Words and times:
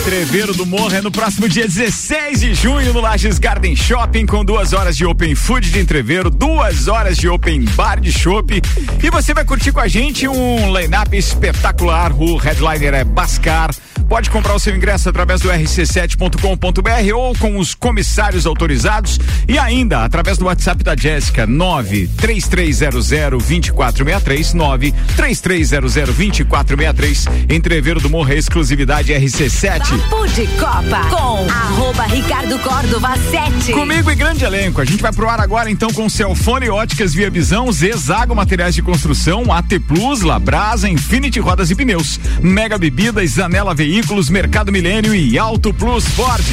Entreveiro 0.00 0.52
do 0.54 0.66
Morro 0.66 0.94
é 0.94 1.00
no 1.00 1.10
próximo 1.10 1.48
dia 1.48 1.66
16 1.66 2.40
de 2.40 2.54
junho 2.54 2.92
no 2.92 3.00
Lages 3.00 3.38
Garden 3.38 3.76
Shopping 3.76 4.26
com 4.26 4.44
duas 4.44 4.72
horas 4.72 4.96
de 4.96 5.04
Open 5.04 5.34
Food 5.34 5.70
de 5.70 5.78
Entreveiro, 5.78 6.30
duas 6.30 6.88
horas 6.88 7.16
de 7.16 7.28
Open 7.28 7.64
Bar 7.76 8.00
de 8.00 8.10
Chopp 8.10 8.60
e 9.02 9.10
você 9.10 9.32
vai 9.32 9.44
curtir 9.44 9.72
com 9.72 9.80
a 9.80 9.88
gente 9.88 10.26
um 10.26 10.76
line-up 10.76 11.16
espetacular. 11.16 12.12
O 12.12 12.36
headliner 12.36 12.94
é 12.94 13.04
Bascar. 13.04 13.70
Pode 14.10 14.28
comprar 14.28 14.56
o 14.56 14.58
seu 14.58 14.74
ingresso 14.74 15.08
através 15.08 15.40
do 15.40 15.48
rc7.com.br 15.48 17.14
ou 17.14 17.32
com 17.36 17.56
os 17.58 17.76
comissários 17.76 18.44
autorizados 18.44 19.20
e 19.46 19.56
ainda 19.56 20.04
através 20.04 20.36
do 20.36 20.46
WhatsApp 20.46 20.82
da 20.82 20.96
Jéssica 20.96 21.46
93300 21.46 23.08
2463 23.38 24.52
93300 24.52 25.94
2463 25.94 27.26
Entreveiro 27.48 28.00
do 28.00 28.10
Morro 28.10 28.32
é 28.32 28.36
exclusividade 28.36 29.12
RC7. 29.12 29.78
Papo 29.78 30.26
de 30.26 30.44
Copa 30.58 31.08
com 31.08 31.48
arroba 31.48 32.02
Ricardo 32.06 32.58
Córdova 32.58 33.14
7. 33.16 33.72
Comigo 33.72 34.10
e 34.10 34.16
grande 34.16 34.44
elenco. 34.44 34.80
A 34.80 34.84
gente 34.84 35.00
vai 35.00 35.12
pro 35.12 35.28
ar 35.28 35.38
agora 35.38 35.70
então 35.70 35.88
com 35.92 36.08
Celfone 36.08 36.68
Óticas 36.68 37.14
Via 37.14 37.30
Visão, 37.30 37.70
Zezago 37.70 38.34
Materiais 38.34 38.74
de 38.74 38.82
Construção, 38.82 39.52
AT 39.52 39.78
Plus, 39.86 40.22
Labrasa, 40.22 40.88
Infinity 40.88 41.38
Rodas 41.38 41.70
e 41.70 41.76
Pneus, 41.76 42.18
Mega 42.42 42.76
Bebidas, 42.76 43.30
Zanela 43.30 43.72
Veículos, 43.72 43.99
Mercado 44.30 44.72
Milênio 44.72 45.14
e 45.14 45.38
Auto 45.38 45.74
Plus 45.74 46.04
Ford. 46.08 46.44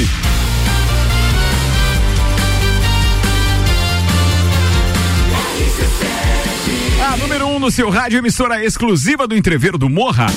A 7.02 7.18
número 7.18 7.48
1 7.48 7.56
um 7.56 7.60
no 7.60 7.72
seu 7.72 7.90
rádio, 7.90 8.20
emissora 8.20 8.64
exclusiva 8.64 9.28
do 9.28 9.36
Entreveiro 9.36 9.78
do 9.78 9.90
Morra. 9.90 10.28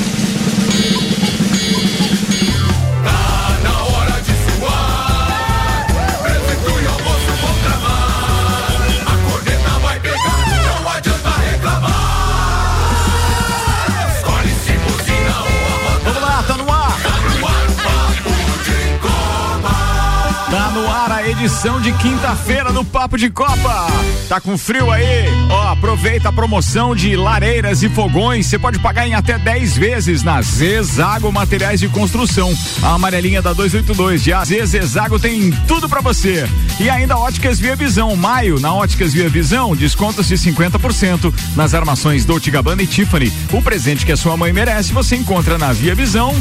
Edição 21.61 21.79
de 21.79 21.93
quinta-feira 21.93 22.73
do 22.73 22.83
Papo 22.83 23.19
de 23.19 23.29
Copa. 23.29 23.87
Tá 24.31 24.41
com 24.41 24.57
frio 24.57 24.91
aí? 24.91 25.27
Ó, 25.51 25.73
aproveita 25.73 26.31
a 26.31 26.33
promoção 26.33 26.97
de 26.97 27.15
lareiras 27.15 27.83
e 27.83 27.89
fogões. 27.91 28.47
Você 28.47 28.59
pode 28.59 28.79
pagar 28.79 29.07
em 29.07 29.13
até 29.13 29.39
10 29.39 29.77
vezes 29.77 30.23
na 30.23 30.41
Zezago 30.41 31.31
Materiais 31.31 31.79
de 31.79 31.87
Construção. 31.89 32.51
A 32.83 32.95
amarelinha 32.95 33.43
da 33.43 33.53
282 33.53 34.23
de 34.23 34.33
AZ 34.33 34.49
Zezago 34.49 35.19
tem 35.19 35.51
tudo 35.69 35.87
pra 35.87 36.01
você. 36.01 36.49
E 36.79 36.89
ainda 36.89 37.19
Óticas 37.19 37.61
Via 37.61 37.77
Visão. 37.77 38.17
Maio, 38.17 38.59
na 38.59 38.73
Óticas 38.73 39.13
Via 39.13 39.29
Visão, 39.29 39.77
descontos 39.77 40.29
de 40.29 40.37
50% 40.37 41.31
nas 41.55 41.75
armações 41.75 42.25
Dolce 42.25 42.51
Gabbana 42.51 42.83
e 42.83 42.87
Tiffany. 42.87 43.31
O 43.53 43.61
presente 43.61 44.07
que 44.07 44.13
a 44.13 44.17
sua 44.17 44.35
mãe 44.35 44.51
merece 44.51 44.95
você 44.95 45.15
encontra 45.15 45.59
na 45.59 45.75
Via 45.75 45.95
Visão. 45.95 46.35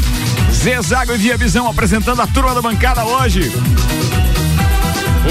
Zezago 0.50 1.12
e 1.12 1.18
Via 1.18 1.36
Visão 1.36 1.68
apresentando 1.68 2.22
a 2.22 2.26
turma 2.26 2.54
da 2.54 2.62
bancada 2.62 3.04
hoje. 3.04 3.52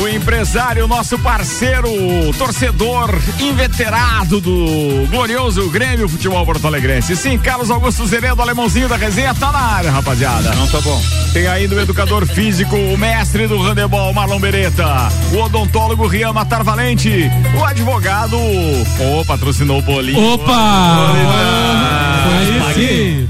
O 0.02 0.08
empresário, 0.08 0.88
nosso 0.88 1.20
parceiro, 1.20 1.90
torcedor 2.38 3.14
inveterado 3.38 4.40
do 4.40 5.06
glorioso 5.10 5.70
Grêmio 5.70 6.08
Futebol 6.08 6.46
Porto 6.46 6.66
Alegrense. 6.66 7.18
Sim, 7.18 7.38
Carlos 7.38 7.70
Augusto 7.70 8.08
Zeredo, 8.08 8.42
alemãozinho 8.42 8.88
da 8.88 8.96
resenha, 8.96 9.36
tá 9.36 9.52
na 9.52 9.60
área, 9.60 9.92
rapaziada. 9.92 10.56
Não, 10.56 10.68
tá 10.68 10.80
bom. 10.80 11.02
Tem 11.34 11.48
ainda 11.48 11.76
o 11.76 11.82
educador 11.82 12.26
físico, 12.26 12.78
o 12.78 12.98
mestre 12.98 13.46
do 13.46 13.62
handebol, 13.62 14.14
Marlon 14.14 14.40
Beretta. 14.40 15.10
O 15.34 15.38
odontólogo, 15.44 16.08
Rian 16.08 16.32
Matar 16.32 16.64
Valente. 16.64 17.30
O 17.60 17.66
advogado, 17.66 18.38
ô, 18.38 19.26
patrocinou 19.26 19.80
o 19.80 19.82
bolinho. 19.82 20.34
Opa! 20.34 21.12
Aí 21.14 22.19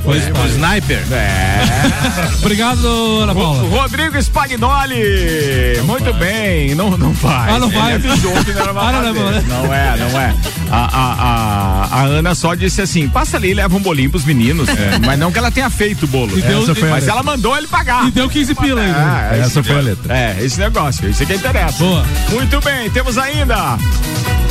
Foi 0.04 0.18
o 0.18 0.48
sniper. 0.48 1.00
É. 1.12 1.60
Obrigado, 2.42 3.20
Ana 3.22 3.34
Paula. 3.36 3.64
Rodrigo 3.70 4.18
Spagnoli. 4.22 5.82
Muito 5.86 6.14
bem. 6.14 6.76
Não, 6.76 6.92
não 6.98 7.14
faz. 7.14 7.54
Ah, 7.54 7.60
não 7.60 7.68
Ele 7.70 7.78
faz? 7.80 8.06
avisou 8.06 8.34
que 8.46 8.52
não 8.54 8.62
era 8.62 8.74
pra 8.74 8.82
Ah, 8.82 8.92
não, 8.92 9.14
não, 9.14 9.16
fazer. 9.34 9.48
não. 9.48 9.74
É, 9.74 9.98
não 9.98 10.20
é. 10.22 10.36
A, 10.72 10.78
a, 10.78 11.14
a, 11.14 12.02
a 12.02 12.04
Ana 12.06 12.36
só 12.36 12.54
disse 12.56 12.82
assim: 12.82 13.08
passa 13.10 13.38
ali 13.38 13.52
e 13.52 13.54
leva 13.54 13.76
um 13.76 13.82
bolinho 13.82 14.10
pros 14.10 14.24
meninos. 14.26 14.68
Mas 15.06 15.20
não 15.20 15.32
que 15.32 15.38
ela 15.40 15.52
tenha 15.52 15.70
feito 15.70 16.04
o 16.04 16.08
bolo. 16.08 16.38
E 16.38 16.42
deu- 16.42 16.76
foi 16.76 16.88
a 16.88 16.92
mas 16.92 17.08
ela 17.08 17.24
mandou 17.24 17.58
ele 17.58 17.68
pagar. 17.68 18.08
E 18.08 18.12
deu 18.12 18.30
15 18.30 18.56
pila 18.56 18.82
ainda. 18.82 18.98
Ah, 19.00 19.30
Essa 19.38 19.64
foi 19.64 19.76
a 19.78 19.82
letra. 19.82 20.16
É, 20.18 20.38
esse 20.42 20.60
negócio. 20.60 21.10
Isso 21.10 21.26
que 21.26 21.34
interessa. 21.34 21.78
Boa. 21.84 22.06
Muito 22.30 22.60
bem, 22.62 22.90
temos 22.90 23.18
ainda 23.18 23.78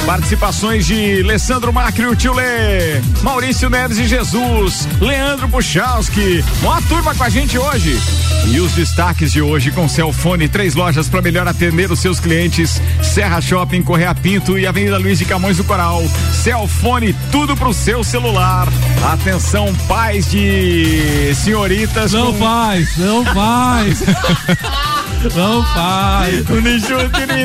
participações 0.08 0.86
de 0.86 1.20
Alessandro 1.20 1.70
Macri, 1.70 2.06
o 2.06 2.16
tio 2.16 2.32
Lê, 2.32 2.98
Maurício 3.22 3.69
Neves 3.69 3.98
e 3.98 4.08
Jesus, 4.08 4.88
Leandro 5.02 5.46
Puchalski. 5.50 6.42
Uma 6.62 6.80
turma 6.80 7.14
com 7.14 7.24
a 7.24 7.28
gente 7.28 7.58
hoje. 7.58 8.00
E 8.46 8.58
os 8.58 8.72
destaques 8.72 9.30
de 9.30 9.42
hoje 9.42 9.70
com 9.70 9.86
Celfone, 9.86 10.48
três 10.48 10.74
lojas 10.74 11.10
para 11.10 11.20
melhor 11.20 11.46
atender 11.46 11.92
os 11.92 11.98
seus 11.98 12.19
clientes: 12.19 12.80
Serra 13.02 13.38
Shopping, 13.42 13.82
Correia 13.82 14.14
Pinto 14.14 14.58
e 14.58 14.66
Avenida 14.66 14.96
Luiz 14.96 15.19
de 15.19 15.26
Camões 15.26 15.58
do 15.58 15.64
Coral. 15.64 16.02
Celfone, 16.32 17.14
tudo 17.30 17.54
pro 17.54 17.75
seu 17.75 18.02
celular. 18.02 18.66
Atenção, 19.12 19.75
pais 19.86 20.30
de 20.30 21.34
senhoritas. 21.34 22.12
Não 22.14 22.32
com- 22.32 22.38
faz, 22.38 22.96
não 22.96 23.22
faz. 23.26 23.98
Não 25.34 25.62
faz. 25.74 26.44
O 26.48 26.60
Nichu 26.60 26.94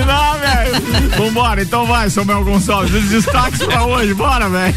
lá, 0.06 0.38
velho. 0.38 1.10
Vambora, 1.18 1.62
então 1.62 1.86
vai, 1.86 2.10
Samuel 2.10 2.44
Gonçalves. 2.44 2.94
Os 2.94 3.10
destaques 3.10 3.62
pra 3.62 3.86
hoje, 3.86 4.14
bora, 4.14 4.50
velho. 4.50 4.76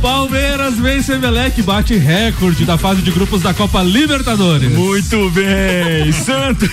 Palmeiras 0.00 0.78
vence 0.78 1.12
Emelec, 1.12 1.60
bate 1.62 1.96
recorde 1.96 2.64
da 2.64 2.78
fase 2.78 3.02
de 3.02 3.10
grupos 3.10 3.42
da 3.42 3.52
Copa 3.52 3.82
Libertadores. 3.82 4.70
Muito 4.72 5.30
bem. 5.30 6.10
Santos. 6.12 6.70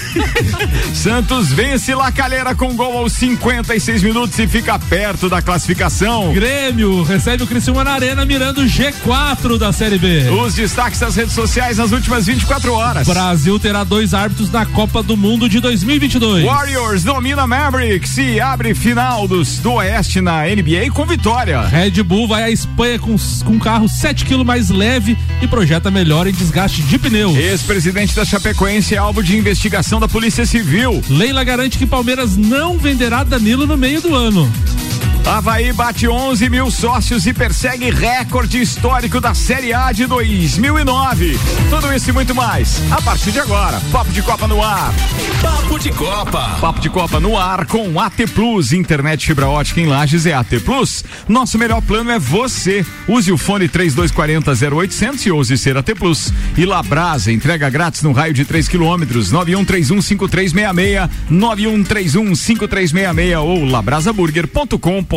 Santos 0.93 1.49
vence 1.49 1.93
La 1.93 2.11
Calera 2.11 2.55
com 2.55 2.75
gol 2.75 2.97
aos 2.97 3.13
56 3.13 4.03
minutos 4.03 4.37
e 4.39 4.47
fica 4.47 4.77
perto 4.79 5.29
da 5.29 5.41
classificação. 5.41 6.33
Grêmio 6.33 7.03
recebe 7.03 7.43
o 7.43 7.47
Criciúma 7.47 7.83
na 7.83 7.91
Arena 7.91 8.25
mirando 8.25 8.61
o 8.61 8.65
G4 8.65 9.57
da 9.57 9.71
Série 9.71 9.97
B. 9.97 10.29
Os 10.29 10.53
destaques 10.53 10.99
das 10.99 11.15
redes 11.15 11.33
sociais 11.33 11.77
nas 11.77 11.91
últimas 11.91 12.25
24 12.25 12.73
horas. 12.73 13.07
Brasil 13.07 13.59
terá 13.59 13.83
dois 13.83 14.13
árbitros 14.13 14.49
na 14.51 14.65
Copa 14.73 15.01
do 15.01 15.17
Mundo 15.17 15.49
de 15.49 15.59
2022. 15.59 16.45
Warriors 16.45 17.03
domina 17.03 17.47
Mavericks 17.47 18.17
e 18.17 18.39
abre 18.39 18.73
final 18.75 19.27
dos, 19.27 19.59
do 19.59 19.73
Oeste 19.73 20.21
na 20.21 20.43
NBA 20.43 20.91
com 20.93 21.05
vitória. 21.05 21.61
Red 21.61 22.03
Bull 22.03 22.27
vai 22.27 22.43
à 22.43 22.51
Espanha 22.51 22.99
com, 22.99 23.15
com 23.45 23.53
um 23.53 23.59
carro 23.59 23.87
7 23.87 24.25
kg 24.25 24.43
mais 24.43 24.69
leve 24.69 25.17
e 25.41 25.47
projeta 25.47 25.89
melhor 25.89 26.27
em 26.27 26.31
desgaste 26.31 26.81
de 26.83 26.97
pneus. 26.97 27.35
Ex-presidente 27.35 28.15
da 28.15 28.25
Chapecoense 28.25 28.95
é 28.95 28.97
alvo 28.97 29.23
de 29.23 29.37
investigação 29.37 29.99
da 29.99 30.07
Polícia 30.07 30.45
Civil. 30.45 31.03
Leila 31.09 31.43
garante 31.43 31.77
que 31.77 31.85
Palmeiras 31.85 32.37
não 32.37 32.77
venderá 32.77 33.23
Danilo 33.23 33.65
no 33.65 33.77
meio 33.77 34.01
do 34.01 34.13
ano. 34.13 34.49
Havaí 35.27 35.73
bate 35.73 36.07
11 36.07 36.49
mil 36.49 36.71
sócios 36.71 37.27
e 37.27 37.33
persegue 37.33 37.89
recorde 37.89 38.61
histórico 38.61 39.19
da 39.19 39.33
Série 39.33 39.73
A 39.73 39.91
de 39.91 40.05
2009. 40.05 41.37
Tudo 41.69 41.93
isso 41.93 42.09
e 42.09 42.13
muito 42.13 42.33
mais. 42.33 42.81
A 42.89 43.01
partir 43.01 43.33
de 43.33 43.39
agora, 43.41 43.81
Papo 43.91 44.09
de 44.13 44.21
Copa 44.21 44.47
no 44.47 44.63
ar. 44.63 44.93
Papo 45.41 45.77
de 45.77 45.91
Copa. 45.91 46.57
Papo 46.61 46.79
de 46.79 46.89
Copa 46.89 47.19
no 47.19 47.37
ar 47.37 47.65
com 47.65 47.99
AT 47.99 48.25
Plus. 48.33 48.71
Internet 48.71 49.27
fibra 49.27 49.49
ótica 49.49 49.81
em 49.81 49.85
Lages 49.85 50.25
é 50.25 50.33
AT 50.33 50.61
Plus. 50.63 51.03
Nosso 51.27 51.57
melhor 51.57 51.81
plano 51.81 52.09
é 52.09 52.17
você. 52.17 52.85
Use 53.05 53.29
o 53.29 53.37
fone 53.37 53.67
3240 53.67 54.75
0800 54.75 55.25
e 55.25 55.31
ouse 55.31 55.57
ser 55.57 55.75
AT 55.75 55.93
Plus. 55.95 56.31
E 56.57 56.65
Labrasa, 56.65 57.33
entrega 57.33 57.69
grátis 57.69 58.01
no 58.01 58.13
raio 58.13 58.33
de 58.33 58.45
3 58.45 58.69
quilômetros. 58.69 59.33
91315366, 59.33 61.09
91315366 61.29 63.41
ou 63.41 63.65
labrasaburger.com.br. 63.65 65.16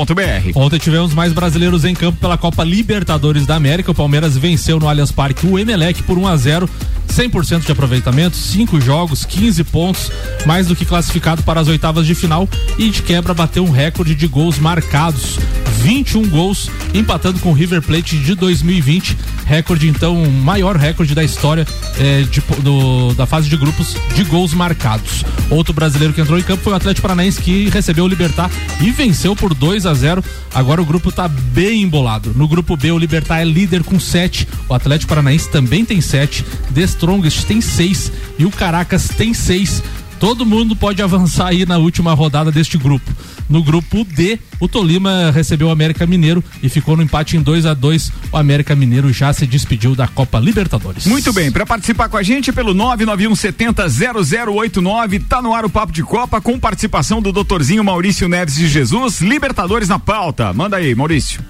Ontem 0.54 0.78
tivemos 0.78 1.14
mais 1.14 1.32
brasileiros 1.32 1.84
em 1.84 1.94
campo 1.94 2.18
pela 2.18 2.38
Copa 2.38 2.64
Libertadores 2.64 3.46
da 3.46 3.56
América. 3.56 3.90
O 3.90 3.94
Palmeiras 3.94 4.36
venceu 4.36 4.78
no 4.78 4.88
Allianz 4.88 5.12
Parque 5.12 5.46
o 5.46 5.58
Emelec 5.58 6.02
por 6.02 6.18
1 6.18 6.26
a 6.26 6.36
0 6.36 6.70
100% 7.10 7.66
de 7.66 7.72
aproveitamento, 7.72 8.36
5 8.36 8.80
jogos, 8.80 9.24
15 9.24 9.64
pontos, 9.64 10.12
mais 10.46 10.68
do 10.68 10.76
que 10.76 10.84
classificado 10.84 11.42
para 11.42 11.60
as 11.60 11.68
oitavas 11.68 12.06
de 12.06 12.14
final. 12.14 12.48
E 12.78 12.88
de 12.88 13.02
quebra 13.02 13.34
bateu 13.34 13.64
um 13.64 13.70
recorde 13.70 14.14
de 14.14 14.26
gols 14.26 14.58
marcados, 14.58 15.38
21 15.82 16.28
gols, 16.28 16.70
empatando 16.94 17.38
com 17.40 17.50
o 17.50 17.52
River 17.52 17.82
Plate 17.82 18.16
de 18.16 18.34
2020, 18.34 19.16
recorde 19.44 19.88
então 19.88 20.24
maior 20.30 20.76
recorde 20.76 21.14
da 21.14 21.24
história 21.24 21.66
eh, 21.98 22.24
de, 22.30 22.40
do, 22.62 23.14
da 23.14 23.26
fase 23.26 23.48
de 23.48 23.56
grupos 23.56 23.96
de 24.14 24.24
gols 24.24 24.54
marcados. 24.54 25.24
Outro 25.50 25.72
brasileiro 25.72 26.14
que 26.14 26.20
entrou 26.20 26.38
em 26.38 26.42
campo 26.42 26.62
foi 26.62 26.72
o 26.72 26.76
Atlético 26.76 27.02
Paranaense 27.02 27.40
que 27.40 27.68
recebeu 27.68 28.04
o 28.04 28.08
Libertar 28.08 28.50
e 28.80 28.90
venceu 28.90 29.34
por 29.34 29.52
2 29.52 29.86
a 29.86 29.89
0. 29.94 30.22
Agora 30.54 30.80
o 30.80 30.84
grupo 30.84 31.08
está 31.08 31.28
bem 31.28 31.82
embolado. 31.82 32.32
No 32.34 32.48
grupo 32.48 32.76
B 32.76 32.90
o 32.92 32.98
Libertar 32.98 33.40
é 33.40 33.44
líder 33.44 33.82
com 33.82 33.98
7, 33.98 34.46
o 34.68 34.74
Atlético 34.74 35.08
Paranaense 35.08 35.48
também 35.48 35.84
tem 35.84 36.00
7, 36.00 36.44
The 36.74 36.82
Strongest 36.82 37.44
tem 37.44 37.60
6 37.60 38.12
e 38.38 38.44
o 38.44 38.50
Caracas 38.50 39.08
tem 39.08 39.34
6. 39.34 39.82
Todo 40.20 40.44
mundo 40.44 40.76
pode 40.76 41.02
avançar 41.02 41.48
aí 41.48 41.64
na 41.64 41.78
última 41.78 42.12
rodada 42.12 42.52
deste 42.52 42.76
grupo. 42.76 43.10
No 43.48 43.64
grupo 43.64 44.04
D, 44.04 44.38
o 44.60 44.68
Tolima 44.68 45.30
recebeu 45.30 45.68
o 45.68 45.70
América 45.70 46.06
Mineiro 46.06 46.44
e 46.62 46.68
ficou 46.68 46.94
no 46.94 47.02
empate 47.02 47.38
em 47.38 47.42
2 47.42 47.64
a 47.64 47.72
2 47.72 48.12
O 48.30 48.36
América 48.36 48.76
Mineiro 48.76 49.10
já 49.12 49.32
se 49.32 49.46
despediu 49.46 49.96
da 49.96 50.06
Copa 50.06 50.38
Libertadores. 50.38 51.06
Muito 51.06 51.32
bem, 51.32 51.50
para 51.50 51.64
participar 51.64 52.10
com 52.10 52.18
a 52.18 52.22
gente 52.22 52.52
pelo 52.52 52.74
991700089, 52.74 55.24
tá 55.26 55.40
no 55.40 55.54
ar 55.54 55.64
o 55.64 55.70
Papo 55.70 55.92
de 55.92 56.02
Copa 56.02 56.38
com 56.38 56.60
participação 56.60 57.22
do 57.22 57.32
doutorzinho 57.32 57.82
Maurício 57.82 58.28
Neves 58.28 58.56
de 58.56 58.68
Jesus, 58.68 59.22
Libertadores 59.22 59.88
na 59.88 59.98
pauta. 59.98 60.52
Manda 60.52 60.76
aí, 60.76 60.94
Maurício. 60.94 61.40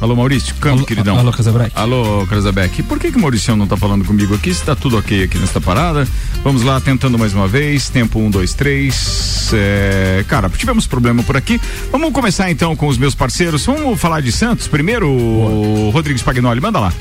Alô, 0.00 0.14
Maurício, 0.16 0.54
campo, 0.56 0.78
alô, 0.78 0.86
queridão. 0.86 1.18
Alô, 1.18 1.32
Casabeck. 1.32 1.72
Alô, 1.74 2.26
Casabeck. 2.26 2.82
Por 2.82 2.98
que 2.98 3.10
que 3.10 3.16
o 3.16 3.20
Maurício 3.20 3.56
não 3.56 3.66
tá 3.66 3.76
falando 3.76 4.04
comigo 4.04 4.34
aqui? 4.34 4.52
Se 4.52 4.62
tá 4.62 4.76
tudo 4.76 4.98
ok 4.98 5.24
aqui 5.24 5.38
nesta 5.38 5.60
parada. 5.60 6.06
Vamos 6.42 6.62
lá, 6.62 6.80
tentando 6.80 7.18
mais 7.18 7.32
uma 7.32 7.48
vez. 7.48 7.88
Tempo 7.88 8.18
um, 8.18 8.30
dois, 8.30 8.52
três. 8.52 9.50
É... 9.54 10.24
Cara, 10.28 10.50
tivemos 10.50 10.86
problema 10.86 11.22
por 11.22 11.36
aqui. 11.36 11.60
Vamos 11.90 12.12
começar 12.12 12.50
então 12.50 12.76
com 12.76 12.86
os 12.86 12.98
meus 12.98 13.14
parceiros. 13.14 13.64
Vamos 13.64 13.98
falar 13.98 14.20
de 14.20 14.30
Santos 14.30 14.68
primeiro, 14.68 15.08
o 15.08 15.90
Rodrigues 15.90 16.22
Pagnoli. 16.22 16.60
Manda 16.60 16.80
lá. 16.80 16.92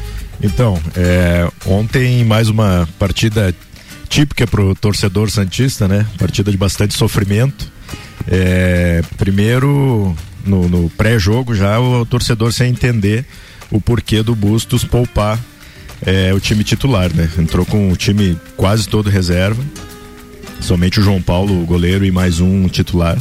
Então, 0.42 0.80
é, 0.96 1.50
ontem 1.66 2.24
mais 2.24 2.50
uma 2.50 2.88
partida 3.00 3.54
típica 4.10 4.46
pro 4.46 4.76
torcedor 4.76 5.30
santista, 5.32 5.88
né? 5.88 6.06
Partida 6.18 6.52
de 6.52 6.58
bastante 6.58 6.94
sofrimento. 6.94 7.72
É, 8.28 9.02
primeiro, 9.18 10.16
no, 10.44 10.68
no 10.68 10.90
pré-jogo 10.92 11.56
já, 11.56 11.80
o 11.80 12.06
torcedor 12.06 12.52
sem 12.52 12.72
entender 12.72 13.26
o 13.72 13.82
porquê 13.82 14.22
do 14.22 14.36
Bustos 14.36 14.84
poupar 14.84 15.40
é, 16.06 16.34
o 16.34 16.40
time 16.40 16.64
titular, 16.64 17.14
né? 17.14 17.30
Entrou 17.38 17.66
com 17.66 17.92
o 17.92 17.96
time 17.96 18.38
quase 18.56 18.88
todo 18.88 19.10
reserva. 19.10 19.64
Somente 20.60 21.00
o 21.00 21.04
João 21.04 21.22
Paulo, 21.22 21.62
o 21.62 21.66
goleiro, 21.66 22.06
e 22.06 22.12
mais 22.12 22.40
um 22.40 22.68
titular. 22.68 23.18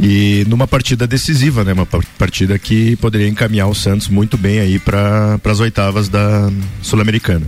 E 0.00 0.44
numa 0.48 0.66
partida 0.66 1.06
decisiva, 1.06 1.64
né? 1.64 1.72
Uma 1.72 1.86
partida 1.86 2.58
que 2.58 2.96
poderia 2.96 3.28
encaminhar 3.28 3.68
o 3.68 3.74
Santos 3.74 4.08
muito 4.08 4.36
bem 4.36 4.60
aí 4.60 4.78
para 4.78 5.40
as 5.44 5.60
oitavas 5.60 6.08
da 6.08 6.50
Sul-Americana. 6.82 7.46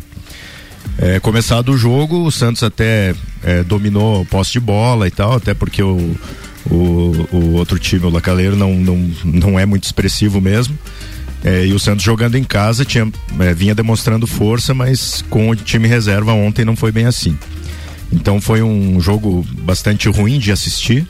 É, 0.98 1.20
começado 1.20 1.70
o 1.72 1.78
jogo, 1.78 2.24
o 2.24 2.30
Santos 2.30 2.62
até 2.62 3.14
é, 3.42 3.62
dominou 3.62 4.24
posse 4.26 4.52
de 4.52 4.60
bola 4.60 5.06
e 5.06 5.10
tal, 5.10 5.34
até 5.34 5.54
porque 5.54 5.82
o, 5.82 6.16
o, 6.68 7.26
o 7.32 7.52
outro 7.52 7.78
time, 7.78 8.06
o 8.06 8.10
Lacaleiro, 8.10 8.56
não, 8.56 8.74
não, 8.74 9.10
não 9.24 9.58
é 9.58 9.64
muito 9.64 9.84
expressivo 9.84 10.40
mesmo. 10.40 10.76
É, 11.42 11.64
e 11.64 11.72
o 11.72 11.78
Santos 11.78 12.04
jogando 12.04 12.36
em 12.36 12.44
casa 12.44 12.84
tinha, 12.84 13.10
é, 13.38 13.54
vinha 13.54 13.74
demonstrando 13.74 14.26
força, 14.26 14.74
mas 14.74 15.22
com 15.30 15.48
o 15.48 15.56
time 15.56 15.88
reserva 15.88 16.32
ontem 16.32 16.64
não 16.64 16.76
foi 16.76 16.92
bem 16.92 17.06
assim. 17.06 17.36
Então 18.12 18.40
foi 18.40 18.62
um 18.62 19.00
jogo 19.00 19.46
bastante 19.62 20.08
ruim 20.08 20.38
de 20.38 20.52
assistir. 20.52 21.06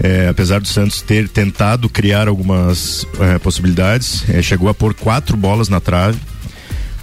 É, 0.00 0.28
apesar 0.28 0.60
do 0.60 0.66
Santos 0.66 1.02
ter 1.02 1.28
tentado 1.28 1.88
criar 1.88 2.26
algumas 2.26 3.06
é, 3.20 3.38
possibilidades, 3.38 4.24
é, 4.28 4.42
chegou 4.42 4.68
a 4.68 4.74
pôr 4.74 4.94
quatro 4.94 5.36
bolas 5.36 5.68
na 5.68 5.80
trave. 5.80 6.18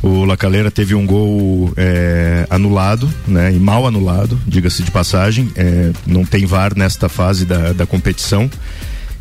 O 0.02 0.24
Lacaleira 0.24 0.72
teve 0.72 0.96
um 0.96 1.06
gol 1.06 1.74
é, 1.76 2.48
anulado, 2.50 3.10
né? 3.28 3.54
E 3.54 3.60
mal 3.60 3.86
anulado, 3.86 4.40
diga-se 4.48 4.82
de 4.82 4.92
passagem. 4.92 5.52
É, 5.56 5.92
não 6.06 6.24
tem 6.24 6.46
VAR 6.46 6.74
nesta 6.76 7.10
fase 7.10 7.46
da, 7.46 7.74
da 7.74 7.86
competição. 7.86 8.50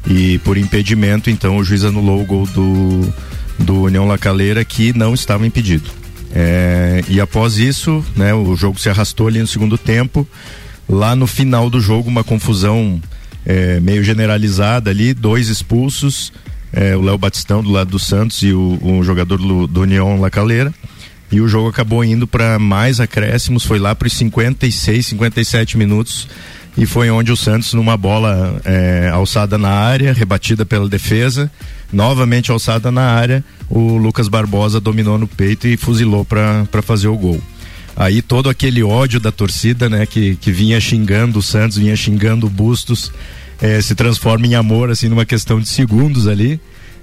E 0.06 0.38
por 0.38 0.56
impedimento, 0.56 1.28
então, 1.30 1.56
o 1.56 1.64
juiz 1.64 1.84
anulou 1.84 2.22
o 2.22 2.24
gol 2.24 2.46
do, 2.46 3.12
do 3.58 3.82
União 3.82 4.06
Lacaleira 4.06 4.64
que 4.64 4.96
não 4.96 5.14
estava 5.14 5.46
impedido. 5.46 5.90
É, 6.32 7.02
e 7.08 7.20
após 7.20 7.58
isso, 7.58 8.04
né, 8.14 8.32
o 8.32 8.54
jogo 8.54 8.78
se 8.78 8.88
arrastou 8.88 9.26
ali 9.26 9.40
no 9.40 9.46
segundo 9.46 9.76
tempo. 9.76 10.26
Lá 10.88 11.16
no 11.16 11.26
final 11.26 11.68
do 11.68 11.80
jogo, 11.80 12.08
uma 12.08 12.24
confusão 12.24 13.00
é, 13.44 13.80
meio 13.80 14.02
generalizada 14.04 14.90
ali, 14.90 15.12
dois 15.12 15.48
expulsos, 15.48 16.32
é, 16.72 16.96
o 16.96 17.02
Léo 17.02 17.18
Batistão 17.18 17.62
do 17.62 17.70
lado 17.70 17.90
do 17.90 17.98
Santos 17.98 18.42
e 18.42 18.52
o, 18.52 18.78
o 18.82 19.02
jogador 19.02 19.38
do, 19.38 19.66
do 19.66 19.80
União 19.82 20.20
Lacaleira. 20.20 20.72
E 21.30 21.40
o 21.40 21.48
jogo 21.48 21.68
acabou 21.68 22.02
indo 22.02 22.26
para 22.26 22.58
mais 22.58 23.00
acréscimos, 23.00 23.64
foi 23.64 23.78
lá 23.78 23.94
para 23.94 24.06
os 24.06 24.14
56, 24.14 25.06
57 25.06 25.76
minutos. 25.76 26.28
E 26.76 26.86
foi 26.86 27.10
onde 27.10 27.32
o 27.32 27.36
Santos, 27.36 27.74
numa 27.74 27.96
bola 27.96 28.60
é, 28.64 29.10
alçada 29.12 29.58
na 29.58 29.68
área, 29.68 30.12
rebatida 30.12 30.64
pela 30.64 30.88
defesa, 30.88 31.50
novamente 31.92 32.52
alçada 32.52 32.90
na 32.90 33.02
área, 33.02 33.44
o 33.68 33.96
Lucas 33.96 34.28
Barbosa 34.28 34.80
dominou 34.80 35.18
no 35.18 35.26
peito 35.26 35.66
e 35.66 35.76
fuzilou 35.76 36.24
para 36.24 36.82
fazer 36.82 37.08
o 37.08 37.16
gol. 37.16 37.42
Aí 37.96 38.22
todo 38.22 38.48
aquele 38.48 38.80
ódio 38.80 39.18
da 39.18 39.32
torcida, 39.32 39.88
né, 39.88 40.06
que, 40.06 40.36
que 40.36 40.52
vinha 40.52 40.80
xingando 40.80 41.40
o 41.40 41.42
Santos, 41.42 41.78
vinha 41.78 41.96
xingando 41.96 42.46
o 42.46 42.50
Bustos, 42.50 43.12
é, 43.60 43.80
se 43.80 43.94
transforma 43.94 44.46
em 44.46 44.54
amor, 44.54 44.90
assim, 44.90 45.08
numa 45.08 45.24
questão 45.24 45.60
de 45.60 45.68
segundos 45.68 46.26
ali. 46.26 46.60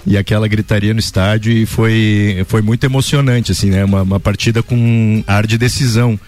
E 0.07 0.17
aquela 0.17 0.47
gritaria 0.47 0.93
no 0.93 0.99
estádio 0.99 1.51
e 1.51 1.65
foi, 1.65 2.45
foi 2.47 2.61
muito 2.61 2.83
emocionante, 2.83 3.51
assim, 3.51 3.71
né? 3.71 3.83
Uma, 3.83 4.03
uma 4.03 4.19
partida 4.19 4.61
com 4.61 5.23
ar 5.25 5.47
de 5.47 5.57
decisão 5.57 6.19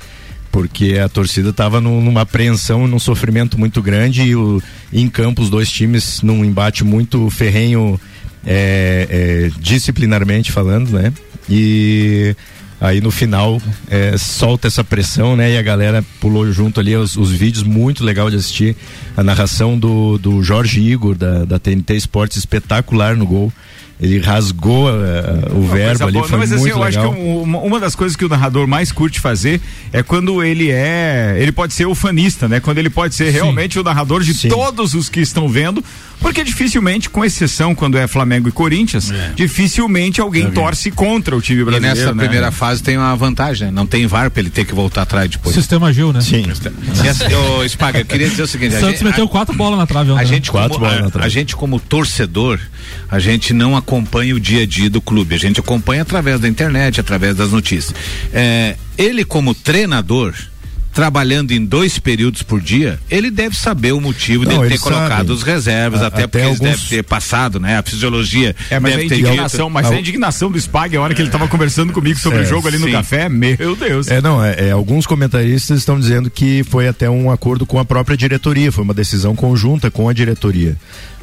porque 0.52 0.98
a 0.98 1.08
torcida 1.08 1.50
estava 1.50 1.80
numa 1.80 2.22
apreensão, 2.22 2.88
num 2.88 2.98
sofrimento 2.98 3.60
muito 3.60 3.80
grande 3.80 4.24
e 4.24 4.36
o, 4.36 4.60
em 4.92 5.08
campo 5.08 5.44
os 5.44 5.52
dois 5.52 5.70
times 5.70 6.24
num 6.24 6.44
embate 6.44 6.84
muito 6.84 7.30
ferrenho 7.30 8.00
é, 8.44 9.08
é, 9.10 9.60
disciplinarmente 9.60 10.52
falando, 10.52 10.90
né? 10.92 11.14
E 11.48 12.36
aí 12.80 13.02
no 13.02 13.12
final 13.12 13.62
é, 13.90 14.18
solta 14.18 14.68
essa 14.68 14.84
pressão, 14.84 15.36
né? 15.36 15.52
E 15.52 15.58
a 15.58 15.62
galera 15.62 16.04
pulou 16.20 16.52
junto 16.52 16.80
ali 16.80 16.96
os, 16.96 17.16
os, 17.16 17.32
vídeos, 17.32 17.64
muito 17.64 18.04
legal 18.04 18.30
de 18.30 18.36
assistir. 18.36 18.76
A 19.16 19.24
narração 19.24 19.78
do, 19.78 20.18
do 20.18 20.44
Jorge 20.44 20.80
Igor, 20.80 21.16
da, 21.16 21.46
da 21.46 21.60
TNT 21.60 21.96
Esportes, 21.96 22.38
espetacular 22.38 23.16
no 23.16 23.26
gol 23.26 23.52
ele 24.00 24.20
rasgou 24.20 24.90
uh, 24.90 25.56
o 25.56 25.60
uma 25.60 25.76
verbo 25.76 26.04
ali, 26.04 26.14
boa. 26.14 26.28
foi 26.28 26.38
mas, 26.38 26.52
assim, 26.52 26.62
muito 26.62 26.74
assim, 26.74 26.80
eu 26.80 26.86
legal. 26.86 27.12
acho 27.12 27.16
que 27.16 27.22
uma, 27.44 27.60
uma, 27.60 27.80
das 27.80 27.96
coisas 27.96 28.16
que 28.16 28.24
o 28.24 28.30
narrador 28.30 28.68
mais 28.68 28.92
curte 28.92 29.20
fazer 29.20 29.60
é 29.92 30.04
quando 30.04 30.44
ele 30.44 30.70
é, 30.70 31.36
ele 31.40 31.52
pode 31.52 31.74
ser 31.74 31.88
o 31.88 31.96
fanista, 31.96 32.48
né? 32.48 32.60
Quando 32.60 32.78
ele 32.78 32.92
pode 32.92 33.16
ser 33.16 33.26
Sim. 33.26 33.32
realmente 33.32 33.80
o 33.80 33.84
narrador 33.84 34.22
de 34.22 34.36
Sim. 34.36 34.50
todos 34.50 34.94
os 34.94 35.10
que 35.10 35.20
estão 35.20 35.50
vendo, 35.50 35.84
porque 36.20 36.44
dificilmente, 36.44 37.10
com 37.10 37.26
exceção 37.26 37.74
quando 37.74 37.98
é 37.98 38.06
Flamengo 38.08 38.48
e 38.48 38.52
Corinthians, 38.52 39.12
é. 39.12 39.32
dificilmente 39.36 40.22
alguém 40.22 40.52
torce 40.52 40.92
contra 40.92 41.36
o 41.36 41.42
time 41.42 41.64
brasileiro. 41.64 41.96
E 41.96 42.00
nessa 42.00 42.14
né? 42.14 42.24
primeira 42.24 42.52
fase 42.52 42.84
tem 42.84 42.98
uma 42.98 43.16
vantagem, 43.16 43.68
né? 43.68 43.74
não 43.74 43.88
tem 43.88 44.06
VAR 44.06 44.30
para 44.30 44.42
ele 44.42 44.52
ter 44.52 44.66
que 44.66 44.76
voltar 44.76 45.04
atrás 45.04 45.30
depois. 45.30 45.56
Sistema 45.56 45.92
Gil, 45.92 46.14
né? 46.14 46.22
Sim. 46.22 46.46
Ô, 47.60 47.68
Spaga, 47.68 48.00
eu 48.00 48.06
queria 48.06 48.30
dizer 48.30 48.44
o 48.44 48.48
seguinte, 48.48 48.74
Santos 48.74 48.90
gente, 48.92 49.04
meteu 49.04 49.26
a, 49.26 49.30
quatro 49.30 49.56
bolas 49.56 49.80
na 49.80 49.88
trave, 49.88 50.12
a, 50.12 50.16
né? 50.16 50.26
gente 50.26 50.52
quatro 50.52 50.78
como, 50.78 50.86
a, 50.86 51.24
a 51.24 51.30
gente 51.30 51.56
como 51.56 51.80
torcedor, 51.80 52.60
a 53.10 53.20
gente 53.20 53.54
não 53.54 53.76
acompanha 53.76 54.36
o 54.36 54.40
dia 54.40 54.64
a 54.64 54.66
dia 54.66 54.90
do 54.90 55.02
clube, 55.02 55.36
a 55.36 55.40
gente 55.40 55.60
acompanha 55.60 56.02
através 56.02 56.40
da 56.40 56.48
internet, 56.48 57.00
através 57.00 57.36
das 57.36 57.52
notícias. 57.52 57.96
É, 58.34 58.76
ele 58.98 59.24
como 59.24 59.54
treinador, 59.54 60.34
trabalhando 60.98 61.52
em 61.52 61.64
dois 61.64 62.00
períodos 62.00 62.42
por 62.42 62.60
dia, 62.60 63.00
ele 63.08 63.30
deve 63.30 63.56
saber 63.56 63.92
o 63.92 64.02
motivo 64.02 64.46
Não, 64.46 64.64
de 64.64 64.70
ter 64.70 64.80
colocado 64.80 65.30
os 65.30 65.44
reservas, 65.44 66.02
a, 66.02 66.08
até, 66.08 66.24
até, 66.24 66.28
porque 66.28 66.48
alguns... 66.48 66.60
eles 66.62 66.80
devem 66.80 66.98
ter 66.98 67.04
passado, 67.04 67.60
né? 67.60 67.78
A 67.78 67.84
fisiologia 67.84 68.56
é, 68.68 68.80
mas 68.80 68.96
deve 68.96 69.08
ter 69.08 69.20
indignação, 69.20 69.70
Mas 69.70 69.92
a 69.92 69.96
indignação 69.96 70.50
do 70.50 70.58
Spag, 70.58 70.98
a 70.98 71.02
hora 71.02 71.14
que 71.14 71.22
ele 71.22 71.30
estava 71.30 71.48
conversando 71.48 71.94
comigo 71.94 72.18
sobre 72.18 72.40
é, 72.40 72.42
o 72.42 72.46
jogo 72.46 72.68
ali 72.68 72.80
no 72.80 72.88
sim. 72.88 72.94
café, 72.94 73.30
meu 73.30 73.76
Deus. 73.76 74.08
É, 74.08 74.20
não, 74.20 74.44
é, 74.44 74.70
é, 74.70 74.72
alguns 74.72 75.06
comentaristas 75.06 75.78
estão 75.78 76.00
dizendo 76.00 76.32
que 76.32 76.64
foi 76.64 76.88
até 76.88 77.08
um 77.08 77.30
acordo 77.30 77.64
com 77.64 77.78
a 77.78 77.86
própria 77.86 78.18
diretoria, 78.18 78.72
foi 78.72 78.84
uma 78.84 78.96
decisão 78.96 79.36
conjunta 79.36 79.92
com 79.92 80.10
a 80.10 80.14
diretoria. 80.14 80.76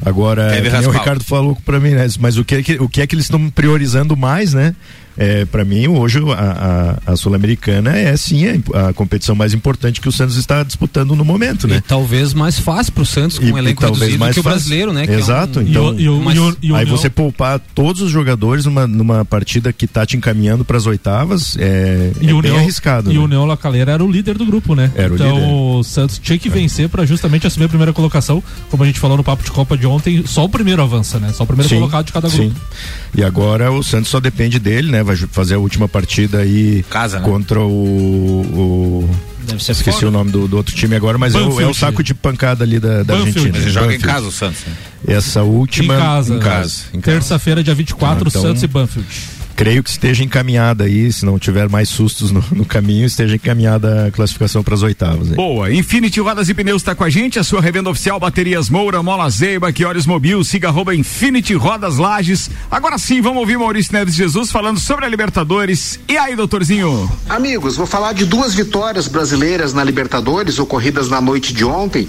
Agora, 0.05 0.53
o 0.87 0.91
Ricardo 0.91 1.25
falou 1.25 1.57
para 1.65 1.81
mim, 1.81 1.89
né? 1.89 2.07
Mas 2.17 2.37
o 2.37 2.45
que, 2.45 2.77
o 2.79 2.87
que 2.87 3.01
é 3.01 3.07
que 3.07 3.13
eles 3.13 3.25
estão 3.25 3.49
priorizando 3.49 4.15
mais, 4.15 4.53
né? 4.53 4.73
É, 5.17 5.45
para 5.45 5.63
mim, 5.63 5.87
hoje 5.87 6.19
a, 6.31 6.97
a, 7.07 7.13
a 7.13 7.15
Sul-Americana 7.15 7.95
é 7.97 8.15
sim 8.17 8.45
a, 8.73 8.89
a, 8.89 8.93
competição 8.93 9.33
mais 9.33 9.53
importante 9.53 10.01
que 10.01 10.09
o 10.09 10.11
Santos 10.11 10.35
está 10.35 10.61
disputando 10.61 11.15
no 11.15 11.23
momento, 11.23 11.67
né? 11.67 11.77
E 11.77 11.81
talvez 11.81 12.33
mais 12.33 12.59
fácil 12.59 12.91
para 12.91 13.03
o 13.03 13.05
Santos 13.05 13.39
com 13.39 13.45
e, 13.45 13.53
um 13.53 13.57
elenco 13.57 13.81
e 13.81 13.85
talvez 13.87 14.17
mais 14.17 14.33
que 14.33 14.39
o 14.41 14.43
brasileiro, 14.43 14.91
né? 14.91 15.05
Exato. 15.07 15.59
É 15.59 15.63
um, 15.63 15.67
então, 15.67 15.99
e 15.99 16.09
o, 16.09 16.57
e 16.61 16.71
o, 16.71 16.75
aí 16.75 16.85
você 16.85 17.09
poupar 17.09 17.59
todos 17.59 18.01
os 18.01 18.11
jogadores 18.11 18.65
numa, 18.65 18.85
numa 18.85 19.23
partida 19.23 19.71
que 19.71 19.85
está 19.85 20.05
te 20.05 20.17
encaminhando 20.17 20.65
para 20.65 20.75
as 20.75 20.85
oitavas 20.85 21.55
é, 21.57 22.11
e 22.19 22.29
é 22.29 22.41
bem 22.41 22.57
arriscado. 22.57 23.09
E 23.09 23.15
né? 23.15 23.19
o 23.19 23.27
Neon 23.27 23.45
Lacaleira 23.45 23.93
era 23.93 24.03
o 24.03 24.11
líder 24.11 24.37
do 24.37 24.45
grupo, 24.45 24.75
né? 24.75 24.91
Era 24.95 25.13
então 25.13 25.33
o, 25.33 25.39
líder. 25.39 25.53
o 25.53 25.83
Santos 25.83 26.19
tinha 26.19 26.37
que 26.37 26.49
vencer 26.49 26.89
para 26.89 27.05
justamente 27.05 27.47
assumir 27.47 27.65
a 27.65 27.69
primeira 27.69 27.93
colocação, 27.93 28.43
como 28.69 28.83
a 28.83 28.85
gente 28.85 28.99
falou 28.99 29.15
no 29.15 29.23
papo 29.23 29.43
de 29.43 29.51
Copa 29.51 29.77
de 29.77 29.87
ontem, 29.87 30.25
só 30.25 30.43
o 30.43 30.49
primeiro 30.49 30.81
avança, 30.81 31.19
né? 31.19 31.31
Só 31.31 31.45
o 31.45 31.47
primeiro 31.47 31.69
sim, 31.69 31.75
colocado 31.75 32.05
de 32.05 32.11
cada 32.11 32.27
grupo. 32.27 32.43
Sim. 32.43 32.53
E 33.15 33.23
agora 33.23 33.71
o 33.71 33.81
Santos 33.81 34.09
só 34.09 34.19
depende 34.19 34.59
dele, 34.59 34.91
né? 34.91 35.04
Vai 35.05 35.15
fazer 35.15 35.55
a 35.55 35.59
última 35.59 35.87
partida 35.87 36.39
aí 36.39 36.83
Casa, 36.89 37.19
né? 37.19 37.25
contra 37.25 37.59
o, 37.61 39.05
o 39.05 39.09
Esqueci 39.55 39.83
fora. 39.83 40.07
o 40.07 40.11
nome 40.11 40.31
do, 40.31 40.47
do, 40.47 40.57
outro 40.57 40.75
time 40.75 40.95
agora, 40.95 41.17
mas 41.17 41.35
é 41.35 41.37
o, 41.37 41.61
é 41.61 41.67
o, 41.67 41.73
saco 41.73 42.03
de 42.03 42.13
pancada 42.13 42.63
ali 42.63 42.79
da, 42.79 43.03
da 43.03 43.13
Argentina. 43.15 43.51
Mas 43.53 43.61
ele 43.61 43.71
joga 43.71 43.85
Banfield. 43.85 44.03
em 44.03 44.07
casa 44.07 44.27
o 44.27 44.31
Santos. 44.31 44.61
Né? 44.65 44.73
Essa 45.15 45.43
última. 45.43 45.95
Em 45.95 45.99
casa. 45.99 46.35
Em 46.35 46.39
casa. 46.39 46.83
Terça-feira, 47.01 47.63
dia 47.63 47.75
24, 47.75 48.25
ah, 48.25 48.27
então, 48.27 48.41
Santos 48.41 48.63
e 48.63 48.67
Banfield 48.67 49.07
creio 49.55 49.81
que 49.81 49.89
esteja 49.89 50.23
encaminhada 50.23 50.83
aí, 50.83 51.11
se 51.11 51.25
não 51.25 51.39
tiver 51.39 51.69
mais 51.69 51.89
sustos 51.89 52.31
no, 52.31 52.43
no 52.51 52.65
caminho, 52.65 53.05
esteja 53.05 53.35
encaminhada 53.35 54.07
a 54.07 54.11
classificação 54.11 54.63
para 54.63 54.75
as 54.75 54.83
oitavas. 54.83 55.29
Aí. 55.29 55.35
Boa, 55.35 55.73
Infinity 55.73 56.19
Rodas 56.19 56.49
e 56.49 56.53
Pneus 56.53 56.81
está 56.81 56.93
com 56.93 57.03
a 57.03 57.09
gente, 57.09 57.39
a 57.39 57.43
sua 57.43 57.61
revenda 57.61 57.89
oficial 57.89 58.19
Baterias 58.19 58.69
Moura, 58.69 59.01
Mola 59.01 59.29
Zeiba, 59.29 59.71
Quiores 59.71 60.05
Mobil, 60.05 60.43
siga 60.43 60.67
arroba 60.67 60.93
Infinity 60.93 61.53
Rodas 61.53 61.97
Lages. 61.97 62.49
Agora 62.69 62.97
sim, 62.97 63.21
vamos 63.21 63.39
ouvir 63.39 63.57
Maurício 63.57 63.93
Neves 63.93 64.15
Jesus 64.15 64.51
falando 64.51 64.79
sobre 64.79 65.05
a 65.05 65.09
Libertadores. 65.09 65.99
E 66.07 66.17
aí, 66.17 66.35
doutorzinho? 66.35 67.09
Amigos, 67.29 67.77
vou 67.77 67.87
falar 67.87 68.13
de 68.13 68.25
duas 68.25 68.53
vitórias 68.53 69.07
brasileiras 69.07 69.73
na 69.73 69.83
Libertadores, 69.83 70.59
ocorridas 70.59 71.09
na 71.09 71.21
noite 71.21 71.53
de 71.53 71.63
ontem. 71.63 72.07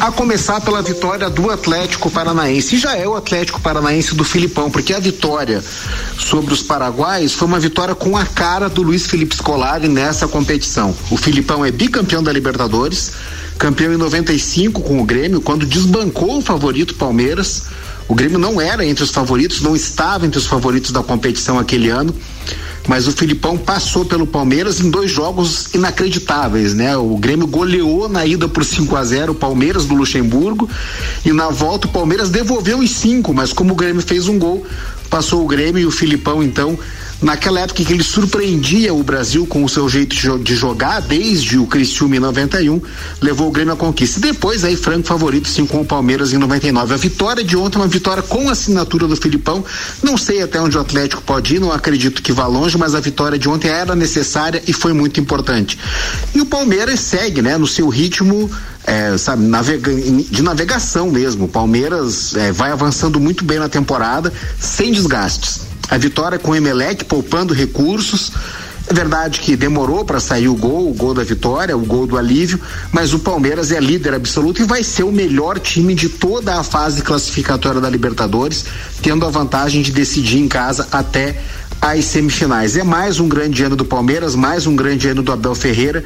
A 0.00 0.10
começar 0.10 0.60
pela 0.60 0.82
vitória 0.82 1.30
do 1.30 1.50
Atlético 1.50 2.10
Paranaense. 2.10 2.74
E 2.74 2.78
já 2.78 2.96
é 2.96 3.06
o 3.06 3.14
Atlético 3.14 3.60
Paranaense 3.60 4.14
do 4.14 4.24
Filipão, 4.24 4.70
porque 4.70 4.92
a 4.92 4.98
vitória 4.98 5.62
sobre 6.18 6.52
os 6.52 6.62
paraguaios 6.62 7.34
foi 7.34 7.46
uma 7.46 7.60
vitória 7.60 7.94
com 7.94 8.16
a 8.16 8.26
cara 8.26 8.68
do 8.68 8.82
Luiz 8.82 9.06
Felipe 9.06 9.36
Scolari 9.36 9.88
nessa 9.88 10.26
competição. 10.26 10.94
O 11.10 11.16
Filipão 11.16 11.64
é 11.64 11.70
bicampeão 11.70 12.22
da 12.22 12.32
Libertadores, 12.32 13.12
campeão 13.58 13.92
em 13.92 13.96
95 13.96 14.80
com 14.80 15.00
o 15.00 15.04
Grêmio, 15.04 15.40
quando 15.40 15.64
desbancou 15.64 16.38
o 16.38 16.42
favorito 16.42 16.94
Palmeiras. 16.94 17.64
O 18.08 18.14
Grêmio 18.14 18.38
não 18.38 18.60
era 18.60 18.84
entre 18.84 19.04
os 19.04 19.10
favoritos, 19.10 19.60
não 19.60 19.76
estava 19.76 20.26
entre 20.26 20.38
os 20.38 20.46
favoritos 20.46 20.90
da 20.90 21.02
competição 21.02 21.58
aquele 21.58 21.88
ano 21.88 22.14
mas 22.88 23.06
o 23.06 23.12
Filipão 23.12 23.56
passou 23.56 24.04
pelo 24.04 24.26
Palmeiras 24.26 24.80
em 24.80 24.90
dois 24.90 25.10
jogos 25.10 25.72
inacreditáveis, 25.72 26.74
né? 26.74 26.96
O 26.96 27.16
Grêmio 27.16 27.46
goleou 27.46 28.08
na 28.08 28.26
ida 28.26 28.48
por 28.48 28.64
5 28.64 28.96
a 28.96 29.04
0 29.04 29.32
o 29.32 29.34
Palmeiras 29.34 29.86
do 29.86 29.94
Luxemburgo 29.94 30.68
e 31.24 31.32
na 31.32 31.48
volta 31.48 31.86
o 31.86 31.90
Palmeiras 31.90 32.30
devolveu 32.30 32.78
os 32.78 32.90
cinco, 32.90 33.32
mas 33.32 33.52
como 33.52 33.72
o 33.72 33.76
Grêmio 33.76 34.02
fez 34.02 34.26
um 34.28 34.38
gol, 34.38 34.66
passou 35.08 35.44
o 35.44 35.46
Grêmio 35.46 35.80
e 35.80 35.86
o 35.86 35.90
Filipão 35.90 36.42
então 36.42 36.78
naquela 37.22 37.60
época 37.60 37.84
que 37.84 37.92
ele 37.92 38.02
surpreendia 38.02 38.92
o 38.92 39.02
Brasil 39.02 39.46
com 39.46 39.64
o 39.64 39.68
seu 39.68 39.88
jeito 39.88 40.16
de 40.40 40.54
jogar, 40.54 41.00
desde 41.00 41.58
o 41.58 41.66
Criciúma 41.66 42.16
em 42.16 42.20
91, 42.20 42.80
levou 43.20 43.48
o 43.48 43.50
Grêmio 43.50 43.72
à 43.72 43.76
conquista. 43.76 44.20
Depois 44.20 44.64
aí 44.64 44.76
franco 44.76 45.06
favorito 45.06 45.48
sim 45.48 45.64
com 45.64 45.80
o 45.80 45.84
Palmeiras 45.84 46.32
em 46.32 46.38
99. 46.38 46.94
A 46.94 46.96
vitória 46.96 47.44
de 47.44 47.56
ontem 47.56 47.78
é 47.78 47.80
uma 47.80 47.88
vitória 47.88 48.22
com 48.22 48.50
assinatura 48.50 49.06
do 49.06 49.16
Filipão. 49.16 49.64
Não 50.02 50.16
sei 50.16 50.42
até 50.42 50.60
onde 50.60 50.76
o 50.76 50.80
Atlético 50.80 51.22
pode 51.22 51.54
ir, 51.54 51.60
não 51.60 51.72
acredito 51.72 52.22
que 52.22 52.32
vá 52.32 52.46
longe, 52.46 52.76
mas 52.76 52.94
a 52.94 53.00
vitória 53.00 53.38
de 53.38 53.48
ontem 53.48 53.68
era 53.68 53.94
necessária 53.94 54.62
e 54.66 54.72
foi 54.72 54.92
muito 54.92 55.20
importante. 55.20 55.78
E 56.34 56.40
o 56.40 56.46
Palmeiras 56.46 57.00
segue, 57.00 57.40
né, 57.40 57.56
no 57.56 57.66
seu 57.66 57.88
ritmo 57.88 58.50
é, 58.84 59.16
sabe, 59.16 59.44
navega, 59.44 59.92
de 59.94 60.42
navegação 60.42 61.10
mesmo. 61.10 61.44
O 61.44 61.48
Palmeiras 61.48 62.34
é, 62.34 62.50
vai 62.50 62.72
avançando 62.72 63.20
muito 63.20 63.44
bem 63.44 63.58
na 63.58 63.68
temporada, 63.68 64.32
sem 64.58 64.92
desgastes. 64.92 65.71
A 65.92 65.98
vitória 65.98 66.38
com 66.38 66.52
o 66.52 66.56
Emelec, 66.56 67.04
poupando 67.04 67.52
recursos. 67.52 68.32
É 68.88 68.94
verdade 68.94 69.40
que 69.40 69.54
demorou 69.54 70.06
para 70.06 70.20
sair 70.20 70.48
o 70.48 70.54
gol, 70.54 70.90
o 70.90 70.94
gol 70.94 71.12
da 71.12 71.22
vitória, 71.22 71.76
o 71.76 71.84
gol 71.84 72.06
do 72.06 72.16
alívio, 72.16 72.58
mas 72.90 73.12
o 73.12 73.18
Palmeiras 73.18 73.70
é 73.70 73.78
líder 73.78 74.14
absoluto 74.14 74.62
e 74.62 74.64
vai 74.64 74.82
ser 74.82 75.02
o 75.02 75.12
melhor 75.12 75.60
time 75.60 75.94
de 75.94 76.08
toda 76.08 76.58
a 76.58 76.64
fase 76.64 77.02
classificatória 77.02 77.78
da 77.78 77.90
Libertadores, 77.90 78.64
tendo 79.02 79.26
a 79.26 79.28
vantagem 79.28 79.82
de 79.82 79.92
decidir 79.92 80.38
em 80.38 80.48
casa 80.48 80.88
até 80.90 81.38
as 81.78 82.06
semifinais. 82.06 82.74
É 82.74 82.82
mais 82.82 83.20
um 83.20 83.28
grande 83.28 83.62
ano 83.62 83.76
do 83.76 83.84
Palmeiras, 83.84 84.34
mais 84.34 84.66
um 84.66 84.74
grande 84.74 85.08
ano 85.08 85.22
do 85.22 85.30
Abel 85.30 85.54
Ferreira 85.54 86.02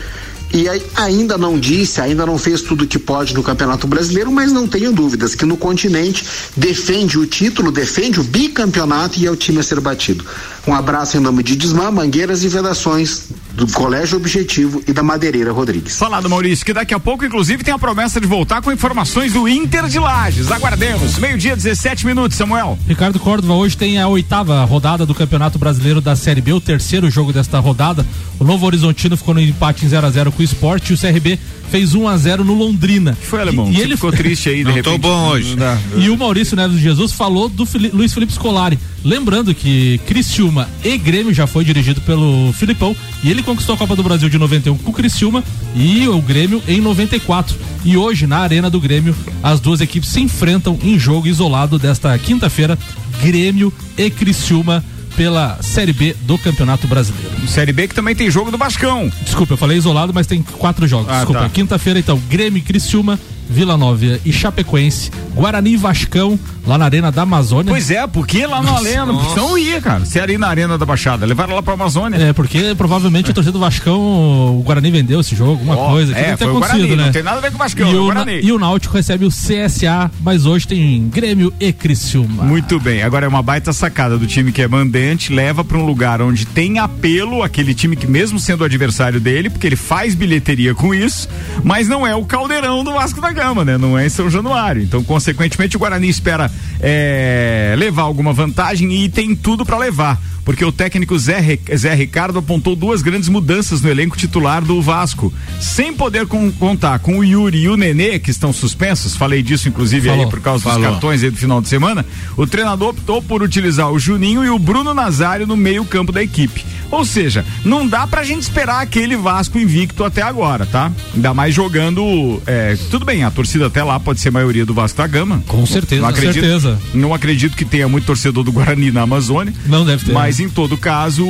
e 0.52 0.66
ainda 0.94 1.36
não 1.36 1.58
disse, 1.58 2.00
ainda 2.00 2.24
não 2.24 2.38
fez 2.38 2.62
tudo 2.62 2.84
o 2.84 2.86
que 2.86 2.98
pode 2.98 3.34
no 3.34 3.42
Campeonato 3.42 3.86
Brasileiro, 3.86 4.30
mas 4.30 4.52
não 4.52 4.66
tenho 4.66 4.92
dúvidas 4.92 5.34
que 5.34 5.44
no 5.44 5.56
continente 5.56 6.24
defende 6.56 7.18
o 7.18 7.26
título, 7.26 7.72
defende 7.72 8.20
o 8.20 8.24
bicampeonato 8.24 9.18
e 9.18 9.26
é 9.26 9.30
o 9.30 9.36
time 9.36 9.58
a 9.58 9.62
ser 9.62 9.80
batido. 9.80 10.24
Um 10.66 10.74
abraço 10.74 11.16
em 11.16 11.20
nome 11.20 11.44
de 11.44 11.54
Desmã, 11.54 11.92
Mangueiras 11.92 12.42
e 12.42 12.48
Vedações 12.48 13.28
do 13.54 13.68
Colégio 13.68 14.18
Objetivo 14.18 14.82
e 14.86 14.92
da 14.92 15.02
Madeireira 15.02 15.52
Rodrigues. 15.52 15.96
Falado, 15.96 16.28
Maurício, 16.28 16.66
que 16.66 16.74
daqui 16.74 16.92
a 16.92 16.98
pouco, 16.98 17.24
inclusive, 17.24 17.62
tem 17.62 17.72
a 17.72 17.78
promessa 17.78 18.20
de 18.20 18.26
voltar 18.26 18.60
com 18.60 18.72
informações 18.72 19.32
do 19.32 19.48
Inter 19.48 19.86
de 19.86 19.98
Lages. 19.98 20.50
Aguardemos. 20.50 21.18
Meio-dia, 21.18 21.54
17 21.54 22.04
minutos, 22.04 22.36
Samuel. 22.36 22.76
Ricardo 22.86 23.18
Córdova, 23.20 23.54
hoje 23.54 23.76
tem 23.76 23.98
a 23.98 24.08
oitava 24.08 24.62
rodada 24.64 25.06
do 25.06 25.14
Campeonato 25.14 25.58
Brasileiro 25.58 26.00
da 26.00 26.16
Série 26.16 26.40
B, 26.40 26.52
o 26.52 26.60
terceiro 26.60 27.08
jogo 27.10 27.32
desta 27.32 27.58
rodada. 27.60 28.04
O 28.38 28.44
Novo 28.44 28.66
Horizontino 28.66 29.16
ficou 29.16 29.34
no 29.34 29.40
empate 29.40 29.86
em 29.86 29.88
0 29.88 30.06
a 30.06 30.10
0 30.10 30.32
com 30.32 30.42
o 30.42 30.44
Sport 30.44 30.90
e 30.90 30.94
o 30.94 30.98
CRB 30.98 31.38
fez 31.70 31.94
1 31.94 32.08
a 32.08 32.16
0 32.16 32.44
no 32.44 32.54
Londrina. 32.54 33.16
Que 33.18 33.26
foi, 33.26 33.40
alemão? 33.40 33.70
E, 33.70 33.76
e 33.76 33.80
ele 33.80 33.96
ficou 33.96 34.12
triste 34.12 34.48
aí, 34.48 34.58
de 34.58 34.64
não 34.64 34.72
repente. 34.72 34.92
Tô 34.92 34.98
bom 34.98 35.28
hoje. 35.28 35.56
E 35.96 36.10
o 36.10 36.16
Maurício 36.16 36.56
Neves 36.56 36.78
Jesus 36.78 37.12
falou 37.12 37.48
do 37.48 37.64
Fili 37.64 37.88
Luiz 37.88 38.12
Felipe 38.12 38.32
Scolari. 38.32 38.78
Lembrando 39.06 39.54
que 39.54 39.98
Criciúma 39.98 40.68
e 40.82 40.98
Grêmio 40.98 41.32
já 41.32 41.46
foi 41.46 41.64
dirigido 41.64 42.00
pelo 42.00 42.52
Filipão 42.52 42.94
e 43.22 43.30
ele 43.30 43.40
conquistou 43.40 43.76
a 43.76 43.78
Copa 43.78 43.94
do 43.94 44.02
Brasil 44.02 44.28
de 44.28 44.36
91 44.36 44.76
com 44.78 44.90
o 44.90 44.92
Criciúma 44.92 45.44
e 45.76 46.08
o 46.08 46.20
Grêmio 46.20 46.60
em 46.66 46.80
94. 46.80 47.56
E 47.84 47.96
hoje, 47.96 48.26
na 48.26 48.38
Arena 48.38 48.68
do 48.68 48.80
Grêmio, 48.80 49.14
as 49.44 49.60
duas 49.60 49.80
equipes 49.80 50.08
se 50.08 50.20
enfrentam 50.20 50.76
em 50.82 50.98
jogo 50.98 51.28
isolado 51.28 51.78
desta 51.78 52.18
quinta-feira. 52.18 52.76
Grêmio 53.22 53.72
e 53.96 54.10
Criciúma 54.10 54.84
pela 55.16 55.62
Série 55.62 55.92
B 55.92 56.16
do 56.22 56.36
Campeonato 56.36 56.88
Brasileiro. 56.88 57.30
Série 57.46 57.72
B 57.72 57.86
que 57.86 57.94
também 57.94 58.16
tem 58.16 58.28
jogo 58.28 58.50
do 58.50 58.58
Bascão. 58.58 59.08
Desculpa, 59.22 59.52
eu 59.52 59.56
falei 59.56 59.78
isolado, 59.78 60.12
mas 60.12 60.26
tem 60.26 60.42
quatro 60.42 60.84
jogos. 60.88 61.08
Ah, 61.08 61.18
Desculpa, 61.18 61.42
tá. 61.42 61.48
quinta-feira 61.48 62.00
então, 62.00 62.20
Grêmio, 62.28 62.60
Criciúma, 62.60 63.20
Vila 63.48 63.76
Nova 63.76 63.96
e 64.24 64.32
Chapecoense, 64.32 65.10
Guarani 65.34 65.72
e 65.72 65.76
Vascão, 65.76 66.38
lá 66.66 66.76
na 66.76 66.84
Arena 66.84 67.12
da 67.12 67.22
Amazônia. 67.22 67.70
Pois 67.70 67.90
é, 67.90 68.06
porque 68.06 68.46
lá 68.46 68.62
na 68.62 68.72
Arena, 68.72 69.06
não 69.06 69.56
ia, 69.56 69.80
cara. 69.80 70.04
Se 70.04 70.18
era 70.18 70.32
ir 70.32 70.38
na 70.38 70.48
Arena 70.48 70.76
da 70.76 70.84
Baixada, 70.84 71.24
levaram 71.24 71.54
lá 71.54 71.62
pra 71.62 71.74
Amazônia. 71.74 72.16
É, 72.16 72.32
porque 72.32 72.74
provavelmente 72.76 73.28
é. 73.28 73.30
a 73.30 73.34
torcida 73.34 73.52
do 73.52 73.60
Vascão, 73.60 74.58
o 74.58 74.62
Guarani 74.62 74.90
vendeu 74.90 75.20
esse 75.20 75.34
jogo, 75.36 75.52
alguma 75.52 75.76
oh, 75.76 75.90
coisa. 75.90 76.16
É, 76.16 76.36
foi 76.36 76.48
o 76.48 76.58
Guarani, 76.58 76.96
né? 76.96 77.04
não 77.06 77.12
tem 77.12 77.22
nada 77.22 77.38
a 77.38 77.40
ver 77.40 77.50
com 77.50 77.56
o 77.56 77.58
Vascão, 77.58 77.88
e 77.88 77.94
é 77.94 77.98
o, 77.98 78.04
Guarani. 78.04 78.40
E 78.42 78.52
o 78.52 78.58
Náutico 78.58 78.94
recebe 78.94 79.24
o 79.24 79.30
CSA, 79.30 80.10
mas 80.20 80.44
hoje 80.44 80.66
tem 80.66 81.08
Grêmio 81.08 81.52
e 81.60 81.72
Criciúma. 81.72 82.44
Muito 82.44 82.80
bem, 82.80 83.02
agora 83.02 83.26
é 83.26 83.28
uma 83.28 83.42
baita 83.42 83.72
sacada 83.72 84.18
do 84.18 84.26
time 84.26 84.52
que 84.52 84.60
é 84.60 84.68
mandante, 84.68 85.32
leva 85.32 85.64
pra 85.64 85.78
um 85.78 85.86
lugar 85.86 86.20
onde 86.20 86.46
tem 86.46 86.78
apelo, 86.78 87.42
aquele 87.42 87.74
time 87.74 87.96
que 87.96 88.06
mesmo 88.06 88.38
sendo 88.38 88.64
adversário 88.64 89.20
dele, 89.20 89.50
porque 89.50 89.66
ele 89.66 89.76
faz 89.76 90.14
bilheteria 90.14 90.74
com 90.74 90.94
isso, 90.94 91.28
mas 91.62 91.88
não 91.88 92.06
é 92.06 92.14
o 92.14 92.24
caldeirão 92.24 92.82
do 92.82 92.92
Vasco 92.92 93.20
da 93.20 93.35
Gama, 93.36 93.64
né? 93.64 93.78
Não 93.78 93.96
é 93.96 94.06
em 94.06 94.08
São 94.08 94.28
Januário. 94.28 94.82
Então, 94.82 95.04
consequentemente, 95.04 95.76
o 95.76 95.78
Guarani 95.78 96.08
espera 96.08 96.50
é, 96.80 97.74
levar 97.78 98.02
alguma 98.02 98.32
vantagem 98.32 98.92
e 98.92 99.08
tem 99.08 99.36
tudo 99.36 99.64
para 99.64 99.78
levar 99.78 100.20
porque 100.46 100.64
o 100.64 100.70
técnico 100.70 101.18
Zé, 101.18 101.58
Zé 101.76 101.92
Ricardo 101.92 102.38
apontou 102.38 102.76
duas 102.76 103.02
grandes 103.02 103.28
mudanças 103.28 103.82
no 103.82 103.90
elenco 103.90 104.16
titular 104.16 104.64
do 104.64 104.80
Vasco. 104.80 105.34
Sem 105.60 105.92
poder 105.92 106.28
com, 106.28 106.52
contar 106.52 107.00
com 107.00 107.18
o 107.18 107.24
Yuri 107.24 107.62
e 107.62 107.68
o 107.68 107.76
Nenê, 107.76 108.20
que 108.20 108.30
estão 108.30 108.52
suspensos, 108.52 109.16
falei 109.16 109.42
disso 109.42 109.68
inclusive 109.68 110.08
Falou. 110.08 110.24
aí 110.24 110.30
por 110.30 110.40
causa 110.40 110.62
Falou. 110.62 110.78
dos 110.78 110.88
cartões 110.88 111.24
aí 111.24 111.30
do 111.30 111.36
final 111.36 111.60
de 111.60 111.68
semana, 111.68 112.06
o 112.36 112.46
treinador 112.46 112.90
optou 112.90 113.20
por 113.20 113.42
utilizar 113.42 113.90
o 113.90 113.98
Juninho 113.98 114.44
e 114.44 114.48
o 114.48 114.56
Bruno 114.56 114.94
Nazário 114.94 115.48
no 115.48 115.56
meio 115.56 115.84
campo 115.84 116.12
da 116.12 116.22
equipe. 116.22 116.64
Ou 116.92 117.04
seja, 117.04 117.44
não 117.64 117.86
dá 117.86 118.06
pra 118.06 118.22
gente 118.22 118.42
esperar 118.42 118.80
aquele 118.80 119.16
Vasco 119.16 119.58
invicto 119.58 120.04
até 120.04 120.22
agora, 120.22 120.64
tá? 120.64 120.92
Ainda 121.14 121.34
mais 121.34 121.52
jogando. 121.52 122.40
É, 122.46 122.76
tudo 122.90 123.04
bem, 123.04 123.24
a 123.26 123.30
torcida 123.30 123.66
até 123.66 123.82
lá 123.82 123.98
pode 123.98 124.20
ser 124.20 124.28
a 124.28 124.32
maioria 124.32 124.64
do 124.64 124.72
Vasco 124.72 124.98
da 124.98 125.06
Gama. 125.06 125.42
Com 125.46 125.66
certeza, 125.66 126.02
não 126.02 126.08
acredito, 126.08 126.34
certeza. 126.34 126.78
Não 126.94 127.14
acredito 127.14 127.56
que 127.56 127.64
tenha 127.64 127.88
muito 127.88 128.04
torcedor 128.04 128.44
do 128.44 128.52
Guarani 128.52 128.90
na 128.90 129.02
Amazônia. 129.02 129.52
Não 129.66 129.84
deve 129.84 130.04
ter. 130.04 130.12
Mas 130.12 130.40
em 130.40 130.48
todo 130.48 130.76
caso, 130.76 131.26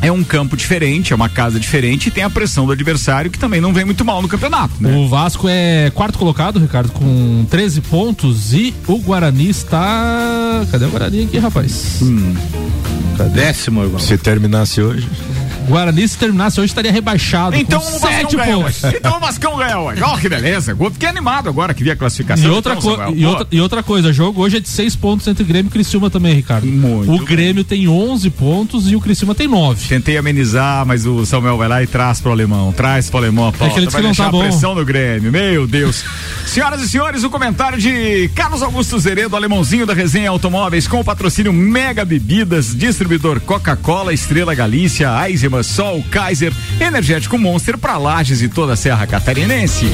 é 0.00 0.10
um 0.10 0.22
campo 0.22 0.56
diferente, 0.56 1.12
é 1.12 1.16
uma 1.16 1.28
casa 1.28 1.58
diferente 1.58 2.08
e 2.08 2.10
tem 2.10 2.24
a 2.24 2.30
pressão 2.30 2.66
do 2.66 2.72
adversário 2.72 3.30
que 3.30 3.38
também 3.38 3.60
não 3.60 3.72
vem 3.72 3.84
muito 3.84 4.04
mal 4.04 4.22
no 4.22 4.28
campeonato. 4.28 4.74
Né? 4.80 4.94
O 4.96 5.08
Vasco 5.08 5.48
é 5.48 5.90
quarto 5.90 6.18
colocado, 6.18 6.58
Ricardo, 6.58 6.90
com 6.92 7.46
13 7.50 7.80
pontos 7.82 8.52
e 8.52 8.74
o 8.86 8.98
Guarani 8.98 9.48
está. 9.48 10.66
Cadê 10.70 10.84
o 10.84 10.90
Guarani 10.90 11.24
aqui, 11.24 11.38
rapaz? 11.38 12.00
Hum. 12.02 12.34
Décimo, 13.34 13.82
irmão. 13.82 13.98
Se 13.98 14.16
terminasse 14.16 14.80
hoje. 14.80 15.08
Guarani, 15.68 16.06
se 16.06 16.18
terminasse 16.18 16.60
hoje, 16.60 16.70
estaria 16.70 16.92
rebaixado. 16.92 17.56
Então 17.56 17.80
o 17.80 17.98
Vascão 17.98 18.30
ganhou 18.30 18.64
hoje. 18.64 18.78
Então 18.98 19.16
o 19.16 19.20
Vascão 19.20 19.56
ganhou 19.56 19.86
hoje. 19.88 20.02
Ó, 20.02 20.14
oh, 20.14 20.18
que 20.18 20.28
beleza. 20.28 20.76
Fiquei 20.92 21.08
animado 21.08 21.48
agora 21.48 21.72
que 21.72 21.84
vi 21.84 21.90
a 21.90 21.96
classificação. 21.96 22.46
E 22.46 22.50
outra, 22.50 22.74
então, 22.74 23.14
e, 23.14 23.24
outra, 23.24 23.46
e 23.52 23.60
outra 23.60 23.82
coisa, 23.82 24.12
jogo 24.12 24.42
hoje 24.42 24.56
é 24.56 24.60
de 24.60 24.68
seis 24.68 24.96
pontos 24.96 25.26
entre 25.28 25.44
Grêmio 25.44 25.68
e 25.68 25.72
Criciúma 25.72 26.10
também, 26.10 26.34
Ricardo. 26.34 26.66
Muito 26.66 27.12
o 27.12 27.24
Grêmio 27.24 27.62
tem 27.64 27.88
11 27.88 28.30
pontos 28.30 28.90
e 28.90 28.96
o 28.96 29.00
Criciúma 29.00 29.34
tem 29.34 29.46
9. 29.46 29.88
Tentei 29.88 30.16
amenizar, 30.16 30.84
mas 30.84 31.06
o 31.06 31.24
Samuel 31.24 31.56
vai 31.56 31.68
lá 31.68 31.82
e 31.82 31.86
traz 31.86 32.20
pro 32.20 32.32
alemão. 32.32 32.72
Traz 32.72 33.08
pro 33.08 33.18
alemão 33.18 33.48
a 33.48 33.52
pauta. 33.52 33.66
É 33.66 33.70
que 33.70 33.78
ele 33.80 33.90
vai 33.90 34.00
que 34.00 34.08
não 34.08 34.14
tá 34.14 34.30
bom. 34.30 34.40
pressão 34.40 34.74
no 34.74 34.84
Grêmio. 34.84 35.30
Meu 35.30 35.66
Deus. 35.66 36.04
Senhoras 36.46 36.80
e 36.80 36.88
senhores, 36.88 37.24
o 37.24 37.30
comentário 37.30 37.78
de 37.78 38.30
Carlos 38.34 38.62
Augusto 38.62 38.98
Zeredo, 38.98 39.36
alemãozinho 39.36 39.84
da 39.84 39.92
resenha 39.92 40.30
Automóveis, 40.30 40.88
com 40.88 40.98
o 40.98 41.04
patrocínio 41.04 41.52
Mega 41.52 42.04
Bebidas, 42.04 42.74
distribuidor 42.74 43.40
Coca-Cola, 43.40 44.14
Estrela 44.14 44.54
Galícia, 44.54 45.10
Eisenman, 45.28 45.57
Sol, 45.62 46.04
Kaiser, 46.10 46.52
Energético 46.80 47.38
Monster 47.38 47.76
para 47.78 47.98
Lages 47.98 48.42
e 48.42 48.48
toda 48.48 48.72
a 48.74 48.76
Serra 48.76 49.06
Catarinense. 49.06 49.86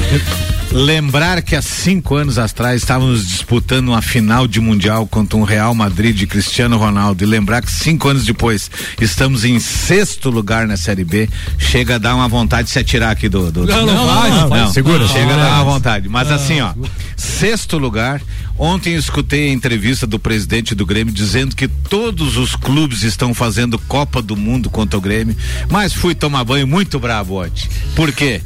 Lembrar 0.71 1.41
que 1.41 1.55
há 1.55 1.61
cinco 1.61 2.15
anos 2.15 2.37
atrás 2.37 2.81
estávamos 2.81 3.25
disputando 3.25 3.89
uma 3.89 4.01
final 4.01 4.45
de 4.45 4.59
Mundial 4.59 5.07
contra 5.07 5.37
um 5.37 5.43
Real 5.43 5.73
Madrid 5.73 6.15
de 6.15 6.27
Cristiano 6.27 6.77
Ronaldo. 6.77 7.23
E 7.23 7.27
lembrar 7.27 7.61
que 7.61 7.71
cinco 7.71 8.09
anos 8.09 8.25
depois 8.25 8.69
estamos 8.99 9.45
em 9.45 9.57
sexto 9.59 10.29
lugar 10.29 10.67
na 10.67 10.75
Série 10.75 11.05
B. 11.05 11.29
Chega 11.57 11.95
a 11.95 11.97
dar 11.97 12.15
uma 12.15 12.27
vontade 12.27 12.67
de 12.67 12.73
se 12.73 12.79
atirar 12.79 13.11
aqui 13.11 13.29
do. 13.29 13.51
do 13.51 13.65
não, 13.65 13.85
não, 13.85 14.05
vai, 14.05 14.29
não, 14.31 14.49
não, 14.49 14.73
segura. 14.73 15.07
Chega 15.07 15.33
a 15.33 15.37
dar 15.37 15.61
uma 15.61 15.73
vontade. 15.73 16.09
Mas 16.09 16.29
assim, 16.29 16.59
ó, 16.59 16.73
sexto 17.15 17.77
lugar. 17.77 18.21
Ontem 18.57 18.95
escutei 18.95 19.49
a 19.49 19.53
entrevista 19.53 20.07
do 20.07 20.17
presidente 20.17 20.73
do 20.73 20.85
Grêmio 20.85 21.13
dizendo 21.13 21.55
que 21.57 21.67
todos 21.67 22.37
os 22.37 22.55
clubes 22.55 23.03
estão 23.03 23.33
fazendo 23.33 23.77
Copa 23.77 24.21
do 24.21 24.37
Mundo 24.37 24.69
contra 24.69 24.97
o 24.97 25.01
Grêmio. 25.01 25.35
Mas 25.69 25.93
fui 25.93 26.15
tomar 26.15 26.45
banho 26.45 26.65
muito 26.65 26.97
bravo 26.97 27.43
ontem. 27.43 27.67
Por 27.95 28.13
quê? 28.13 28.41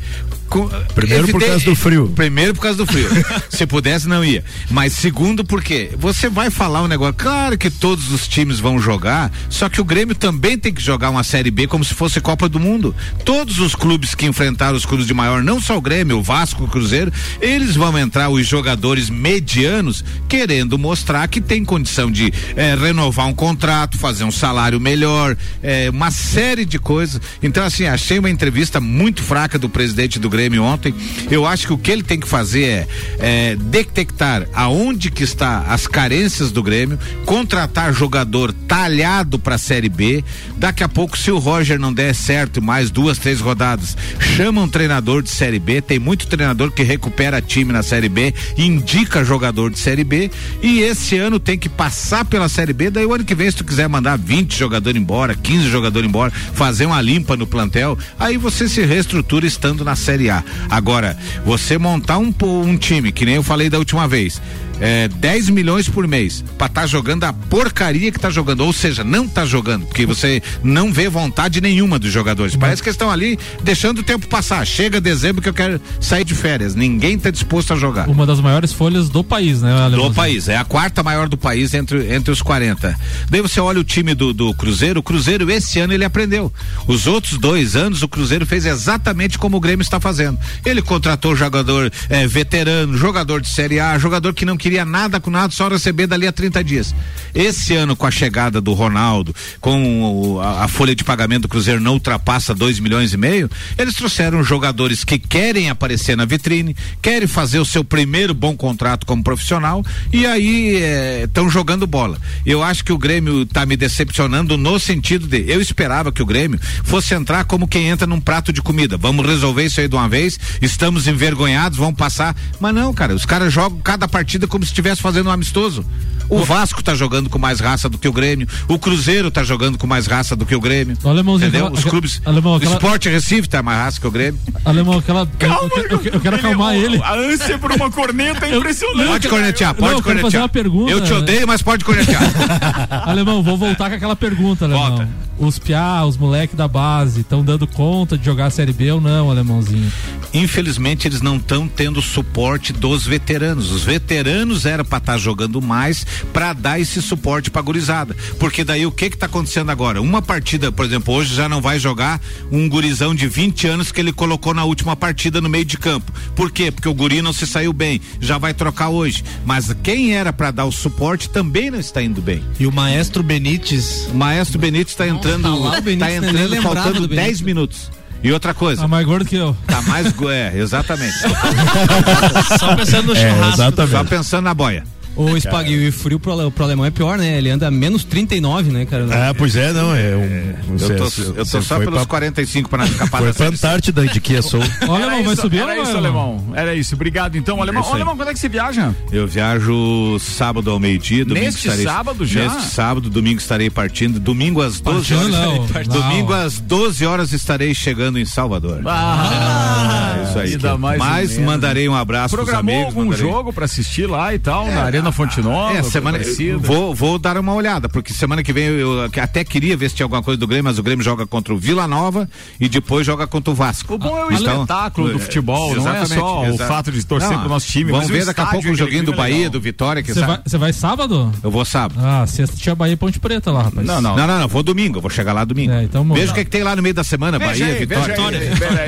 Primeiro 0.96 1.28
por 1.28 1.40
causa 1.40 1.66
do 1.66 1.76
frio. 1.76 2.12
Primeiro 2.16 2.54
por 2.56 2.62
causa 2.62 2.78
do 2.78 2.86
frio. 2.86 3.08
Se 3.50 3.66
pudesse, 3.68 4.08
não 4.08 4.26
ia. 4.26 4.44
Mas 4.70 4.94
segundo, 4.94 5.46
porque 5.46 5.92
você 5.98 6.28
vai 6.28 6.50
falar 6.50 6.82
um 6.82 6.88
negócio. 6.88 7.14
Claro 7.14 7.58
que 7.58 7.70
todos 7.70 8.12
os 8.12 8.28
times 8.28 8.60
vão 8.60 8.80
jogar, 8.80 9.32
só 9.50 9.70
que 9.70 9.80
o 9.80 9.86
Grêmio 9.86 10.16
também 10.16 10.58
tem 10.58 10.74
que 10.74 10.82
jogar 10.82 11.10
uma 11.10 11.24
Série 11.24 11.52
B 11.52 11.68
como 11.68 11.84
se 11.84 11.94
fosse 11.94 12.20
Copa 12.20 12.50
do 12.50 12.60
Mundo. 12.60 12.96
Todos 13.24 13.60
os 13.60 13.76
clubes 13.76 14.16
que 14.16 14.26
enfrentaram 14.26 14.76
os 14.76 14.86
clubes 14.86 15.06
de 15.06 15.14
maior, 15.14 15.44
não 15.44 15.62
só 15.62 15.78
o 15.78 15.82
Grêmio, 15.82 16.18
o 16.18 16.24
Vasco, 16.24 16.64
o 16.64 16.68
Cruzeiro, 16.68 17.14
eles 17.40 17.76
vão 17.76 17.98
entrar, 17.98 18.30
os 18.30 18.48
jogadores 18.48 19.10
medianos, 19.10 20.04
querendo 20.28 20.78
mostrar 20.78 21.28
que 21.28 21.40
tem 21.40 21.64
condição 21.64 22.10
de 22.10 22.34
é, 22.56 22.76
renovar 22.76 23.28
um 23.28 23.34
contrato, 23.34 23.98
fazer 23.98 24.24
um 24.24 24.32
salário 24.32 24.80
melhor, 24.80 25.38
é, 25.62 25.90
uma 25.90 26.10
série 26.12 26.66
de 26.66 26.80
coisas. 26.80 27.22
Então, 27.42 27.64
assim, 27.64 27.86
achei 27.86 28.18
uma 28.18 28.30
entrevista 28.30 28.80
muito 28.80 29.22
fraca 29.22 29.60
do 29.60 29.70
presidente 29.70 30.18
do 30.18 30.30
Grêmio 30.30 30.39
Grêmio 30.40 30.64
ontem. 30.64 30.96
Eu 31.30 31.46
acho 31.46 31.68
que 31.68 31.74
o 31.74 31.78
que 31.78 31.92
ele 31.92 32.02
tem 32.02 32.18
que 32.18 32.28
fazer 32.28 32.64
é, 32.64 32.88
é 33.20 33.56
detectar 33.58 34.48
aonde 34.54 35.12
que 35.12 35.22
está 35.22 35.66
as 35.68 35.86
carências 35.86 36.50
do 36.50 36.64
Grêmio, 36.64 36.98
contratar 37.26 37.94
jogador 37.94 38.54
talhado 38.54 39.38
para 39.38 39.56
a 39.56 39.58
Série 39.58 39.90
B. 39.90 40.24
Daqui 40.56 40.82
a 40.82 40.88
pouco, 40.88 41.18
se 41.18 41.30
o 41.30 41.38
Roger 41.38 41.78
não 41.78 41.94
der 41.94 42.16
certo 42.16 42.62
mais 42.62 42.90
duas, 42.90 43.18
três 43.18 43.42
rodadas, 43.42 43.98
chama 44.18 44.62
um 44.62 44.68
treinador 44.70 45.22
de 45.22 45.30
Série 45.30 45.60
B. 45.60 45.82
Tem 45.82 46.00
muito 46.00 46.26
treinador 46.26 46.72
que 46.72 46.84
recupera 46.84 47.42
time 47.42 47.74
na 47.74 47.84
Série 47.84 48.08
B, 48.08 48.34
indica 48.58 49.26
jogador 49.26 49.70
de 49.70 49.78
Série 49.78 50.06
B. 50.06 50.32
E 50.64 50.80
esse 50.80 51.18
ano 51.18 51.38
tem 51.38 51.58
que 51.58 51.68
passar 51.68 52.24
pela 52.24 52.48
Série 52.48 52.72
B. 52.72 52.90
Daí 52.90 53.06
o 53.06 53.14
ano 53.14 53.26
que 53.26 53.36
vem, 53.36 53.52
se 53.52 53.58
tu 53.58 53.66
quiser 53.66 53.90
mandar 53.90 54.18
20 54.18 54.58
jogadores 54.58 55.02
embora, 55.02 55.36
15 55.36 55.70
jogadores 55.70 56.08
embora, 56.08 56.32
fazer 56.32 56.86
uma 56.86 57.02
limpa 57.02 57.36
no 57.36 57.46
plantel, 57.46 57.98
aí 58.18 58.38
você 58.38 58.70
se 58.70 58.86
reestrutura 58.86 59.46
estando 59.46 59.84
na 59.84 59.98
Série 59.98 60.29
A. 60.30 60.44
Agora, 60.70 61.18
você 61.46 61.78
montar 61.78 62.18
um, 62.18 62.34
um 62.44 62.78
time, 62.78 63.12
que 63.12 63.26
nem 63.26 63.36
eu 63.36 63.44
falei 63.44 63.70
da 63.70 63.78
última 63.78 64.08
vez, 64.08 64.42
é, 64.80 65.08
10 65.08 65.50
milhões 65.50 65.90
por 65.90 66.08
mês 66.08 66.44
para 66.58 66.68
estar 66.68 66.82
tá 66.82 66.88
jogando 66.88 67.24
a 67.24 67.34
porcaria 67.34 68.12
que 68.12 68.20
tá 68.20 68.30
jogando, 68.30 68.62
ou 68.66 68.74
seja, 68.74 69.04
não 69.04 69.28
tá 69.28 69.46
jogando, 69.46 69.86
porque 69.86 70.06
você 70.06 70.42
não 70.64 70.92
vê 70.92 71.10
vontade 71.10 71.62
nenhuma 71.62 72.00
dos 72.00 72.12
jogadores. 72.12 72.56
Parece 72.56 72.82
que 72.82 72.90
estão 72.90 73.10
ali 73.10 73.38
deixando 73.64 74.00
o 74.00 74.04
tempo 74.04 74.28
passar. 74.28 74.66
Chega 74.66 75.02
dezembro 75.02 75.42
que 75.42 75.50
eu 75.50 75.54
quero 75.54 75.82
sair 76.00 76.24
de 76.24 76.36
férias. 76.36 76.76
Ninguém 76.76 77.18
tá 77.18 77.30
disposto 77.30 77.74
a 77.74 77.76
jogar. 77.76 78.08
Uma 78.08 78.26
das 78.26 78.40
maiores 78.40 78.72
folhas 78.72 79.10
do 79.10 79.24
país, 79.24 79.62
né? 79.62 79.90
Do 79.90 80.14
país, 80.14 80.48
é 80.48 80.58
a 80.58 80.64
quarta 80.64 81.04
maior 81.04 81.28
do 81.28 81.38
país 81.38 81.74
entre, 81.74 82.14
entre 82.14 82.32
os 82.32 82.42
40. 82.42 82.96
Daí 83.30 83.42
você 83.42 83.60
olha 83.60 83.80
o 83.80 83.84
time 83.84 84.14
do, 84.14 84.34
do 84.34 84.54
Cruzeiro, 84.54 85.00
o 85.00 85.04
Cruzeiro 85.04 85.50
esse 85.52 85.80
ano 85.80 85.94
ele 85.94 86.06
aprendeu. 86.06 86.52
Os 86.88 87.08
outros 87.08 87.38
dois 87.38 87.76
anos 87.76 88.02
o 88.04 88.08
Cruzeiro 88.08 88.46
fez 88.46 88.66
exatamente 88.66 89.38
como 89.38 89.58
o 89.58 89.60
Grêmio 89.60 89.84
está 89.84 90.00
fazendo. 90.00 90.38
Ele 90.66 90.82
contratou 90.82 91.36
jogador 91.36 91.92
é, 92.10 92.28
veterano, 92.28 92.98
jogador 92.98 93.42
de 93.42 93.48
Série 93.48 93.80
A, 93.80 93.98
jogador 93.98 94.34
que 94.34 94.46
não 94.46 94.58
queria 94.58 94.69
queria 94.70 94.86
nada 94.86 95.20
com 95.20 95.32
nada, 95.32 95.52
só 95.52 95.68
receber 95.68 96.06
dali 96.06 96.28
a 96.28 96.32
30 96.32 96.64
dias. 96.64 96.96
Esse 97.34 97.74
ano, 97.74 97.96
com 97.96 98.06
a 98.06 98.12
chegada 98.12 98.62
do 98.62 98.74
Ronaldo, 98.74 99.34
com 99.60 100.36
o, 100.36 100.40
a, 100.40 100.66
a, 100.66 100.68
folha 100.68 100.96
de 100.96 101.04
pagamento 101.04 101.44
do 101.44 101.48
Cruzeiro 101.48 101.82
não 101.82 101.94
ultrapassa 101.94 102.54
2 102.54 102.80
milhões 102.80 103.12
e 103.12 103.18
meio, 103.18 103.50
eles 103.80 103.96
trouxeram 103.96 104.44
jogadores 104.44 105.04
que 105.04 105.18
querem 105.18 105.72
aparecer 105.72 106.16
na 106.16 106.24
vitrine, 106.24 106.76
querem 107.02 107.28
fazer 107.28 107.58
o 107.58 107.66
seu 107.66 107.84
primeiro 107.84 108.32
bom 108.36 108.56
contrato 108.56 109.08
como 109.08 109.24
profissional 109.24 109.84
e 110.14 110.28
aí 110.28 110.76
estão 111.24 111.48
é, 111.48 111.50
jogando 111.50 111.88
bola. 111.88 112.20
Eu 112.46 112.62
acho 112.62 112.86
que 112.86 112.94
o 112.94 112.98
Grêmio 112.98 113.42
está 113.42 113.66
me 113.66 113.76
decepcionando 113.76 114.56
no 114.56 114.80
sentido 114.80 115.26
de 115.26 115.52
eu 115.52 115.60
esperava 115.60 116.12
que 116.12 116.22
o 116.22 116.26
Grêmio 116.28 116.60
fosse 116.84 117.16
entrar 117.16 117.44
como 117.46 117.68
quem 117.68 117.88
entra 117.88 118.06
num 118.06 118.22
prato 118.22 118.54
de 118.54 118.62
comida. 118.62 118.98
Vamos 118.98 119.26
resolver 119.26 119.66
isso 119.66 119.82
aí 119.82 119.88
de 119.88 119.96
uma 119.96 120.08
vez, 120.08 120.40
estamos 120.62 121.08
envergonhados, 121.08 121.80
vamos 121.80 121.96
passar. 121.96 122.36
Mas 122.60 122.76
não, 122.76 122.94
cara, 122.94 123.16
os 123.16 123.26
caras 123.26 123.52
jogam 123.52 123.80
cada 123.80 124.08
partida 124.08 124.46
como 124.46 124.59
como 124.60 124.66
se 124.66 124.72
estivesse 124.72 125.02
fazendo 125.02 125.28
um 125.28 125.32
amistoso. 125.32 125.86
O 126.28 126.44
Vasco 126.44 126.84
tá 126.84 126.94
jogando 126.94 127.30
com 127.30 127.40
mais 127.40 127.60
raça 127.60 127.90
do 127.90 127.98
que 127.98 128.08
o 128.08 128.14
Grêmio. 128.14 128.48
O 128.68 128.78
Cruzeiro 128.78 129.32
tá 129.32 129.44
jogando 129.44 129.78
com 129.78 129.88
mais 129.88 130.06
raça 130.06 130.36
do 130.36 130.46
que 130.46 130.54
o 130.54 130.60
Grêmio. 130.60 130.96
O 131.04 131.10
alemãozinho, 131.10 131.48
entendeu? 131.48 131.68
Aquela, 131.68 131.80
Os 131.80 131.90
clubes. 131.90 132.22
Alemão, 132.24 132.56
aquela... 132.56 132.72
O 132.72 132.76
Esporte 132.76 133.10
Recife 133.10 133.50
tá 133.50 133.64
mais 133.64 133.80
raça 133.80 134.00
que 134.00 134.06
o 134.06 134.12
Grêmio. 134.12 134.40
Alemão, 134.64 135.00
aquela. 135.00 135.26
Calma, 135.40 135.72
eu, 135.76 135.84
eu, 135.84 136.02
eu 136.14 136.20
quero 136.20 136.36
acalmar 136.36 136.76
ele. 136.76 137.02
A 137.02 137.16
ânsia 137.16 137.58
por 137.58 137.72
uma 137.72 137.90
corneta 137.90 138.46
é 138.46 138.56
impressionante. 138.56 139.08
Pode 139.08 139.28
cornetear, 139.30 139.74
pode 139.74 139.94
não, 139.94 140.02
cornetear. 140.02 140.32
Fazer 140.32 140.38
uma 140.38 140.50
pergunta, 140.50 140.92
eu 140.92 141.02
te 141.02 141.14
odeio, 141.14 141.48
mas 141.48 141.62
pode 141.62 141.84
cornetear. 141.84 142.22
alemão, 143.08 143.42
vou 143.42 143.58
voltar 143.58 143.90
com 143.90 143.96
aquela 143.96 144.16
pergunta, 144.16 144.66
Alemão. 144.66 144.98
Volta. 144.98 145.10
Os 145.40 145.58
piá, 145.58 146.04
os 146.04 146.18
moleques 146.18 146.56
da 146.56 146.68
base, 146.68 147.22
estão 147.22 147.42
dando 147.44 147.66
conta 147.66 148.18
de 148.18 148.26
jogar 148.26 148.48
a 148.48 148.50
Série 148.50 148.74
B 148.74 148.92
ou 148.92 149.00
não, 149.00 149.32
Alemãozinho? 149.32 149.90
Infelizmente, 150.34 151.08
eles 151.08 151.22
não 151.22 151.38
estão 151.38 151.66
tendo 151.66 152.02
suporte 152.02 152.74
dos 152.74 153.08
veteranos. 153.08 153.72
Os 153.72 153.84
veteranos 153.84 154.49
era 154.66 154.84
para 154.84 154.98
estar 154.98 155.14
tá 155.14 155.18
jogando 155.18 155.62
mais 155.62 156.06
para 156.34 156.54
dar 156.54 156.80
esse 156.80 157.02
suporte 157.02 157.50
para 157.50 157.62
gurizada. 157.62 158.16
Porque 158.40 158.64
daí 158.64 158.86
o 158.86 158.92
que 158.92 159.10
que 159.10 159.18
tá 159.18 159.26
acontecendo 159.26 159.70
agora? 159.70 160.02
Uma 160.02 160.22
partida, 160.22 160.72
por 160.72 160.86
exemplo, 160.86 161.14
hoje 161.14 161.36
já 161.36 161.50
não 161.50 161.62
vai 161.62 161.80
jogar 161.80 162.22
um 162.52 162.68
gurizão 162.68 163.14
de 163.14 163.28
20 163.28 163.68
anos 163.68 163.92
que 163.92 164.00
ele 164.00 164.14
colocou 164.14 164.54
na 164.54 164.64
última 164.64 164.96
partida 164.96 165.42
no 165.42 165.50
meio 165.50 165.66
de 165.66 165.78
campo. 165.78 166.12
Por 166.36 166.52
quê? 166.52 166.72
Porque 166.72 166.90
o 166.90 166.94
guri 166.94 167.22
não 167.22 167.34
se 167.34 167.46
saiu 167.46 167.74
bem, 167.74 168.02
já 168.20 168.38
vai 168.38 168.54
trocar 168.54 168.90
hoje. 168.90 169.24
Mas 169.46 169.74
quem 169.84 170.16
era 170.16 170.32
para 170.32 170.52
dar 170.52 170.66
o 170.66 170.72
suporte 170.72 171.30
também 171.30 171.70
não 171.70 171.80
está 171.80 172.02
indo 172.02 172.22
bem. 172.22 172.44
E 172.60 172.66
o 172.66 172.72
maestro 172.72 173.24
Benítez, 173.24 174.08
o 174.12 174.16
maestro 174.16 174.60
Benítez 174.60 174.92
está 174.92 175.08
entrando, 175.08 175.44
tá, 175.44 175.56
lá, 175.56 175.82
Benítez, 175.82 176.22
tá 176.22 176.28
entrando 176.28 176.62
faltando 176.62 177.08
10 177.08 177.42
minutos. 177.42 177.99
E 178.24 178.32
outra 178.32 178.54
coisa. 178.54 178.82
Tá 178.82 178.88
mais 178.88 179.06
gordo 179.06 179.26
que 179.26 179.36
eu. 179.36 179.56
Tá 179.66 179.82
mais. 179.84 180.14
É, 180.30 180.58
exatamente. 180.58 181.18
Só 182.60 182.76
pensando 182.76 183.08
no 183.08 183.14
é, 183.14 183.16
churrasco. 183.16 183.82
É, 183.82 183.88
Só 183.88 184.04
pensando 184.04 184.44
na 184.44 184.54
boia. 184.54 184.84
O 185.20 185.36
Spag, 185.38 185.70
e 185.70 185.90
o 185.90 185.92
frio 185.94 186.20
pro, 186.20 186.50
pro 186.52 186.64
alemão 186.64 186.86
é 186.86 186.92
pior, 186.92 187.18
né? 187.18 187.38
Ele 187.38 187.50
anda 187.50 187.70
menos 187.70 188.04
39, 188.06 188.72
né, 188.72 188.86
cara? 188.86 189.06
Ah, 189.12 189.34
pois 189.34 189.56
é, 189.56 189.74
não. 189.74 189.94
É 189.94 190.16
um, 190.16 190.78
eu 190.80 190.98
tô, 190.98 191.22
eu 191.36 191.46
tô 191.46 191.62
só 191.62 191.78
pelos 191.78 191.94
pra... 191.96 192.06
45 192.06 192.70
para 192.70 192.86
não 192.86 192.92
escapar 192.92 193.22
Foi 193.22 193.34
pra 193.34 193.48
Antártida 193.48 194.08
de 194.08 194.20
Kia 194.22 194.42
Soul. 194.42 194.64
O 194.88 194.94
alemão 194.94 195.24
vai 195.24 195.36
subir 195.36 195.60
Era 195.60 195.78
isso, 195.78 195.98
alemão. 195.98 196.44
Era 196.56 196.74
isso. 196.74 196.96
Obrigado, 196.96 197.38
então, 197.38 197.62
alemão. 197.62 197.84
Ô, 197.84 197.94
alemão, 197.94 198.16
quando 198.16 198.30
é 198.30 198.34
que 198.34 198.40
você 198.40 198.48
viaja? 198.50 198.96
Eu 199.12 199.28
viajo 199.28 200.18
sábado 200.20 200.72
ao 200.72 200.80
meio-dia. 200.80 201.26
Neste 201.26 201.68
estarei, 201.68 201.86
sábado 201.86 202.26
já? 202.26 202.44
Neste 202.44 202.64
sábado, 202.72 203.10
domingo 203.10 203.40
estarei 203.40 203.70
partindo. 203.70 204.20
Domingo 204.20 204.62
às 204.62 204.80
12 204.80 205.14
horas. 205.14 205.30
Não, 205.36 205.68
domingo 205.84 206.34
às 206.34 206.60
12 206.60 207.06
horas 207.06 207.34
estarei 207.34 207.74
chegando 207.74 208.18
em 208.18 208.26
Salvador. 208.26 208.82
Ah, 208.86 210.24
isso 210.30 210.40
aí. 210.40 210.78
Mais 210.78 210.98
Mas 211.00 211.38
mandarei 211.38 211.88
um 211.90 211.96
abraço 211.96 212.36
pros 212.36 212.46
Programou 212.46 212.74
amigos. 212.76 212.96
algum 212.96 213.06
mandarei- 213.10 213.32
jogo 213.32 213.54
pra 213.54 213.66
assistir 213.66 214.08
lá 214.08 214.34
e 214.34 214.40
tal, 214.40 214.68
na 214.68 214.84
Arena 214.84 215.09
Fonte 215.12 215.42
Nova? 215.42 215.78
É, 215.78 215.84
semana 215.84 216.20
vou, 216.60 216.94
vou 216.96 217.18
dar 217.20 217.38
uma 217.38 217.54
olhada, 217.54 217.88
porque 217.90 218.14
semana 218.14 218.44
que 218.44 218.52
vem 218.54 218.66
eu, 218.66 219.04
até 219.22 219.44
queria 219.44 219.76
ver 219.78 219.90
se 219.90 219.96
tinha 219.96 220.06
alguma 220.06 220.22
coisa 220.24 220.40
do 220.40 220.48
Grêmio, 220.48 220.66
mas 220.66 220.78
o 220.80 220.84
Grêmio 220.84 221.04
joga 221.04 221.26
contra 221.28 221.54
o 221.54 221.58
Vila 221.58 221.88
Nova 221.88 222.30
e 222.60 222.68
depois 222.70 223.06
joga 223.06 223.26
contra 223.28 223.52
o 223.52 223.56
Vasco. 223.56 223.94
O 223.96 223.98
bom 223.98 224.18
é 224.18 224.26
o 224.26 224.32
Então, 224.34 224.54
espetáculo 224.62 225.10
do 225.10 225.16
é, 225.18 225.20
futebol, 225.20 225.76
não 225.76 225.78
é 225.78 225.80
exatamente, 226.02 226.14
só 226.20 226.42
o 226.42 226.46
exato. 226.48 226.68
fato 226.74 226.92
de 226.92 227.06
torcer 227.06 227.32
Não, 227.32 227.40
pro 227.42 227.50
nosso 227.50 227.68
time. 227.68 227.92
Vamos 227.92 228.08
mas 228.08 228.16
ver 228.18 228.24
o 228.24 228.26
daqui 228.28 228.42
a 228.42 228.46
pouco 228.46 228.70
o 228.70 228.76
joguinho 228.76 229.04
do 229.04 229.12
clima 229.12 229.18
Bahia, 229.24 229.36
legal. 229.38 229.52
do 229.52 229.62
Vitória, 229.62 230.04
que 230.04 230.14
Você 230.14 230.22
vai, 230.22 230.40
vai 230.58 230.74
sábado? 230.74 231.32
Eu 231.44 231.52
vou 231.52 231.64
sábado. 231.66 232.00
Ah, 232.04 232.26
sexta 232.28 232.56
tinha 232.58 232.76
Bahia 232.76 232.94
e 232.94 232.98
Ponte 232.98 233.20
Preta 233.20 233.52
lá, 233.52 233.64
rapaz. 233.64 233.86
Não, 233.86 234.02
não. 234.02 234.16
Não, 234.16 234.28
não, 234.28 234.40
não, 234.42 234.48
vou 234.48 234.64
domingo, 234.64 234.98
eu 234.98 235.02
vou 235.02 235.10
chegar 235.10 235.34
lá 235.34 235.44
domingo. 235.46 235.72
É, 235.72 235.84
então, 235.84 236.04
Veja 236.14 236.32
o 236.32 236.36
que, 236.36 236.42
é 236.42 236.44
que 236.44 236.50
tem 236.52 236.64
lá 236.64 236.76
no 236.76 236.82
meio 236.82 236.94
da 236.96 237.04
semana, 237.04 237.38
Veja 237.40 237.52
Bahia, 237.52 237.66
aí, 237.66 237.86
Vitória. 237.86 238.40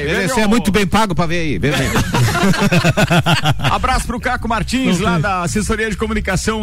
veja 0.05 0.34
Você 0.34 0.41
é 0.41 0.45
o- 0.45 0.49
muito 0.49 0.71
bem 0.71 0.86
pago 0.88 1.13
pra 1.15 1.25
ver 1.25 1.39
aí, 1.39 1.57
veja 1.60 1.77
aí. 1.77 1.89
Abraço 3.71 4.05
pro 4.05 4.19
Caco 4.19 4.47
Martins, 4.47 4.99
lá 4.99 5.17
da 5.17 5.41
assessoria 5.43 5.89
de 5.89 5.97
comunicação 5.97 6.11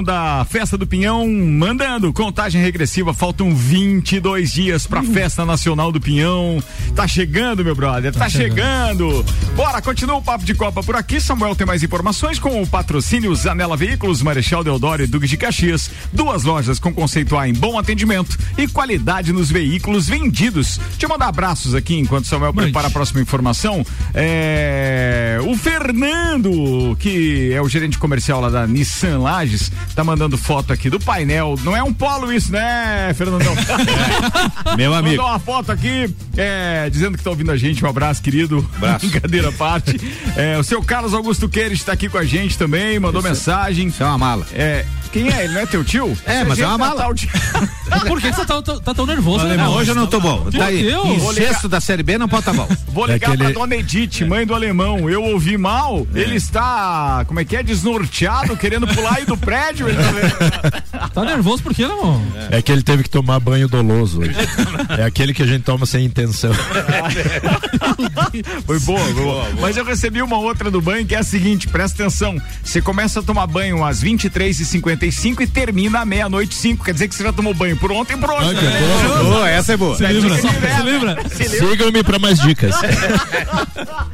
da 0.05 0.45
Festa 0.45 0.77
do 0.77 0.87
Pinhão, 0.87 1.27
mandando 1.27 2.13
contagem 2.13 2.61
regressiva. 2.61 3.15
Faltam 3.15 3.55
22 3.55 4.53
dias 4.53 4.87
pra 4.87 5.03
Festa 5.03 5.45
Nacional 5.47 5.91
do 5.91 6.01
Pinhão. 6.01 6.63
Tá 6.95 7.09
chegando, 7.09 7.65
meu 7.65 7.75
brother, 7.75 8.13
tá, 8.13 8.29
chegando. 8.29 9.25
Bora, 9.57 9.81
continua 9.81 10.17
o 10.17 10.23
papo 10.23 10.45
de 10.45 10.55
Copa 10.55 10.83
por 10.83 10.97
aqui. 10.97 11.21
Samuel 11.21 11.57
tem 11.57 11.67
mais 11.67 11.83
informações 11.83 12.39
com 12.39 12.61
o 12.63 12.67
patrocínio 12.67 13.35
Zanela 13.35 13.77
Veículos, 13.77 14.21
Marechal 14.23 14.63
Deodoro 14.63 15.03
e 15.03 15.07
Duque 15.07 15.27
de 15.27 15.37
Caxias. 15.37 15.91
Duas 16.13 16.45
lojas 16.45 16.79
com 16.79 16.93
conceito 16.93 17.37
A 17.37 17.49
em 17.49 17.53
bom 17.55 17.79
atendimento 17.79 18.37
e 18.59 18.69
qualidade 18.69 19.33
nos 19.33 19.51
veículos 19.51 20.09
vendidos. 20.09 20.79
Deixa 20.91 21.07
eu 21.07 21.09
mandar 21.09 21.29
abraços 21.29 21.75
aqui 21.75 21.97
enquanto 21.97 22.27
Samuel 22.27 22.53
Mande. 22.53 22.67
prepara 22.67 22.89
a 22.89 22.91
próxima 22.91 23.21
informação. 23.21 23.85
É, 24.13 25.39
o 25.47 25.57
Fernando, 25.57 26.97
que 26.99 27.53
é 27.53 27.63
o 27.63 27.69
gerente 27.69 27.99
comercial 27.99 28.41
lá 28.41 28.51
da 28.51 28.67
Nissan 28.67 29.19
Lages, 29.29 29.71
tá 29.95 30.03
mandando 30.03 30.39
foto 30.39 30.73
aqui 30.73 30.89
do 30.89 30.99
painel. 30.99 31.55
Não 31.63 31.77
é 31.77 31.83
um 31.83 31.93
polo 31.93 32.33
isso, 32.33 32.51
né, 32.51 33.13
Fernandão? 33.15 33.55
Meu 34.75 34.95
amigo. 34.95 35.17
Mandou 35.17 35.27
uma 35.27 35.39
foto 35.39 35.71
aqui, 35.71 36.09
é, 36.35 36.89
dizendo 36.89 37.19
que 37.19 37.23
tá 37.23 37.29
ouvindo 37.29 37.53
a 37.53 37.57
gente. 37.57 37.85
Um 37.85 37.89
abraço, 37.89 38.23
querido. 38.23 38.67
Abraço. 38.77 39.05
Brincadeira 39.07 39.51
à 39.51 39.53
parte. 39.53 39.99
É, 40.37 40.57
o 40.57 40.63
seu 40.63 40.81
Carlos 40.83 41.15
Augusto 41.15 41.49
Queires 41.49 41.81
está 41.81 41.93
aqui 41.93 42.09
com 42.09 42.17
a 42.17 42.25
gente 42.25 42.57
também, 42.57 42.99
mandou 43.01 43.21
mensagem. 43.21 43.89
Isso 43.89 44.03
é 44.03 44.07
uma 44.07 44.19
mala. 44.19 44.47
É, 44.53 44.85
quem 45.09 45.29
é? 45.31 45.45
Ele 45.45 45.55
não 45.55 45.61
é 45.61 45.67
teu 45.67 45.85
tio? 45.85 46.17
É, 46.25 46.45
mas 46.45 46.59
é 46.59 46.67
uma 46.67 46.79
mala. 46.79 47.09
o 47.09 47.15
tio- 47.15 47.29
Por 48.07 48.21
que 48.21 48.33
você 48.33 48.45
tá, 48.45 48.61
tá- 48.63 48.81
tá 48.81 48.95
tão 48.95 49.07
nervoso, 49.07 49.45
né, 49.45 49.57
Não, 49.57 49.65
irmão? 49.65 49.75
hoje 49.77 49.91
eu 49.91 49.95
não 49.95 50.07
tô 50.07 50.21
bom. 50.21 50.51
Tá 50.51 50.67
aí. 50.67 50.89
Em 50.91 51.15
ligar. 51.17 51.33
sexto 51.35 51.69
da 51.69 51.81
Série 51.81 52.03
B 52.03 52.19
não 52.19 52.29
pode 52.29 52.45
tá 52.45 52.53
bom. 52.53 52.69
Vou 52.89 53.09
É 53.09 53.15
ligar 53.15 53.29
pra 53.31 53.35
aquele- 53.47 53.53
dona 53.59 53.77
Edith, 53.77 54.25
mãe 54.27 54.47
do 54.47 54.55
alemão. 54.55 55.09
Eu 55.09 55.23
ouvi 55.25 55.57
mal. 55.57 56.07
É. 56.15 56.21
Ele 56.21 56.37
está, 56.37 57.25
como 57.27 57.41
é 57.41 57.45
que 57.45 57.57
é? 57.57 57.63
Desnorteado, 57.63 58.57
querendo 58.57 58.87
pular 58.87 59.15
aí 59.17 59.25
do 59.25 59.37
prédio. 59.37 59.89
Ele 59.89 59.97
tá- 59.97 61.09
Tá 61.15 61.25
nervoso 61.25 61.63
por 61.63 61.75
quê, 61.75 61.87
né, 61.87 61.95
irmão? 61.95 62.23
É 62.51 62.61
que 62.63 62.71
ele 62.71 62.83
teve 62.83 63.03
que 63.03 63.11
tomar 63.11 63.41
banho 63.41 63.69
doloso 63.69 64.21
hoje. 64.21 64.35
É 64.99 65.05
aquele 65.05 65.33
que 65.33 65.43
a 65.43 65.47
gente 65.47 65.63
toma 65.63 65.87
sem 65.87 66.05
intenção. 66.05 66.53
Foi 68.67 68.79
boa, 68.81 68.99
foi 69.01 69.13
boa. 69.15 69.49
Mas 69.61 69.77
eu 69.77 69.85
recebi 69.85 70.21
uma 70.23 70.39
outra 70.39 70.71
do 70.71 70.81
banho 70.81 71.07
que 71.07 71.15
é 71.15 71.19
a 71.19 71.23
seguinte: 71.23 71.69
presta 71.69 72.03
atenção. 72.03 72.37
Você 72.63 72.81
começa 72.83 73.21
a 73.21 73.23
tomar 73.23 73.47
banho 73.47 73.85
às 73.85 74.03
23h55 74.99 75.41
e 75.41 75.47
termina 75.47 76.01
à 76.01 76.05
meia-noite 76.05 76.55
5. 76.55 76.85
Quer 76.85 76.93
dizer 76.93 77.09
que 77.09 77.15
você 77.15 77.23
já 77.23 77.33
tomou 77.33 77.55
banho 77.55 77.77
por 77.77 77.91
ontem 77.93 78.15
e 78.15 78.17
por 78.17 78.31
hoje. 78.31 78.55
né? 78.55 78.81
Boa, 79.23 79.49
essa 79.49 79.73
é 79.73 79.77
boa. 79.77 79.97
Você 79.97 80.07
lembra? 80.07 80.37
Você 80.37 80.83
lembra? 80.83 81.17
Sigam-me 81.31 82.03
para 82.03 82.19
mais 82.19 82.41
dicas. 82.41 82.75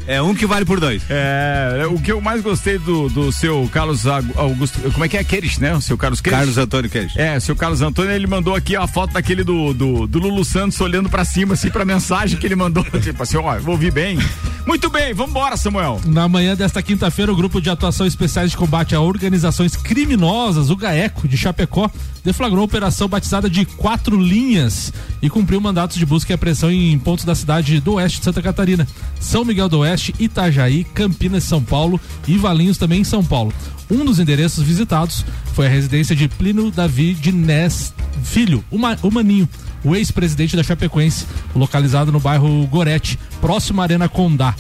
É 0.06 0.20
um 0.20 0.34
que 0.34 0.44
vale 0.44 0.66
por 0.66 0.78
dois. 0.80 1.02
É, 1.08 1.86
o 1.90 1.98
que 1.98 2.12
eu 2.12 2.20
mais 2.20 2.42
gostei 2.42 2.78
do, 2.78 3.08
do 3.08 3.32
seu 3.32 3.66
Carlos 3.72 4.06
Augusto. 4.06 4.78
Como 4.92 5.02
é 5.02 5.08
que 5.08 5.16
é 5.16 5.24
Queires, 5.24 5.58
né? 5.58 5.74
O 5.74 5.80
seu 5.80 5.96
Carlos 5.96 6.20
Queires. 6.20 6.40
Carlos 6.40 6.58
Antônio 6.58 6.90
Queijo. 6.90 7.18
É, 7.18 7.38
o 7.38 7.40
seu 7.40 7.56
Carlos 7.56 7.80
Antônio, 7.80 8.12
ele 8.12 8.26
mandou 8.26 8.54
aqui 8.54 8.76
a 8.76 8.86
foto 8.86 9.14
daquele 9.14 9.42
do, 9.42 9.72
do, 9.72 10.06
do 10.06 10.18
Lulu 10.18 10.44
Santos 10.44 10.78
olhando 10.80 11.08
pra 11.08 11.24
cima, 11.24 11.54
assim, 11.54 11.70
pra 11.70 11.86
mensagem 11.86 12.38
que 12.38 12.46
ele 12.46 12.54
mandou. 12.54 12.84
Tipo 13.00 13.22
assim, 13.22 13.38
ó, 13.38 13.58
vou 13.58 13.72
ouvir 13.76 13.92
bem. 13.92 14.18
Muito 14.66 14.90
bem, 14.90 15.14
vambora, 15.14 15.56
Samuel. 15.56 16.00
Na 16.04 16.28
manhã 16.28 16.54
desta 16.54 16.82
quinta-feira, 16.82 17.32
o 17.32 17.36
Grupo 17.36 17.60
de 17.60 17.70
Atuação 17.70 18.06
Especiais 18.06 18.50
de 18.50 18.56
Combate 18.58 18.94
a 18.94 19.00
Organizações 19.00 19.74
Criminosas, 19.74 20.68
o 20.74 20.76
GAECO, 20.76 21.26
de 21.26 21.36
Chapecó, 21.36 21.90
deflagrou 22.22 22.60
uma 22.60 22.66
operação 22.66 23.08
batizada 23.08 23.48
de 23.48 23.64
Quatro 23.64 24.20
Linhas 24.20 24.92
e 25.22 25.30
cumpriu 25.30 25.60
mandatos 25.60 25.96
de 25.96 26.04
busca 26.04 26.32
e 26.32 26.34
apreensão 26.34 26.70
em 26.70 26.98
pontos 26.98 27.24
da 27.24 27.34
cidade 27.34 27.80
do 27.80 27.94
oeste 27.94 28.18
de 28.18 28.24
Santa 28.24 28.42
Catarina, 28.42 28.86
São 29.20 29.44
Miguel 29.44 29.68
do 29.68 29.78
Oeste, 29.78 30.14
Itajaí, 30.18 30.84
Campinas, 30.84 31.44
São 31.44 31.62
Paulo 31.62 32.00
e 32.26 32.36
Valinhos 32.36 32.78
também 32.78 33.00
em 33.00 33.04
São 33.04 33.24
Paulo. 33.24 33.52
Um 33.90 34.04
dos 34.04 34.18
endereços 34.18 34.64
visitados 34.64 35.24
foi 35.52 35.66
a 35.66 35.70
residência 35.70 36.16
de 36.16 36.28
Plínio 36.28 36.70
Davi 36.70 37.14
de 37.14 37.30
Ness 37.30 37.92
Filho, 38.22 38.64
o 38.70 39.10
Maninho, 39.10 39.48
o 39.84 39.94
ex-presidente 39.94 40.56
da 40.56 40.62
Chapecoense, 40.62 41.26
localizado 41.54 42.10
no 42.10 42.18
bairro 42.18 42.66
Gorete, 42.66 43.18
próximo 43.40 43.80
à 43.80 43.84
Arena 43.84 44.08
Condá. 44.08 44.54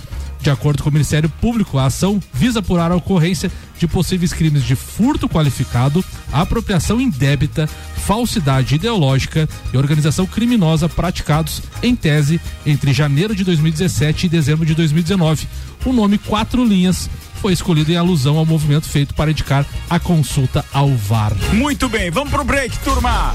De 0.44 0.50
acordo 0.50 0.82
com 0.82 0.90
o 0.90 0.92
Ministério 0.92 1.30
Público, 1.40 1.78
a 1.78 1.86
ação 1.86 2.20
visa 2.30 2.58
apurar 2.58 2.92
a 2.92 2.96
ocorrência 2.96 3.50
de 3.78 3.88
possíveis 3.88 4.30
crimes 4.30 4.62
de 4.62 4.76
furto 4.76 5.26
qualificado, 5.26 6.04
apropriação 6.30 7.00
indébita, 7.00 7.66
falsidade 7.96 8.74
ideológica 8.74 9.48
e 9.72 9.76
organização 9.78 10.26
criminosa 10.26 10.86
praticados, 10.86 11.62
em 11.82 11.96
tese, 11.96 12.38
entre 12.66 12.92
janeiro 12.92 13.34
de 13.34 13.42
2017 13.42 14.26
e 14.26 14.28
dezembro 14.28 14.66
de 14.66 14.74
2019. 14.74 15.48
O 15.86 15.94
nome 15.94 16.18
Quatro 16.18 16.62
Linhas 16.62 17.08
foi 17.44 17.52
escolhido 17.52 17.92
em 17.92 17.96
alusão 17.96 18.38
ao 18.38 18.46
movimento 18.46 18.88
feito 18.88 19.12
para 19.12 19.30
indicar 19.30 19.66
a 19.90 20.00
consulta 20.00 20.64
ao 20.72 20.88
VAR. 20.96 21.34
Muito 21.52 21.90
bem, 21.90 22.10
vamos 22.10 22.30
pro 22.30 22.42
break, 22.42 22.78
turma. 22.78 23.34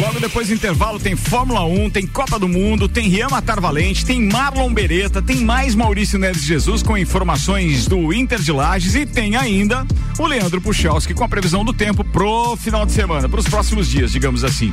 Logo 0.00 0.20
depois 0.20 0.46
do 0.46 0.54
intervalo 0.54 1.00
tem 1.00 1.16
Fórmula 1.16 1.64
1, 1.64 1.90
tem 1.90 2.06
Copa 2.06 2.38
do 2.38 2.48
Mundo, 2.48 2.88
tem 2.88 3.08
Rian 3.08 3.28
Matar 3.28 3.60
Valente, 3.60 4.06
tem 4.06 4.22
Marlon 4.28 4.72
Beretta, 4.72 5.20
tem 5.20 5.38
mais 5.38 5.74
Maurício 5.74 6.20
Neves 6.20 6.44
Jesus 6.44 6.80
com 6.80 6.96
informações 6.96 7.88
do 7.88 8.12
Inter 8.12 8.40
de 8.40 8.52
Lages 8.52 8.94
e 8.94 9.04
tem 9.04 9.34
ainda 9.34 9.84
o 10.16 10.26
Leandro 10.26 10.60
Puchalski 10.60 11.14
com 11.14 11.24
a 11.24 11.28
previsão 11.28 11.64
do 11.64 11.72
tempo 11.72 12.04
pro 12.04 12.56
final 12.56 12.86
de 12.86 12.92
semana, 12.92 13.28
pros 13.28 13.48
próximos 13.48 13.88
dias, 13.88 14.12
digamos 14.12 14.44
assim. 14.44 14.70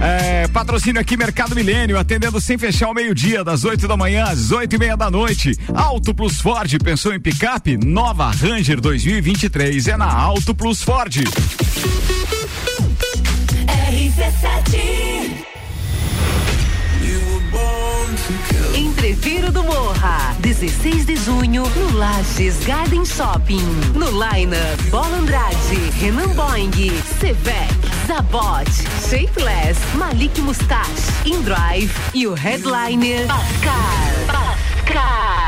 É, 0.00 0.46
patrocínio 0.48 1.00
aqui 1.00 1.16
Mercado 1.16 1.54
Milênio, 1.54 1.98
atendendo 1.98 2.40
sem 2.40 2.58
fechar 2.58 2.86
ao 2.86 2.94
meio-dia, 2.94 3.42
das 3.42 3.64
8 3.64 3.88
da 3.88 3.96
manhã 3.96 4.24
às 4.24 4.50
8 4.50 4.74
e 4.74 4.78
meia 4.78 4.96
da 4.96 5.10
noite. 5.10 5.56
Auto 5.74 6.14
Plus 6.14 6.40
Ford, 6.40 6.70
pensou 6.82 7.14
em 7.14 7.20
picape? 7.38 7.76
Nova 7.76 8.32
Ranger 8.32 8.80
2023 8.80 9.86
é 9.86 9.96
na 9.96 10.12
Auto 10.12 10.52
Plus 10.52 10.82
Ford. 10.82 11.14
RC7 13.88 15.46
Entreviro 18.74 19.52
do 19.52 19.62
Morra, 19.62 20.34
16 20.40 21.06
de 21.06 21.14
junho, 21.14 21.62
no 21.76 21.96
Lages 21.96 22.56
Garden 22.64 23.04
Shopping. 23.04 23.62
No 23.94 24.10
Line-up, 24.10 24.82
Bola 24.90 25.18
Andrade, 25.18 25.76
Renan 26.00 26.30
Boing, 26.30 26.72
Sevec, 27.20 27.72
Zabot, 28.08 28.68
Shapeless, 29.08 29.78
Malik 29.94 30.40
Mustache, 30.40 31.12
InDrive 31.24 31.92
e 32.12 32.26
o 32.26 32.34
headliner 32.34 33.26
Pascal. 33.28 34.26
Pascal. 34.26 35.47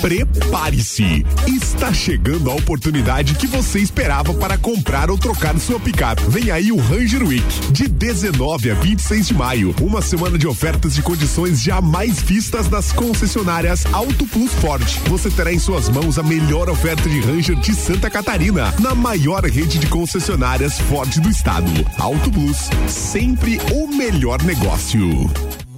Prepare-se! 0.00 1.24
Está 1.46 1.92
chegando 1.92 2.50
a 2.50 2.54
oportunidade 2.54 3.34
que 3.34 3.46
você 3.46 3.78
esperava 3.78 4.34
para 4.34 4.58
comprar 4.58 5.10
ou 5.10 5.16
trocar 5.16 5.58
sua 5.58 5.80
picape. 5.80 6.22
Vem 6.28 6.50
aí 6.50 6.70
o 6.70 6.76
Ranger 6.76 7.22
Week, 7.22 7.72
de 7.72 7.88
19 7.88 8.70
a 8.70 8.74
26 8.74 9.28
de 9.28 9.34
maio. 9.34 9.74
Uma 9.80 10.02
semana 10.02 10.36
de 10.36 10.46
ofertas 10.46 10.94
de 10.94 11.02
condições 11.02 11.62
jamais 11.62 12.20
vistas 12.20 12.68
das 12.68 12.92
concessionárias 12.92 13.86
Auto 13.92 14.26
Plus 14.26 14.52
Ford. 14.54 14.86
Você 15.08 15.30
terá 15.30 15.52
em 15.52 15.58
suas 15.58 15.88
mãos 15.88 16.18
a 16.18 16.22
melhor 16.22 16.68
oferta 16.68 17.08
de 17.08 17.20
Ranger 17.20 17.56
de 17.56 17.74
Santa 17.74 18.10
Catarina, 18.10 18.74
na 18.80 18.94
maior 18.94 19.44
rede 19.44 19.78
de 19.78 19.86
concessionárias 19.86 20.78
Ford 20.80 21.18
do 21.20 21.30
estado. 21.30 21.70
Auto 21.98 22.30
Plus, 22.30 22.68
sempre 22.88 23.58
o 23.72 23.86
melhor 23.88 24.42
negócio. 24.42 25.63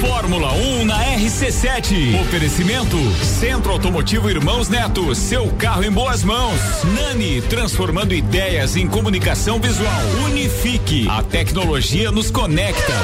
Fórmula 0.00 0.52
1 0.52 0.80
um 0.80 0.84
na 0.84 1.02
RC7. 1.16 2.20
Oferecimento 2.20 2.96
Centro 3.24 3.72
Automotivo 3.72 4.30
Irmãos 4.30 4.68
Neto, 4.68 5.14
seu 5.14 5.48
carro 5.52 5.84
em 5.84 5.90
boas 5.90 6.22
mãos. 6.22 6.60
Nani, 6.94 7.42
transformando 7.42 8.14
ideias 8.14 8.76
em 8.76 8.86
comunicação 8.86 9.58
visual. 9.60 10.00
Unifique, 10.26 11.08
a 11.08 11.22
tecnologia 11.22 12.12
nos 12.12 12.30
conecta. 12.30 12.94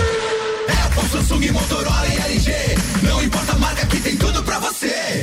Apple, 0.86 1.08
Samsung, 1.10 1.50
Motorola 1.50 2.06
e 2.06 2.32
LG. 2.32 2.52
Não 3.02 3.22
importa 3.22 3.52
a 3.52 3.58
marca 3.58 3.86
que 3.86 4.00
tem 4.00 4.16
tudo. 4.16 4.33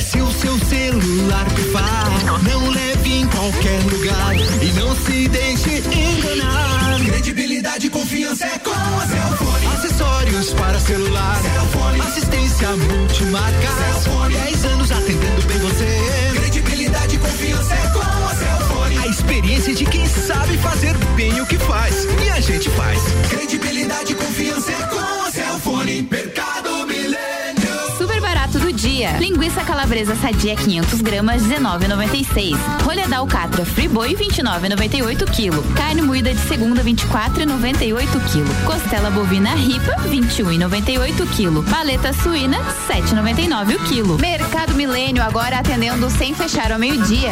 Se 0.01 0.19
o 0.19 0.31
seu 0.31 0.57
celular 0.59 1.45
pifar, 1.53 2.09
não 2.43 2.69
leve 2.69 3.13
em 3.13 3.27
qualquer 3.27 3.81
lugar 3.83 4.35
e 4.61 4.71
não 4.73 4.95
se 4.95 5.27
deixe 5.27 5.77
enganar. 5.79 6.99
Credibilidade 7.05 7.87
e 7.87 7.89
confiança 7.89 8.45
é 8.45 8.59
com 8.59 8.71
a 8.71 9.07
Cellfone. 9.07 9.65
Acessórios 9.67 10.53
para 10.53 10.79
celular, 10.79 11.41
Cellfone. 11.41 12.01
assistência 12.01 12.69
multimarca. 12.69 13.67
Cellfone. 13.77 14.33
10 14.35 14.65
anos 14.65 14.91
atendendo 14.91 15.41
bem 15.47 15.57
você. 15.59 16.39
Credibilidade 16.39 17.15
e 17.15 17.19
confiança 17.19 17.73
é 17.73 17.87
com 17.93 17.99
a 17.99 18.35
Cellfone. 18.35 18.97
A 18.97 19.07
experiência 19.07 19.75
de 19.75 19.85
quem 19.85 20.05
sabe 20.07 20.57
fazer 20.57 20.97
bem 21.15 21.39
o 21.41 21.45
que 21.45 21.57
faz. 21.57 22.05
E 22.25 22.29
a 22.29 22.39
gente 22.39 22.69
faz. 22.71 22.99
Credibilidade 23.29 24.11
e 24.11 24.15
confiança 24.15 24.50
dia. 29.01 29.17
Linguiça 29.17 29.63
calabresa 29.63 30.15
sadia 30.15 30.55
500 30.55 31.01
gramas 31.01 31.41
19,96. 31.41 32.55
Rolha 32.83 33.07
da 33.07 33.17
alcatra 33.17 33.65
friboi 33.65 34.15
29,98 34.15 35.25
kg. 35.25 35.63
Carne 35.75 36.03
moída 36.03 36.31
de 36.33 36.39
segunda 36.41 36.83
24,98 36.83 38.05
kg. 38.05 38.43
Costela 38.65 39.09
bovina 39.09 39.55
ripa 39.55 39.95
21,98 40.07 41.25
kg. 41.35 41.63
Paleta 41.69 42.13
suína 42.13 42.59
7,99 42.87 43.75
o 43.75 43.79
quilo. 43.85 44.19
Mercado 44.19 44.75
Milênio 44.75 45.23
agora 45.23 45.57
atendendo 45.57 46.07
sem 46.09 46.35
fechar 46.35 46.71
ao 46.71 46.79
meio-dia. 46.79 47.31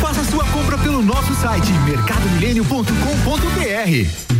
Faça 0.00 0.24
sua 0.24 0.44
compra 0.46 0.76
pelo 0.78 1.02
nosso 1.02 1.34
site 1.34 1.70
mercadomilênio.com.br. 1.84 4.39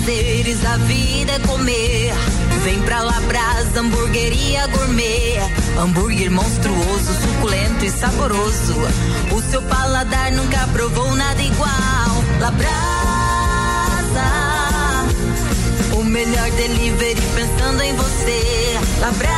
Prazeres 0.00 0.60
da 0.60 0.76
vida 0.78 1.32
é 1.32 1.38
comer. 1.40 2.12
Vem 2.62 2.80
pra 2.82 3.02
Labrasa, 3.02 3.80
hamburgueria 3.80 4.66
gourmet. 4.68 5.38
Hambúrguer 5.78 6.30
monstruoso, 6.30 7.12
suculento 7.20 7.84
e 7.84 7.90
saboroso. 7.90 8.74
O 9.32 9.42
seu 9.50 9.62
paladar 9.62 10.32
nunca 10.32 10.66
provou 10.72 11.14
nada 11.14 11.42
igual. 11.42 12.24
Labrasa, 12.40 12.70
o 15.94 16.04
melhor 16.04 16.50
delivery 16.52 17.20
pensando 17.34 17.82
em 17.82 17.94
você. 17.94 18.78
Labrasa, 19.00 19.30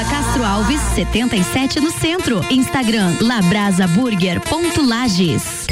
Rua 0.00 0.08
Castro 0.08 0.42
Alves, 0.44 0.80
77 0.94 1.80
no 1.80 1.90
centro. 1.90 2.40
Instagram 2.48 3.16
labrasaburger.lages. 3.20 5.66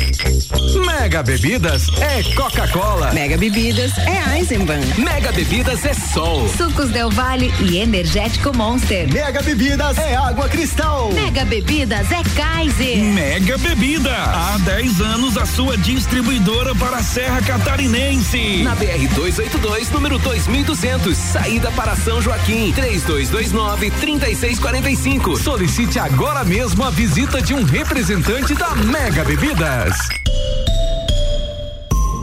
Mega 0.84 1.22
Bebidas 1.22 1.86
é 1.98 2.22
Coca-Cola. 2.34 3.12
Mega 3.12 3.38
Bebidas 3.38 3.96
é 3.98 4.36
Eisenbahn. 4.36 4.80
Mega 4.98 5.30
Bebidas 5.32 5.84
é 5.84 5.94
Sol. 5.94 6.48
Sucos 6.48 6.90
Del 6.90 7.10
Vale 7.10 7.52
e 7.60 7.78
Energético 7.78 8.54
Monster. 8.54 9.10
Mega 9.10 9.40
Bebidas 9.40 9.96
é 9.96 10.14
Água 10.16 10.46
Cristal. 10.48 11.10
Mega 11.12 11.46
Bebidas 11.46 12.10
é 12.10 12.22
Kaiser. 12.36 12.98
Mega 12.98 13.56
Bebida. 13.56 14.12
Há 14.12 14.58
10 14.58 15.00
anos 15.00 15.38
a 15.38 15.46
sua 15.46 15.78
distribuidora 15.78 16.74
para 16.74 16.96
a 16.96 17.02
Serra 17.02 17.40
Catarinense. 17.40 18.62
Na 18.62 18.74
BR 18.74 19.08
282, 19.14 19.90
número 19.90 20.18
2200, 20.18 21.16
saída 21.16 21.70
para 21.70 21.96
São 21.96 22.20
Joaquim, 22.20 22.72
3229 22.72 23.90
3645. 24.18 25.36
Solicite 25.36 25.98
agora 25.98 26.44
mesmo 26.44 26.84
a 26.84 26.90
visita 26.90 27.40
de 27.40 27.54
um 27.54 27.62
representante 27.64 28.54
da 28.54 28.74
Mega 28.74 29.24
Bebidas. 29.24 29.96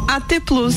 AT 0.08 0.39
Plus. 0.45 0.75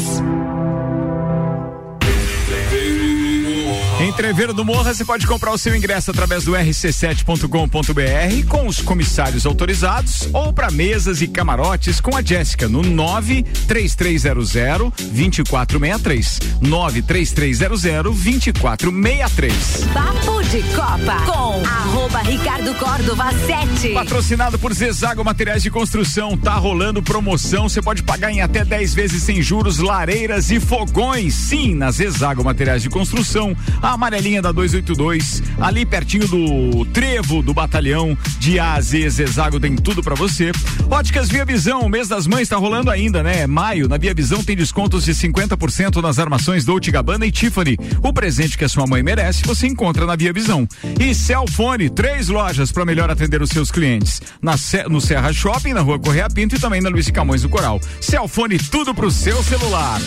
Em 4.01 4.13
Treveiro 4.13 4.55
do 4.55 4.65
Morra, 4.65 4.95
você 4.95 5.05
pode 5.05 5.27
comprar 5.27 5.51
o 5.51 5.59
seu 5.59 5.75
ingresso 5.75 6.13
através 6.13 6.45
do 6.45 6.53
rc7.com.br 6.53 8.47
com 8.49 8.69
os 8.69 8.81
comissários 8.81 9.45
autorizados 9.45 10.29
ou 10.33 10.53
para 10.53 10.71
mesas 10.71 11.21
e 11.21 11.27
camarotes 11.27 12.01
com 12.01 12.17
a 12.17 12.23
Jéssica 12.23 12.69
no 12.69 12.81
93300 12.81 14.53
2463. 14.53 16.39
93300 16.61 17.83
2463. 17.83 19.55
Papo 19.93 20.45
de 20.45 20.63
Copa 20.75 21.17
com 21.27 21.67
arroba 21.67 22.21
Ricardo 22.21 22.73
Córdova 22.77 23.33
7. 23.33 23.95
Patrocinado 23.95 24.61
por 24.61 24.73
Zezago 24.73 25.25
Materiais 25.25 25.65
de 25.65 25.73
Construção, 25.73 26.37
tá 26.37 26.55
rolando 26.55 27.03
promoção. 27.03 27.69
Você 27.69 27.83
pode 27.83 28.05
pagar 28.05 28.31
em 28.31 28.43
até 28.43 28.65
10 28.65 28.95
vezes 28.95 29.25
sem 29.25 29.43
juros, 29.43 29.79
lareiras 29.79 30.53
e 30.53 30.61
fogões. 30.61 31.35
Sim, 31.35 31.75
na 31.75 31.91
Zezago 31.91 32.45
Materiais 32.45 32.83
de 32.83 32.89
Construção, 32.89 33.57
a 33.83 33.88
amarelinha 33.93 34.43
da 34.43 34.53
282, 34.53 35.43
ali 35.61 35.87
pertinho 35.87 36.29
do 36.29 36.85
trevo 36.87 37.43
do 37.43 37.55
batalhão 37.55 38.17
de 38.39 38.59
A 38.59 38.75
a 38.75 38.81
Z, 38.81 39.09
Zezago 39.11 39.59
tem 39.59 39.77
tudo 39.77 40.03
para 40.03 40.15
você. 40.15 40.53
Óticas 40.91 41.29
Via 41.29 41.45
Visão, 41.45 41.83
o 41.83 41.89
mês 41.89 42.09
das 42.09 42.27
mães 42.27 42.49
tá 42.49 42.57
rolando 42.57 42.91
ainda, 42.91 43.23
né? 43.23 43.47
Maio, 43.47 43.89
na 43.89 43.97
Via 43.97 44.15
Visão 44.15 44.43
tem 44.43 44.57
descontos 44.57 45.05
de 45.05 45.13
50% 45.13 46.03
nas 46.03 46.19
armações 46.19 46.65
Dolce 46.65 46.91
Gabbana 46.91 47.27
e 47.27 47.33
Tiffany. 47.33 47.77
O 48.03 48.13
presente 48.13 48.59
que 48.59 48.65
a 48.65 48.69
sua 48.69 48.87
mãe 48.87 49.03
merece, 49.03 49.43
você 49.45 49.67
encontra 49.67 50.07
na 50.07 50.17
Via 50.17 50.33
Visão. 50.33 50.67
E 51.01 51.15
Celfone, 51.15 51.89
três 51.91 52.29
lojas 52.29 52.71
para 52.71 52.85
melhor 52.85 53.11
atender 53.11 53.43
os 53.43 53.51
seus 53.51 53.71
clientes. 53.71 54.21
Na, 54.43 54.55
no 54.89 55.01
Serra 55.01 55.33
Shopping, 55.33 55.73
na 55.73 55.81
Rua 55.81 55.99
Correia 55.99 56.29
Pinto 56.29 56.57
e 56.57 56.59
também 56.59 56.81
na 56.81 56.89
Luiz 56.89 57.11
Camões 57.11 57.43
do 57.43 57.49
Coral. 57.49 57.81
Celfone, 58.01 58.59
tudo 58.59 58.95
pro 58.95 59.11
seu 59.11 59.43
celular. 59.43 60.01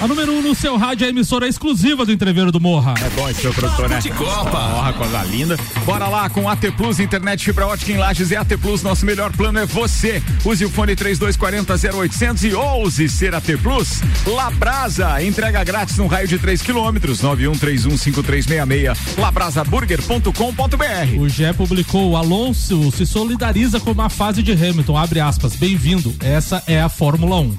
A 0.00 0.06
número 0.06 0.32
1 0.32 0.38
um 0.38 0.42
no 0.42 0.54
seu 0.54 0.76
rádio 0.76 1.04
é 1.04 1.06
a 1.06 1.10
emissora 1.10 1.48
exclusiva 1.48 2.04
do 2.04 2.12
Entreveiro 2.12 2.52
do 2.52 2.60
Morra. 2.60 2.94
É 3.02 3.08
bom 3.10 3.28
esse 3.30 3.40
seu 3.40 3.52
produtor, 3.52 3.88
né? 3.88 3.98
De 3.98 4.10
Copa. 4.10 4.50
Porra, 4.50 4.92
coisa 4.92 5.22
linda. 5.24 5.56
Bora 5.84 6.06
lá 6.06 6.28
com 6.28 6.48
AT 6.48 6.60
Plus, 6.76 7.00
internet 7.00 7.44
fibra 7.44 7.66
ótica 7.66 7.90
em 7.92 7.96
Lages 7.96 8.30
e 8.30 8.36
AT 8.36 8.58
Plus. 8.60 8.82
Nosso 8.82 9.06
melhor 9.06 9.32
plano 9.32 9.58
é 9.58 9.64
você. 9.64 10.22
Use 10.44 10.62
o 10.64 10.70
fone 10.70 10.94
3240 10.94 11.96
0800 11.96 12.44
e 12.44 12.54
ouse 12.54 13.08
ser 13.08 13.34
AT 13.34 13.46
Plus. 13.62 14.02
Labrasa, 14.26 15.22
entrega 15.22 15.64
grátis 15.64 15.96
no 15.96 16.06
raio 16.06 16.28
de 16.28 16.38
3 16.38 16.60
quilômetros. 16.60 17.22
91315366. 17.22 19.18
Labrasaburger.com.br. 19.18 21.18
O 21.18 21.28
GE 21.28 21.52
publicou: 21.56 22.10
o 22.10 22.16
Alonso 22.16 22.92
se 22.92 23.06
solidariza 23.06 23.80
com 23.80 23.92
uma 23.92 24.10
fase 24.10 24.42
de 24.42 24.52
Hamilton. 24.52 24.98
Abre 24.98 25.20
aspas. 25.20 25.56
Bem-vindo. 25.56 26.14
Essa 26.20 26.62
é 26.66 26.82
a 26.82 26.90
Fórmula 26.90 27.40
1. 27.40 27.56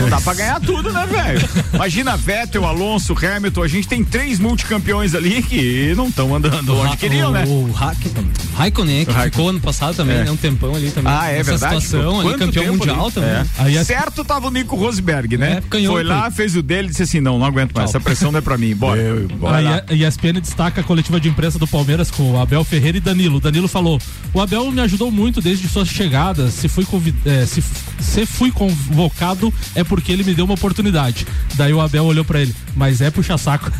Não 0.00 0.08
dá 0.08 0.20
pra 0.20 0.34
ganhar 0.34 0.60
tudo, 0.60 0.92
né, 0.92 1.07
velho? 1.08 1.48
Imagina 1.74 2.16
Vettel, 2.16 2.64
Alonso, 2.66 3.14
Hamilton. 3.14 3.62
A 3.62 3.68
gente 3.68 3.88
tem 3.88 4.04
três 4.04 4.38
multicampeões 4.38 5.14
ali 5.14 5.42
que 5.42 5.94
não 5.96 6.08
estão 6.08 6.34
andando 6.34 6.76
onde 6.76 6.96
queriam, 6.96 7.30
né? 7.32 7.44
O 7.46 7.70
Raikkonen, 7.72 8.30
Raikkonen 8.54 9.04
que 9.06 9.12
ficou 9.12 9.48
ano 9.48 9.60
passado 9.60 9.94
também, 9.96 10.16
É. 10.16 10.24
né? 10.24 10.30
Um 10.30 10.36
tempão 10.36 10.74
ali 10.74 10.90
também. 10.90 11.12
Ah, 11.12 11.28
é 11.28 11.38
Nessa 11.38 11.50
verdade. 11.52 11.84
situação 11.84 12.20
ali, 12.20 12.38
campeão 12.38 12.76
mundial 12.76 13.04
ali? 13.06 13.12
também. 13.14 13.30
É. 13.30 13.44
Aí 13.58 13.84
Certo 13.84 14.24
tava 14.24 14.48
o 14.48 14.50
Nico 14.50 14.76
Rosberg, 14.76 15.36
né? 15.36 15.60
É. 15.70 15.86
Foi 15.86 16.02
lá, 16.04 16.30
fez 16.30 16.54
o 16.56 16.62
dele 16.62 16.88
e 16.88 16.90
disse 16.90 17.02
assim: 17.04 17.20
não, 17.20 17.38
não 17.38 17.46
aguento 17.46 17.72
mais, 17.72 17.90
essa 17.90 18.00
pressão 18.00 18.30
não 18.30 18.38
é 18.38 18.42
pra 18.42 18.58
mim, 18.58 18.74
bora. 18.74 19.00
Vai 19.40 19.62
lá. 19.62 19.82
A 19.88 19.94
ESPN 19.94 20.40
destaca 20.40 20.80
a 20.80 20.84
coletiva 20.84 21.18
de 21.20 21.28
imprensa 21.28 21.58
do 21.58 21.66
Palmeiras 21.66 22.10
com 22.10 22.32
o 22.32 22.40
Abel 22.40 22.62
Ferreira 22.64 22.98
e 22.98 23.00
Danilo. 23.00 23.40
Danilo 23.40 23.68
falou: 23.68 24.00
O 24.34 24.40
Abel 24.40 24.70
me 24.70 24.80
ajudou 24.80 25.10
muito 25.10 25.40
desde 25.40 25.68
sua 25.68 25.84
chegada. 25.84 26.50
Se 26.50 26.68
fui, 26.68 26.84
convi- 26.84 27.14
eh, 27.24 27.46
se, 27.46 27.62
se 28.00 28.26
fui 28.26 28.50
convocado 28.50 29.52
é 29.74 29.82
porque 29.84 30.12
ele 30.12 30.24
me 30.24 30.34
deu 30.34 30.44
uma 30.44 30.54
oportunidade. 30.54 30.97
Daí 31.54 31.72
o 31.72 31.80
Abel 31.80 32.04
olhou 32.04 32.24
pra 32.24 32.40
ele: 32.40 32.54
Mas 32.74 33.00
é 33.00 33.10
puxa-saco. 33.10 33.70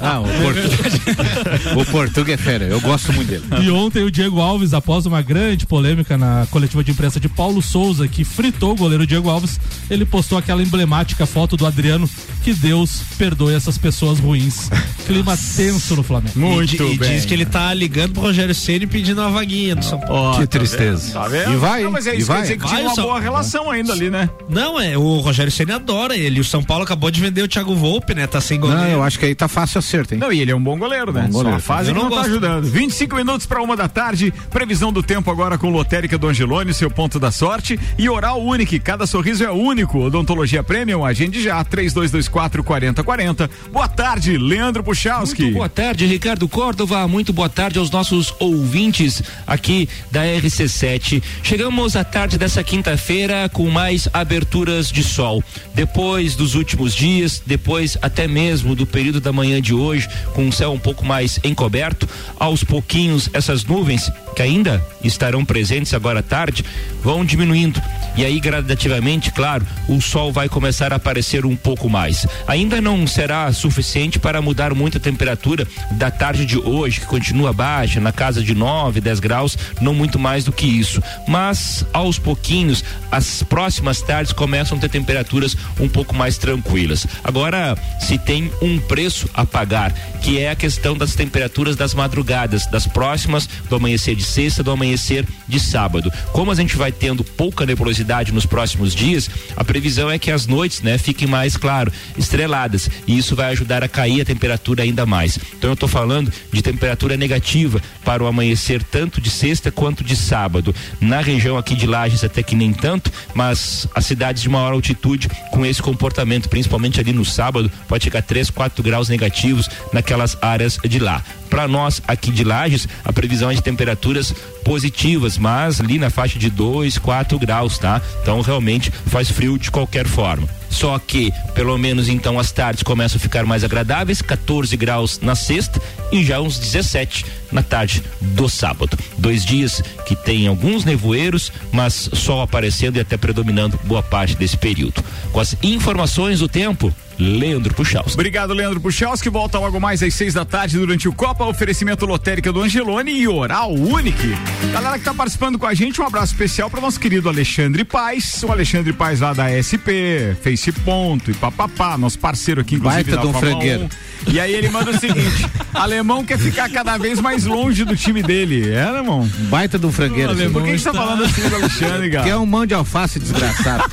Ah, 0.00 0.20
o 0.20 0.24
Portuga. 0.42 1.74
o 1.80 1.84
Portuga 1.86 2.32
é 2.34 2.36
fera, 2.36 2.64
eu 2.64 2.80
gosto 2.80 3.12
muito 3.12 3.28
dele. 3.28 3.44
E 3.62 3.70
ontem 3.70 4.02
o 4.04 4.10
Diego 4.10 4.40
Alves, 4.40 4.72
após 4.74 5.06
uma 5.06 5.20
grande 5.22 5.66
polêmica 5.66 6.16
na 6.16 6.46
coletiva 6.50 6.82
de 6.84 6.90
imprensa 6.90 7.18
de 7.20 7.28
Paulo 7.28 7.60
Souza, 7.62 8.06
que 8.08 8.24
fritou 8.24 8.72
o 8.72 8.76
goleiro 8.76 9.06
Diego 9.06 9.28
Alves, 9.28 9.58
ele 9.90 10.04
postou 10.04 10.38
aquela 10.38 10.62
emblemática 10.62 11.26
foto 11.26 11.56
do 11.56 11.66
Adriano. 11.66 12.08
Que 12.42 12.54
Deus 12.54 13.02
perdoe 13.18 13.54
essas 13.54 13.76
pessoas 13.76 14.18
ruins. 14.18 14.70
Clima 15.06 15.36
tenso 15.56 15.96
no 15.96 16.02
Flamengo. 16.02 16.38
Muito 16.38 16.82
e, 16.82 16.94
e 16.94 16.98
bem. 16.98 17.10
diz 17.16 17.24
que 17.24 17.34
ele 17.34 17.44
tá 17.44 17.72
ligando 17.74 18.12
pro 18.12 18.22
Rogério 18.22 18.54
Ceni 18.54 18.86
pedindo 18.86 19.20
uma 19.20 19.30
vaguinha 19.30 19.74
do 19.76 19.84
São 19.84 19.98
Paulo. 20.00 20.38
Que 20.38 20.46
tristeza. 20.46 21.12
Tá 21.12 21.28
vendo? 21.28 21.52
E 21.52 21.56
vai, 21.56 21.82
Não, 21.82 21.90
mas 21.90 22.06
é 22.06 22.14
e 22.14 22.18
isso 22.18 22.26
vai. 22.28 22.36
quer 22.38 22.42
dizer 22.42 22.54
que 22.56 22.62
Vai, 22.64 22.76
tinha 22.76 22.88
uma 22.88 22.94
só- 22.94 23.02
boa 23.02 23.20
relação 23.20 23.70
ainda 23.70 23.92
ali, 23.92 24.08
né? 24.10 24.30
Não, 24.48 24.80
é, 24.80 24.96
o 24.96 25.07
Rogério 25.20 25.50
Ceni 25.50 25.72
adora 25.72 26.16
ele. 26.16 26.40
O 26.40 26.44
São 26.44 26.62
Paulo 26.62 26.84
acabou 26.84 27.10
de 27.10 27.20
vender 27.20 27.42
o 27.42 27.48
Thiago 27.48 27.74
Volpe, 27.74 28.14
né? 28.14 28.26
Tá 28.26 28.40
sem 28.40 28.60
goleiro. 28.60 28.82
Não, 28.82 28.88
eu 28.90 29.02
acho 29.02 29.18
que 29.18 29.26
aí 29.26 29.34
tá 29.34 29.48
fácil 29.48 29.78
acerto, 29.78 30.14
hein? 30.14 30.20
Não, 30.20 30.32
e 30.32 30.40
ele 30.40 30.50
é 30.50 30.56
um 30.56 30.62
bom 30.62 30.78
goleiro, 30.78 31.12
né? 31.12 31.22
Bom 31.22 31.32
Só 31.32 31.38
goleiro. 31.38 31.56
a 31.56 31.60
fase 31.60 31.88
Eu 31.90 31.94
não 31.94 32.04
não 32.04 32.10
tá 32.10 32.22
ajudando. 32.22 32.64
25 32.64 33.16
minutos 33.16 33.46
para 33.46 33.62
uma 33.62 33.76
da 33.76 33.88
tarde. 33.88 34.32
Previsão 34.50 34.92
do 34.92 35.02
tempo 35.02 35.30
agora 35.30 35.56
com 35.58 35.70
Lotérica 35.70 36.16
do 36.18 36.28
Angelone, 36.28 36.72
seu 36.74 36.90
ponto 36.90 37.18
da 37.18 37.30
sorte. 37.30 37.78
E 37.98 38.08
Oral 38.08 38.40
Unique, 38.42 38.78
cada 38.78 39.06
sorriso 39.06 39.44
é 39.44 39.50
único. 39.50 39.98
Odontologia 39.98 40.62
Premium, 40.62 41.04
agende 41.04 41.42
já, 41.42 41.62
3224 41.64 42.62
4040. 42.62 43.50
Boa 43.72 43.88
tarde, 43.88 44.36
Leandro 44.38 44.82
Puchalski. 44.82 45.42
Muito 45.42 45.54
boa 45.54 45.68
tarde, 45.68 46.06
Ricardo 46.06 46.48
Córdova. 46.48 47.06
Muito 47.08 47.32
boa 47.32 47.48
tarde 47.48 47.78
aos 47.78 47.90
nossos 47.90 48.34
ouvintes 48.38 49.22
aqui 49.46 49.88
da 50.10 50.22
RC7. 50.24 51.22
Chegamos 51.42 51.96
à 51.96 52.04
tarde 52.04 52.38
dessa 52.38 52.62
quinta-feira 52.64 53.48
com 53.52 53.68
mais 53.70 54.08
aberturas 54.12 54.90
de 54.90 54.97
sol. 55.02 55.42
Depois 55.74 56.34
dos 56.34 56.54
últimos 56.54 56.94
dias, 56.94 57.42
depois 57.44 57.96
até 58.00 58.26
mesmo 58.26 58.74
do 58.74 58.86
período 58.86 59.20
da 59.20 59.32
manhã 59.32 59.60
de 59.60 59.74
hoje, 59.74 60.08
com 60.34 60.48
o 60.48 60.52
céu 60.52 60.72
um 60.72 60.78
pouco 60.78 61.04
mais 61.04 61.38
encoberto, 61.44 62.08
aos 62.38 62.64
pouquinhos 62.64 63.28
essas 63.32 63.64
nuvens 63.64 64.10
que 64.38 64.42
ainda 64.42 64.80
estarão 65.02 65.44
presentes 65.44 65.92
agora 65.92 66.20
à 66.20 66.22
tarde 66.22 66.64
vão 67.02 67.24
diminuindo. 67.24 67.82
E 68.16 68.24
aí, 68.24 68.38
gradativamente, 68.38 69.32
claro, 69.32 69.66
o 69.88 70.00
sol 70.00 70.32
vai 70.32 70.48
começar 70.48 70.92
a 70.92 70.96
aparecer 70.96 71.44
um 71.44 71.56
pouco 71.56 71.88
mais. 71.88 72.24
Ainda 72.46 72.80
não 72.80 73.04
será 73.04 73.52
suficiente 73.52 74.18
para 74.18 74.40
mudar 74.40 74.74
muito 74.74 74.96
a 74.96 75.00
temperatura 75.00 75.66
da 75.92 76.08
tarde 76.10 76.46
de 76.46 76.56
hoje, 76.56 77.00
que 77.00 77.06
continua 77.06 77.52
baixa, 77.52 78.00
na 78.00 78.12
casa 78.12 78.40
de 78.40 78.54
9, 78.54 79.00
10 79.00 79.18
graus, 79.18 79.58
não 79.80 79.92
muito 79.92 80.20
mais 80.20 80.44
do 80.44 80.52
que 80.52 80.66
isso. 80.66 81.02
Mas, 81.26 81.84
aos 81.92 82.16
pouquinhos, 82.16 82.84
as 83.10 83.42
próximas 83.42 84.00
tardes 84.02 84.32
começam 84.32 84.78
a 84.78 84.80
ter 84.80 84.87
temperaturas 84.88 85.56
um 85.78 85.88
pouco 85.88 86.14
mais 86.14 86.38
tranquilas. 86.38 87.06
Agora, 87.22 87.76
se 88.00 88.18
tem 88.18 88.50
um 88.60 88.78
preço 88.78 89.28
a 89.34 89.44
pagar, 89.44 89.92
que 90.22 90.38
é 90.38 90.50
a 90.50 90.56
questão 90.56 90.96
das 90.96 91.14
temperaturas 91.14 91.76
das 91.76 91.94
madrugadas, 91.94 92.66
das 92.66 92.86
próximas, 92.86 93.48
do 93.68 93.76
amanhecer 93.76 94.14
de 94.14 94.22
sexta, 94.22 94.62
do 94.62 94.70
amanhecer 94.70 95.26
de 95.46 95.60
sábado. 95.60 96.10
Como 96.32 96.50
a 96.50 96.54
gente 96.54 96.76
vai 96.76 96.92
tendo 96.92 97.24
pouca 97.24 97.64
nebulosidade 97.64 98.32
nos 98.32 98.46
próximos 98.46 98.94
dias, 98.94 99.30
a 99.56 99.64
previsão 99.64 100.10
é 100.10 100.18
que 100.18 100.30
as 100.30 100.46
noites, 100.46 100.82
né, 100.82 100.98
fiquem 100.98 101.28
mais, 101.28 101.56
claro, 101.56 101.92
estreladas. 102.16 102.90
E 103.06 103.16
isso 103.16 103.36
vai 103.36 103.50
ajudar 103.52 103.82
a 103.82 103.88
cair 103.88 104.20
a 104.20 104.24
temperatura 104.24 104.82
ainda 104.82 105.06
mais. 105.06 105.38
Então 105.56 105.70
eu 105.70 105.74
estou 105.74 105.88
falando 105.88 106.32
de 106.52 106.62
temperatura 106.62 107.16
negativa 107.16 107.80
para 108.04 108.22
o 108.22 108.26
amanhecer 108.26 108.82
tanto 108.82 109.20
de 109.20 109.30
sexta 109.30 109.70
quanto 109.70 110.04
de 110.04 110.16
sábado. 110.16 110.74
Na 111.00 111.20
região 111.20 111.56
aqui 111.56 111.74
de 111.74 111.86
Lages 111.86 112.24
até 112.24 112.42
que 112.42 112.54
nem 112.54 112.72
tanto, 112.72 113.12
mas 113.34 113.88
as 113.94 114.06
cidades 114.06 114.42
de 114.42 114.48
maior 114.48 114.74
altitude 114.78 115.28
com 115.50 115.64
esse 115.64 115.82
comportamento, 115.82 116.48
principalmente 116.48 117.00
ali 117.00 117.12
no 117.12 117.24
sábado, 117.24 117.70
pode 117.86 118.04
chegar 118.04 118.20
a 118.20 118.22
3, 118.22 118.50
4 118.50 118.82
graus 118.82 119.08
negativos 119.08 119.68
naquelas 119.92 120.36
áreas 120.40 120.78
de 120.84 120.98
lá. 120.98 121.22
Para 121.50 121.68
nós 121.68 122.02
aqui 122.06 122.30
de 122.30 122.44
Lages, 122.44 122.88
a 123.04 123.12
previsão 123.12 123.50
é 123.50 123.54
de 123.54 123.62
temperaturas 123.62 124.34
positivas, 124.64 125.38
mas 125.38 125.80
ali 125.80 125.98
na 125.98 126.10
faixa 126.10 126.38
de 126.38 126.50
2, 126.50 126.98
4 126.98 127.38
graus, 127.38 127.78
tá? 127.78 128.00
Então 128.22 128.40
realmente 128.40 128.90
faz 129.06 129.30
frio 129.30 129.58
de 129.58 129.70
qualquer 129.70 130.06
forma. 130.06 130.57
Só 130.70 130.98
que, 130.98 131.32
pelo 131.54 131.76
menos 131.78 132.08
então, 132.08 132.38
as 132.38 132.52
tardes 132.52 132.82
começam 132.82 133.16
a 133.16 133.20
ficar 133.20 133.44
mais 133.44 133.64
agradáveis, 133.64 134.22
14 134.22 134.76
graus 134.76 135.20
na 135.20 135.34
sexta 135.34 135.80
e 136.12 136.24
já 136.24 136.40
uns 136.40 136.58
17 136.58 137.24
na 137.50 137.62
tarde 137.62 138.02
do 138.20 138.48
sábado. 138.48 138.96
Dois 139.16 139.44
dias 139.44 139.82
que 140.06 140.14
tem 140.14 140.46
alguns 140.46 140.84
nevoeiros, 140.84 141.52
mas 141.72 142.10
sol 142.12 142.42
aparecendo 142.42 142.96
e 142.96 143.00
até 143.00 143.16
predominando 143.16 143.78
boa 143.84 144.02
parte 144.02 144.36
desse 144.36 144.56
período. 144.56 145.02
Com 145.32 145.40
as 145.40 145.56
informações 145.62 146.40
do 146.40 146.48
tempo, 146.48 146.94
Leandro 147.18 147.74
Puchalski. 147.74 148.14
Obrigado, 148.14 148.52
Leandro 148.52 148.80
Puchalski. 148.80 149.28
Volta 149.28 149.58
logo 149.58 149.80
mais 149.80 150.02
às 150.02 150.14
seis 150.14 150.34
da 150.34 150.44
tarde 150.44 150.78
durante 150.78 151.08
o 151.08 151.12
Copa. 151.12 151.44
Oferecimento 151.44 152.06
lotérica 152.06 152.52
do 152.52 152.62
Angelone 152.62 153.12
e 153.12 153.26
Oral 153.26 153.72
Unique. 153.72 154.36
Galera 154.72 154.98
que 154.98 155.04
tá 155.04 155.12
participando 155.12 155.58
com 155.58 155.66
a 155.66 155.74
gente, 155.74 156.00
um 156.00 156.06
abraço 156.06 156.32
especial 156.32 156.70
para 156.70 156.80
nosso 156.80 157.00
querido 157.00 157.28
Alexandre 157.28 157.84
Paz. 157.84 158.42
O 158.42 158.52
Alexandre 158.52 158.92
Paz 158.92 159.20
lá 159.20 159.32
da 159.32 159.50
SP, 159.50 160.36
Face 160.42 160.70
Ponto 160.72 161.30
e 161.30 161.34
papapá, 161.34 161.98
nosso 161.98 162.18
parceiro 162.18 162.60
aqui, 162.60 162.76
inclusive. 162.76 163.04
Baita 163.04 163.16
da 163.16 163.32
Fórmula 163.32 163.40
frangueiro. 163.40 163.84
1. 163.84 163.88
E 164.26 164.40
aí 164.40 164.52
ele 164.52 164.68
manda 164.68 164.90
o 164.90 164.98
seguinte: 164.98 165.46
alemão 165.72 166.24
quer 166.24 166.38
ficar 166.38 166.68
cada 166.68 166.96
vez 166.98 167.20
mais 167.20 167.44
longe 167.44 167.84
do 167.84 167.96
time 167.96 168.22
dele. 168.22 168.70
É, 168.70 168.82
alemão? 168.82 169.28
Baita 169.48 169.78
de 169.78 169.86
um 169.86 169.92
frangueiro. 169.92 170.30
Alemão, 170.30 170.52
Por 170.52 170.64
que 170.64 170.72
que 170.72 170.78
você 170.78 170.90
tá 170.90 170.94
falando 170.94 171.24
assim 171.24 171.48
do 171.48 171.56
Alexandre, 171.56 172.10
cara? 172.10 172.24
Que 172.28 172.30
é 172.30 172.36
um 172.36 172.46
mão 172.46 172.66
de 172.66 172.74
alface 172.74 173.18
desgraçado. 173.18 173.84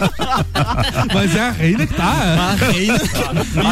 Mas 1.12 1.34
é 1.34 1.40
a 1.40 1.50
reina 1.50 1.86
que 1.86 1.94
tá. 1.94 2.36
A 2.40 2.54
reina. 2.54 2.96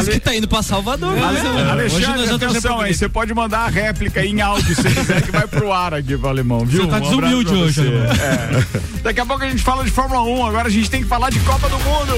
Isso 0.01 0.11
que 0.11 0.19
tá 0.19 0.35
indo 0.35 0.47
pra 0.47 0.61
Salvador. 0.61 1.13
né? 1.13 1.23
Ale- 1.25 1.41
nós 1.41 1.69
Alexandre, 1.69 2.35
atenção 2.35 2.79
aí, 2.79 2.93
você 2.93 3.09
pode 3.09 3.33
mandar 3.33 3.59
a 3.59 3.67
réplica 3.67 4.19
aí 4.19 4.29
em 4.29 4.41
áudio 4.41 4.75
se 4.75 4.83
quiser 4.83 5.21
que 5.23 5.31
vai 5.31 5.47
pro 5.47 5.71
ar 5.71 5.93
aqui 5.93 6.17
pro 6.17 6.29
alemão, 6.29 6.65
viu? 6.65 6.83
Você 6.83 6.89
tá 6.89 6.97
Um 6.97 7.01
desumilde 7.01 7.53
hoje, 7.53 7.81
alemão. 7.81 8.05
É. 8.11 8.63
Daqui 9.01 9.19
a 9.19 9.25
pouco 9.25 9.43
a 9.43 9.49
gente 9.49 9.63
fala 9.63 9.83
de 9.83 9.91
Fórmula 9.91 10.21
1, 10.21 10.45
agora 10.45 10.67
a 10.67 10.71
gente 10.71 10.89
tem 10.89 11.01
que 11.01 11.07
falar 11.07 11.29
de 11.29 11.39
Copa 11.39 11.67
do 11.69 11.77
Mundo. 11.79 12.13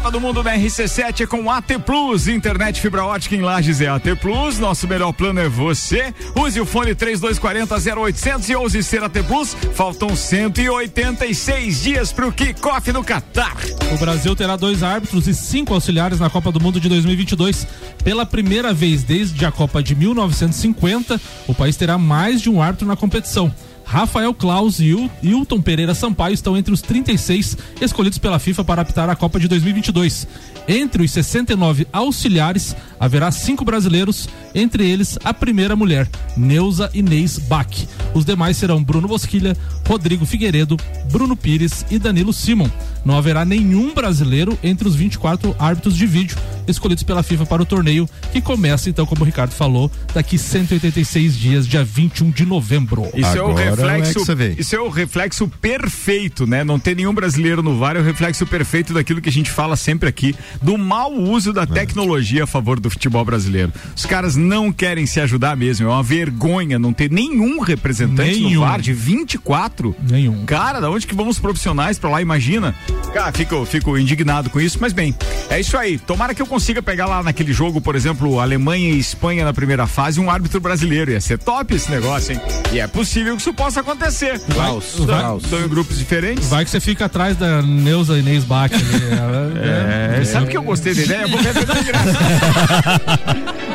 Copa 0.00 0.12
do 0.12 0.20
Mundo 0.20 0.42
da 0.42 0.56
RC7 0.56 1.20
é 1.20 1.26
com 1.26 1.50
AT 1.50 1.78
Plus, 1.84 2.26
internet 2.26 2.80
fibra 2.80 3.04
ótica 3.04 3.36
em 3.36 3.42
Lages 3.42 3.82
é 3.82 3.88
AT 3.88 4.16
Plus, 4.18 4.58
nosso 4.58 4.88
melhor 4.88 5.12
plano 5.12 5.40
é 5.40 5.46
você. 5.46 6.14
Use 6.34 6.58
o 6.58 6.64
fone 6.64 6.94
3240 6.94 8.00
0800 8.00 8.48
e 8.48 8.56
ouse 8.56 8.82
ser 8.82 9.04
AT 9.04 9.22
Plus. 9.28 9.54
Faltam 9.74 10.16
186 10.16 11.82
dias 11.82 12.12
pro 12.12 12.32
kickoff 12.32 12.90
no 12.92 13.04
Catar. 13.04 13.54
O 13.92 13.98
Brasil 13.98 14.34
terá 14.34 14.56
dois 14.56 14.82
árbitros 14.82 15.28
e 15.28 15.34
cinco 15.34 15.74
auxiliares 15.74 16.18
na 16.18 16.30
Copa 16.30 16.50
do 16.50 16.58
Mundo 16.58 16.80
de 16.80 16.88
2022. 16.88 17.66
Pela 18.02 18.24
primeira 18.24 18.72
vez 18.72 19.02
desde 19.02 19.44
a 19.44 19.52
Copa 19.52 19.82
de 19.82 19.94
1950, 19.94 21.20
o 21.46 21.54
país 21.54 21.76
terá 21.76 21.98
mais 21.98 22.40
de 22.40 22.48
um 22.48 22.62
árbitro 22.62 22.88
na 22.88 22.96
competição. 22.96 23.52
Rafael 23.94 24.32
Claus 24.32 24.78
e 24.78 24.84
Il- 24.84 25.10
Hilton 25.20 25.60
Pereira 25.60 25.96
Sampaio 25.96 26.32
estão 26.32 26.56
entre 26.56 26.72
os 26.72 26.80
36 26.80 27.56
escolhidos 27.80 28.18
pela 28.18 28.38
FIFA 28.38 28.62
para 28.62 28.82
apitar 28.82 29.10
a 29.10 29.16
Copa 29.16 29.40
de 29.40 29.48
2022. 29.48 30.28
Entre 30.68 31.02
os 31.02 31.10
69 31.10 31.88
auxiliares, 31.92 32.76
haverá 33.00 33.32
cinco 33.32 33.64
brasileiros, 33.64 34.28
entre 34.54 34.88
eles 34.88 35.18
a 35.24 35.34
primeira 35.34 35.74
mulher, 35.74 36.08
Neuza 36.36 36.88
Inês 36.94 37.36
Bach. 37.36 37.66
Os 38.14 38.24
demais 38.24 38.56
serão 38.56 38.80
Bruno 38.80 39.08
Bosquilha, 39.08 39.56
Rodrigo 39.90 40.24
Figueiredo, 40.24 40.76
Bruno 41.10 41.34
Pires 41.34 41.84
e 41.90 41.98
Danilo 41.98 42.32
Simon. 42.32 42.70
Não 43.04 43.18
haverá 43.18 43.44
nenhum 43.44 43.92
brasileiro 43.92 44.56
entre 44.62 44.86
os 44.86 44.94
24 44.94 45.56
árbitros 45.58 45.96
de 45.96 46.06
vídeo 46.06 46.36
escolhidos 46.70 47.02
pela 47.02 47.22
FIFA 47.22 47.46
para 47.46 47.62
o 47.62 47.66
torneio, 47.66 48.08
que 48.32 48.40
começa 48.40 48.88
então, 48.88 49.04
como 49.04 49.22
o 49.22 49.24
Ricardo 49.24 49.50
falou, 49.50 49.90
daqui 50.14 50.38
186 50.38 51.36
dias, 51.36 51.66
dia 51.66 51.82
21 51.82 52.30
de 52.30 52.46
novembro. 52.46 53.08
Isso 53.14 53.36
é 53.36 53.42
o 53.42 53.52
reflexo, 53.52 54.20
isso 54.56 54.76
é 54.76 54.80
o 54.80 54.88
reflexo 54.88 55.48
perfeito, 55.60 56.46
né? 56.46 56.62
Não 56.62 56.78
ter 56.78 56.94
nenhum 56.94 57.12
brasileiro 57.12 57.62
no 57.62 57.76
VAR 57.76 57.96
é 57.96 58.00
o 58.00 58.04
reflexo 58.04 58.46
perfeito 58.46 58.92
daquilo 58.92 59.20
que 59.20 59.28
a 59.28 59.32
gente 59.32 59.50
fala 59.50 59.76
sempre 59.76 60.08
aqui, 60.08 60.34
do 60.62 60.78
mau 60.78 61.12
uso 61.12 61.52
da 61.52 61.66
tecnologia 61.66 62.44
a 62.44 62.46
favor 62.46 62.78
do 62.78 62.88
futebol 62.88 63.24
brasileiro. 63.24 63.72
Os 63.96 64.06
caras 64.06 64.36
não 64.36 64.72
querem 64.72 65.06
se 65.06 65.20
ajudar 65.20 65.56
mesmo, 65.56 65.86
é 65.86 65.90
uma 65.90 66.02
vergonha 66.02 66.78
não 66.78 66.92
ter 66.92 67.10
nenhum 67.10 67.60
representante 67.60 68.40
Nenhum. 68.40 68.60
no 68.60 68.60
VAR 68.60 68.80
de 68.80 68.92
24. 68.92 69.79
Nenhum. 70.08 70.44
Cara, 70.44 70.80
da 70.80 70.90
onde 70.90 71.06
que 71.06 71.14
vamos 71.14 71.38
profissionais 71.38 71.98
pra 71.98 72.10
lá, 72.10 72.20
imagina? 72.22 72.74
Cara, 73.12 73.32
fico, 73.32 73.64
fico 73.64 73.96
indignado 73.98 74.50
com 74.50 74.60
isso, 74.60 74.78
mas 74.80 74.92
bem, 74.92 75.14
é 75.48 75.58
isso 75.60 75.76
aí. 75.76 75.98
Tomara 75.98 76.34
que 76.34 76.42
eu 76.42 76.46
consiga 76.46 76.82
pegar 76.82 77.06
lá 77.06 77.22
naquele 77.22 77.52
jogo, 77.52 77.80
por 77.80 77.94
exemplo, 77.96 78.38
Alemanha 78.40 78.90
e 78.90 78.98
Espanha 78.98 79.44
na 79.44 79.52
primeira 79.52 79.86
fase, 79.86 80.20
um 80.20 80.30
árbitro 80.30 80.60
brasileiro. 80.60 81.10
Ia 81.10 81.20
ser 81.20 81.38
top 81.38 81.74
esse 81.74 81.90
negócio, 81.90 82.34
hein? 82.34 82.40
E 82.72 82.78
é 82.80 82.86
possível 82.86 83.34
que 83.36 83.42
isso 83.42 83.52
possa 83.54 83.80
acontecer. 83.80 84.38
Klaus, 84.52 84.98
Estão- 84.98 85.64
em 85.64 85.68
grupos 85.68 85.98
diferentes. 85.98 86.48
Vai 86.48 86.64
que 86.64 86.70
você 86.70 86.80
fica 86.80 87.06
atrás 87.06 87.36
da 87.36 87.62
Neuza 87.62 88.18
Inês 88.18 88.44
Bach 88.44 88.70
ali. 88.72 89.12
Ela- 89.12 89.50
É, 90.20 90.24
sabe 90.24 90.46
que 90.48 90.56
eu 90.56 90.62
gostei 90.62 90.94
da 90.94 91.02
ideia? 91.02 91.26
Vou 91.28 91.38
vender 91.38 91.64
de 91.64 91.84
graça. 91.84 92.18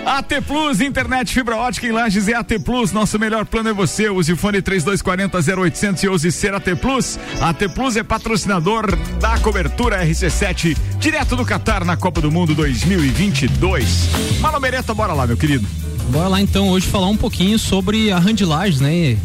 AT 0.06 0.42
Plus, 0.46 0.82
internet 0.82 1.34
fibra 1.34 1.56
ótica 1.58 1.88
em 1.88 1.92
Lages 1.92 2.28
é 2.28 2.34
AT 2.36 2.60
Plus. 2.64 2.92
Nosso 2.92 3.18
melhor 3.18 3.46
plano 3.46 3.70
é 3.70 3.74
você. 3.74 4.10
Use 4.10 4.32
o 4.32 4.38
fone 4.38 4.62
3240 4.62 5.62
0800 5.62 5.95
e 6.04 6.10
use 6.10 6.32
ser 6.32 6.54
AT 6.54 6.76
Plus. 6.76 7.20
AT 7.42 7.70
Plus 7.74 7.96
é 7.96 8.04
patrocinador 8.04 8.96
da 9.20 9.38
cobertura 9.40 10.06
RC7, 10.06 10.78
direto 11.00 11.36
do 11.36 11.46
Catar 11.46 11.86
na 11.86 11.96
Copa 11.96 12.22
do 12.22 12.32
Mundo 12.32 12.54
2022. 12.56 14.10
Fala, 14.42 14.60
Mereta, 14.60 14.94
bora 14.94 15.14
lá, 15.14 15.26
meu 15.26 15.38
querido. 15.38 15.85
Bora 16.12 16.28
lá 16.30 16.42
então 16.42 16.70
hoje 16.70 16.86
falar 16.88 17.08
um 17.08 17.18
pouquinho 17.18 17.60
sobre 17.60 18.10
a 18.12 18.20
Handlages, 18.20 18.80
né? 18.80 18.94
É, 18.94 19.18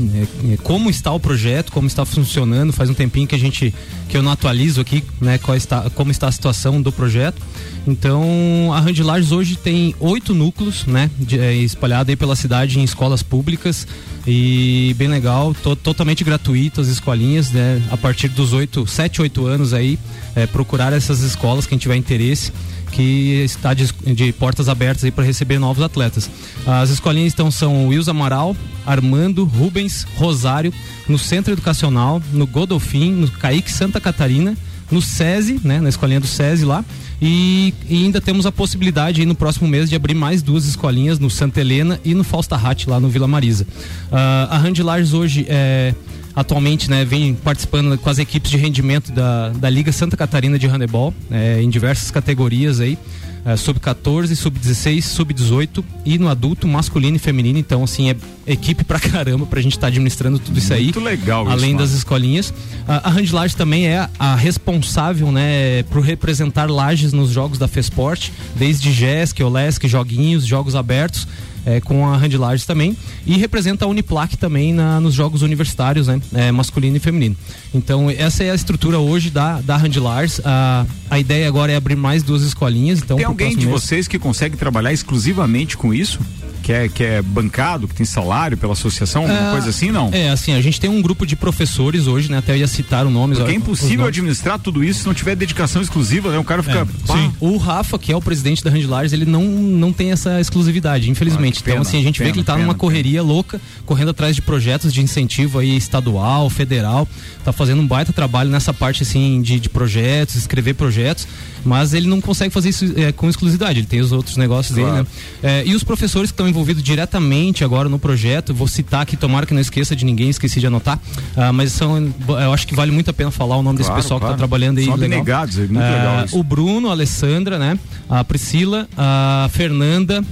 é, 0.52 0.56
Como 0.62 0.90
está 0.90 1.12
o 1.12 1.20
projeto, 1.20 1.70
como 1.70 1.86
está 1.86 2.04
funcionando. 2.04 2.72
Faz 2.72 2.90
um 2.90 2.94
tempinho 2.94 3.28
que 3.28 3.34
a 3.34 3.38
gente 3.38 3.72
que 4.08 4.16
eu 4.16 4.22
não 4.22 4.32
atualizo 4.32 4.80
aqui, 4.80 5.04
né? 5.20 5.38
Qual 5.38 5.56
está, 5.56 5.88
como 5.90 6.10
está 6.10 6.26
a 6.26 6.32
situação 6.32 6.82
do 6.82 6.90
projeto. 6.90 7.40
Então 7.86 8.72
a 8.72 8.80
Handlages 8.80 9.30
hoje 9.30 9.56
tem 9.56 9.94
oito 10.00 10.34
núcleos, 10.34 10.84
né? 10.86 11.08
De, 11.18 11.38
é, 11.38 11.54
espalhado 11.54 12.10
aí 12.10 12.16
pela 12.16 12.34
cidade 12.34 12.80
em 12.80 12.82
escolas 12.82 13.22
públicas 13.22 13.86
e 14.26 14.94
bem 14.98 15.08
legal, 15.08 15.54
to- 15.54 15.76
totalmente 15.76 16.24
gratuito 16.24 16.80
as 16.80 16.88
escolinhas, 16.88 17.52
né? 17.52 17.80
A 17.90 17.96
partir 17.96 18.28
dos 18.28 18.52
oito, 18.52 18.84
sete, 18.86 19.22
oito 19.22 19.46
anos 19.46 19.72
aí, 19.72 19.96
é, 20.34 20.46
procurar 20.46 20.92
essas 20.92 21.20
escolas 21.20 21.66
quem 21.66 21.78
tiver 21.78 21.94
interesse 21.96 22.52
que 22.92 23.42
está 23.44 23.74
de, 23.74 23.92
de 24.14 24.32
portas 24.32 24.68
abertas 24.68 25.08
para 25.10 25.24
receber 25.24 25.58
novos 25.58 25.82
atletas. 25.82 26.30
As 26.66 26.90
escolinhas 26.90 27.32
então 27.32 27.50
são 27.50 27.88
Wilson 27.88 28.10
Amaral, 28.10 28.56
Armando, 28.86 29.44
Rubens, 29.44 30.06
Rosário, 30.16 30.72
no 31.08 31.18
Centro 31.18 31.52
Educacional, 31.52 32.22
no 32.32 32.46
Godolfin, 32.46 33.12
no 33.12 33.30
Caíque 33.30 33.70
Santa 33.70 34.00
Catarina, 34.00 34.56
no 34.90 35.00
SESI, 35.00 35.60
né, 35.62 35.80
na 35.80 35.88
escolinha 35.88 36.20
do 36.20 36.26
SESI 36.26 36.64
lá. 36.64 36.84
E, 37.22 37.74
e 37.88 38.04
ainda 38.04 38.20
temos 38.20 38.46
a 38.46 38.52
possibilidade 38.52 39.20
aí 39.20 39.26
no 39.26 39.34
próximo 39.34 39.68
mês 39.68 39.90
de 39.90 39.94
abrir 39.94 40.14
mais 40.14 40.42
duas 40.42 40.64
escolinhas 40.64 41.18
no 41.18 41.28
Santa 41.28 41.60
Helena 41.60 42.00
e 42.04 42.14
no 42.14 42.24
Falstahat 42.24 42.88
lá 42.88 42.98
no 42.98 43.08
Vila 43.08 43.28
Marisa. 43.28 43.66
Ah, 44.10 44.48
a 44.50 44.58
Handlages 44.58 45.12
hoje 45.12 45.46
é 45.48 45.94
atualmente 46.40 46.90
né, 46.90 47.04
vem 47.04 47.34
participando 47.34 47.96
com 47.98 48.10
as 48.10 48.18
equipes 48.18 48.50
de 48.50 48.56
rendimento 48.56 49.12
da, 49.12 49.50
da 49.50 49.70
Liga 49.70 49.92
Santa 49.92 50.16
Catarina 50.16 50.58
de 50.58 50.66
Handebol, 50.66 51.14
é, 51.30 51.60
em 51.62 51.68
diversas 51.70 52.10
categorias 52.10 52.80
aí. 52.80 52.98
é, 53.44 53.56
sub-14, 53.56 54.34
sub-16, 54.36 55.02
sub-18 55.02 55.82
e 56.04 56.18
no 56.18 56.28
adulto 56.28 56.68
masculino 56.68 57.16
e 57.16 57.18
feminino. 57.18 57.58
Então, 57.58 57.82
assim, 57.84 58.10
é 58.10 58.16
equipe 58.46 58.84
pra 58.84 58.98
caramba 59.00 59.46
pra 59.46 59.60
gente 59.60 59.72
estar 59.72 59.86
administrando 59.86 60.38
tudo 60.38 60.58
isso 60.58 60.72
aí. 60.74 60.84
Muito 60.84 61.00
legal 61.00 61.44
isso, 61.44 61.52
Além 61.52 61.74
das 61.74 61.88
mano. 61.88 61.98
escolinhas. 61.98 62.52
A, 62.86 63.08
a 63.08 63.10
Handlage 63.10 63.56
também 63.56 63.86
é 63.86 64.08
a 64.18 64.34
responsável, 64.34 65.32
né, 65.32 65.82
por 65.84 66.02
representar 66.02 66.70
Lages 66.70 67.12
nos 67.12 67.30
jogos 67.30 67.58
da 67.58 67.66
FESPORT, 67.68 68.30
desde 68.56 68.92
JESC, 68.92 69.42
OLESC, 69.42 69.88
joguinhos, 69.88 70.44
jogos 70.46 70.74
abertos. 70.74 71.26
É, 71.66 71.80
com 71.80 72.06
a 72.06 72.16
Handlages 72.16 72.64
também 72.66 72.96
e 73.26 73.36
representa 73.36 73.84
a 73.84 73.88
Uniplac 73.88 74.36
também 74.36 74.72
na- 74.72 75.00
nos 75.00 75.14
jogos 75.14 75.42
universitários, 75.42 76.06
né, 76.06 76.20
é, 76.34 76.50
masculino 76.52 76.96
e 76.96 77.00
feminino. 77.00 77.36
Então 77.74 78.08
essa 78.10 78.42
é 78.44 78.50
a 78.50 78.54
estrutura 78.54 78.98
hoje 78.98 79.30
da 79.30 79.60
da 79.60 79.76
Handlages. 79.76 80.40
A, 80.44 80.86
a 81.10 81.18
ideia 81.18 81.46
agora 81.48 81.72
é 81.72 81.76
abrir 81.76 81.96
mais 81.96 82.22
duas 82.22 82.42
escolinhas. 82.42 82.98
Então 83.00 83.16
Tem 83.16 83.26
alguém 83.26 83.50
de 83.56 83.66
mês- 83.66 83.80
vocês 83.82 84.08
que 84.08 84.18
consegue 84.18 84.56
trabalhar 84.56 84.92
exclusivamente 84.92 85.76
com 85.76 85.92
isso? 85.92 86.18
Que 86.62 86.72
é, 86.72 86.88
que 86.88 87.02
é 87.02 87.22
bancado, 87.22 87.88
que 87.88 87.94
tem 87.94 88.04
salário 88.06 88.56
pela 88.56 88.74
associação, 88.74 89.22
alguma 89.22 89.48
Ah, 89.48 89.52
coisa 89.52 89.70
assim, 89.70 89.90
não? 89.90 90.10
É, 90.12 90.28
assim, 90.28 90.52
a 90.52 90.60
gente 90.60 90.78
tem 90.80 90.90
um 90.90 91.00
grupo 91.02 91.26
de 91.26 91.34
professores 91.34 92.06
hoje, 92.06 92.30
né? 92.30 92.38
Até 92.38 92.56
ia 92.56 92.66
citar 92.68 93.06
o 93.06 93.10
nome. 93.10 93.34
Porque 93.34 93.50
é 93.50 93.54
os 93.56 93.60
impossível 93.62 94.06
administrar 94.06 94.58
tudo 94.58 94.84
isso 94.84 95.00
se 95.00 95.06
não 95.06 95.14
tiver 95.14 95.34
dedicação 95.34 95.80
exclusiva, 95.80 96.30
né? 96.30 96.38
O 96.38 96.44
cara 96.44 96.62
fica. 96.62 96.86
pá, 97.06 97.14
Sim. 97.16 97.32
O 97.40 97.56
Rafa, 97.56 97.98
que 97.98 98.12
é 98.12 98.16
o 98.16 98.20
presidente 98.20 98.62
da 98.62 98.70
Handlars, 98.70 99.12
ele 99.12 99.24
não, 99.24 99.42
não 99.44 99.92
tem 99.92 100.12
essa 100.12 100.40
exclusividade, 100.40 101.10
infelizmente. 101.10 101.54
Ah, 101.54 101.58
que 101.58 101.62
pena, 101.64 101.76
então, 101.76 101.88
assim, 101.88 101.98
a 101.98 102.02
gente 102.02 102.18
vê 102.18 102.24
pena, 102.26 102.32
que 102.34 102.38
ele 102.40 102.46
tá 102.46 102.52
pena, 102.54 102.64
numa 102.66 102.74
correria 102.74 103.22
louca, 103.22 103.60
correndo 103.86 104.10
atrás 104.10 104.36
de 104.36 104.42
projetos 104.42 104.92
de 104.92 105.00
incentivo 105.00 105.58
aí 105.58 105.76
estadual, 105.76 106.48
federal. 106.50 107.08
Tá 107.44 107.52
fazendo 107.52 107.80
um 107.80 107.86
baita 107.86 108.12
trabalho 108.12 108.50
nessa 108.50 108.72
parte, 108.74 109.02
assim, 109.02 109.40
de, 109.42 109.58
de 109.58 109.68
projetos, 109.68 110.36
escrever 110.36 110.74
projetos. 110.74 111.26
Mas 111.64 111.92
ele 111.94 112.06
não 112.08 112.20
consegue 112.20 112.52
fazer 112.52 112.68
isso 112.70 112.92
é, 112.96 113.12
com 113.12 113.28
exclusividade. 113.28 113.80
Ele 113.80 113.86
tem 113.86 114.00
os 114.00 114.12
outros 114.12 114.36
negócios 114.36 114.76
Claro. 114.76 114.92
dele, 115.04 115.06
né? 115.42 115.60
É, 115.60 115.64
e 115.66 115.74
os 115.74 115.84
professores 115.84 116.30
que 116.30 116.34
estão 116.34 116.48
envolvidos 116.48 116.82
diretamente 116.82 117.62
agora 117.64 117.88
no 117.88 117.98
projeto, 117.98 118.54
vou 118.54 118.66
citar 118.68 119.02
aqui, 119.02 119.16
tomara 119.16 119.44
que 119.46 119.52
não 119.54 119.60
esqueça 119.60 119.94
de 119.94 120.04
ninguém, 120.04 120.30
esqueci 120.30 120.60
de 120.60 120.66
anotar. 120.66 120.98
ah, 121.36 121.52
mas 121.52 121.72
são, 121.72 122.12
eu 122.28 122.52
acho 122.52 122.66
que 122.66 122.74
vale 122.74 122.90
muito 122.90 123.10
a 123.10 123.12
pena 123.12 123.30
falar 123.30 123.56
o 123.56 123.62
nome 123.62 123.78
desse 123.78 123.88
Claro, 123.88 124.02
pessoal 124.02 124.20
que 124.20 124.22
claro. 124.24 124.34
está 124.34 124.38
trabalhando 124.38 124.78
aí. 124.78 124.84
São 124.84 124.94
legal. 124.94 125.18
abnegados 125.20 125.58
aí, 125.58 125.66
muito 125.68 125.82
Ah, 125.82 125.90
legal 125.90 126.24
isso. 126.24 126.38
O 126.38 126.42
Bruno, 126.42 126.88
a 126.88 126.92
Alessandra, 126.92 127.58
né? 127.58 127.78
A 128.08 128.24
Priscila, 128.24 128.88
a 128.96 129.48
Fernanda 129.52 130.22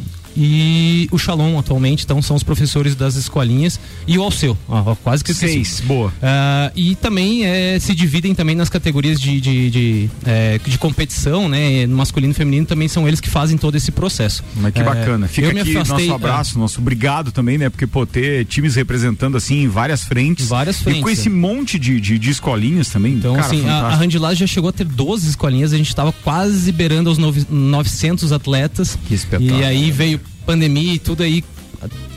e 0.40 1.08
o 1.10 1.18
Shalom 1.18 1.58
atualmente, 1.58 2.04
então 2.04 2.22
são 2.22 2.36
os 2.36 2.44
professores 2.44 2.94
das 2.94 3.16
escolinhas 3.16 3.80
e 4.06 4.16
o 4.16 4.22
Alceu, 4.22 4.56
ó, 4.68 4.94
quase 4.94 5.24
que 5.24 5.32
esqueci. 5.32 5.52
Seis, 5.64 5.80
boa. 5.84 6.12
Ah, 6.22 6.70
e 6.76 6.94
também 6.94 7.44
eh, 7.44 7.78
se 7.80 7.92
dividem 7.94 8.34
também 8.36 8.54
nas 8.54 8.68
categorias 8.68 9.20
de, 9.20 9.40
de, 9.40 9.70
de, 9.70 10.10
eh, 10.24 10.60
de 10.64 10.78
competição, 10.78 11.48
né? 11.48 11.86
No 11.86 11.96
masculino 11.96 12.30
e 12.30 12.34
feminino 12.34 12.64
também 12.66 12.86
são 12.86 13.08
eles 13.08 13.18
que 13.20 13.28
fazem 13.28 13.58
todo 13.58 13.74
esse 13.76 13.90
processo. 13.90 14.44
Mas 14.56 14.72
que 14.72 14.78
Eh, 14.80 14.84
bacana. 14.84 15.26
Fica 15.26 15.48
eu 15.48 15.54
me 15.54 15.60
aqui 15.60 15.76
afastei, 15.76 16.06
nosso 16.06 16.14
abraço, 16.14 16.58
nosso 16.58 16.80
obrigado 16.80 17.32
também, 17.32 17.58
né? 17.58 17.68
Porque, 17.68 17.86
pô, 17.86 18.06
ter 18.06 18.44
times 18.46 18.76
representando 18.76 19.36
assim 19.36 19.62
em 19.64 19.68
várias 19.68 20.04
frentes. 20.04 20.48
Várias 20.48 20.78
E 20.80 20.84
frentes, 20.84 21.02
com 21.02 21.10
esse 21.10 21.26
é. 21.26 21.30
monte 21.32 21.78
de, 21.80 22.00
de, 22.00 22.16
de 22.16 22.30
escolinhas 22.30 22.88
também. 22.88 23.14
Então, 23.14 23.34
cara, 23.34 23.46
assim, 23.46 23.66
a, 23.66 23.72
a 23.78 23.80
fantástico. 23.90 24.04
Handlage 24.04 24.40
já 24.40 24.46
chegou 24.46 24.70
a 24.70 24.72
ter 24.72 24.84
12 24.84 25.28
escolinhas, 25.30 25.72
a 25.72 25.76
gente 25.76 25.88
estava 25.88 26.12
quase 26.12 26.70
beirando 26.70 27.10
os 27.10 27.18
novi- 27.18 27.46
900 27.50 28.30
atletas. 28.30 28.96
Que 29.08 29.14
espetáculo. 29.14 29.58
E 29.60 29.64
aí 29.64 29.90
veio 29.90 30.20
pandemia 30.48 30.94
e 30.94 30.98
tudo 30.98 31.22
aí 31.22 31.44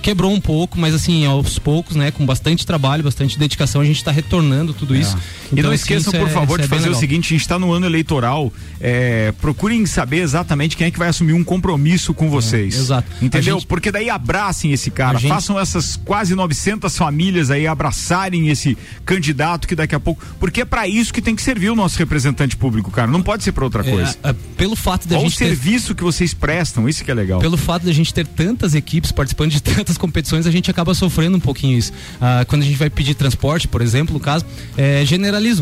quebrou 0.01 0.31
um 0.31 0.39
pouco, 0.39 0.79
mas 0.79 0.95
assim, 0.95 1.25
aos 1.25 1.59
poucos, 1.59 1.97
né, 1.97 2.11
com 2.11 2.25
bastante 2.25 2.65
trabalho, 2.65 3.03
bastante 3.03 3.37
dedicação, 3.37 3.81
a 3.81 3.85
gente 3.85 3.97
está 3.97 4.09
retornando 4.09 4.73
tudo 4.73 4.95
isso. 4.95 5.17
E 5.51 5.59
Então, 5.59 5.69
não 5.69 5.71
assim, 5.75 5.81
esqueçam, 5.93 6.11
por 6.13 6.27
é- 6.29 6.31
favor, 6.31 6.57
de 6.59 6.65
é 6.65 6.67
bem 6.67 6.79
fazer 6.79 6.89
o 6.89 6.95
seguinte: 6.95 7.25
a 7.25 7.29
gente 7.29 7.41
está 7.41 7.59
no 7.59 7.71
ano 7.71 7.85
eleitoral. 7.85 8.51
é, 8.83 9.31
procurem 9.39 9.85
saber 9.85 10.17
exatamente 10.21 10.75
quem 10.75 10.87
é 10.87 10.91
que 10.91 10.97
vai 10.97 11.07
assumir 11.09 11.33
um 11.33 11.43
compromisso 11.43 12.13
com 12.15 12.29
vocês. 12.29 12.75
É, 12.75 12.79
exato. 12.79 13.07
Entendeu? 13.21 13.57
A 13.57 13.59
gente- 13.59 13.67
Porque 13.67 13.91
daí 13.91 14.09
abracem 14.09 14.71
esse 14.71 14.89
cara, 14.89 15.17
A 15.17 15.21
gente- 15.21 15.29
façam 15.29 15.59
essas 15.59 15.95
quase 15.97 16.33
900 16.33 16.97
famílias 16.97 17.51
aí 17.51 17.67
abraçarem 17.67 18.49
esse 18.49 18.75
candidato 19.05 19.67
que 19.67 19.75
daqui 19.75 19.93
a 19.93 19.99
pouco. 19.99 20.23
Porque 20.39 20.61
é 20.61 20.65
para 20.65 20.87
isso 20.87 21.13
que 21.13 21.21
tem 21.21 21.35
que 21.35 21.41
servir 21.43 21.69
o 21.69 21.75
nosso 21.75 21.97
representante 21.99 22.55
público, 22.55 22.89
cara. 22.89 23.09
Não 23.11 23.21
pode 23.21 23.43
ser 23.43 23.51
para 23.51 23.63
outra 23.63 23.83
coisa. 23.83 24.17
É, 24.23 24.29
é, 24.29 24.35
pelo 24.57 24.75
fato 24.75 25.07
da 25.07 25.17
o 25.17 25.21
gente 25.21 25.37
ter 25.37 25.45
serviço 25.45 25.93
que 25.93 26.03
vocês 26.03 26.33
prestam, 26.33 26.87
isso 26.89 27.03
que 27.03 27.11
é 27.11 27.13
legal. 27.13 27.39
Pelo 27.39 27.57
fato 27.57 27.85
da 27.85 27.93
gente 27.93 28.13
ter 28.13 28.25
tantas 28.25 28.73
equipes 28.73 29.11
participando 29.11 29.51
de 29.51 29.61
tantas 29.61 29.97
competições, 29.97 30.47
a 30.47 30.51
gente 30.51 30.71
acaba 30.71 30.93
sofrendo 30.93 31.37
um 31.37 31.39
pouquinho 31.39 31.77
isso. 31.77 31.91
Ah, 32.19 32.45
quando 32.47 32.63
a 32.63 32.65
gente 32.65 32.77
vai 32.77 32.89
pedir 32.89 33.13
transporte, 33.13 33.67
por 33.67 33.81
exemplo, 33.81 34.13
no 34.13 34.19
caso, 34.19 34.45
é 34.77 35.05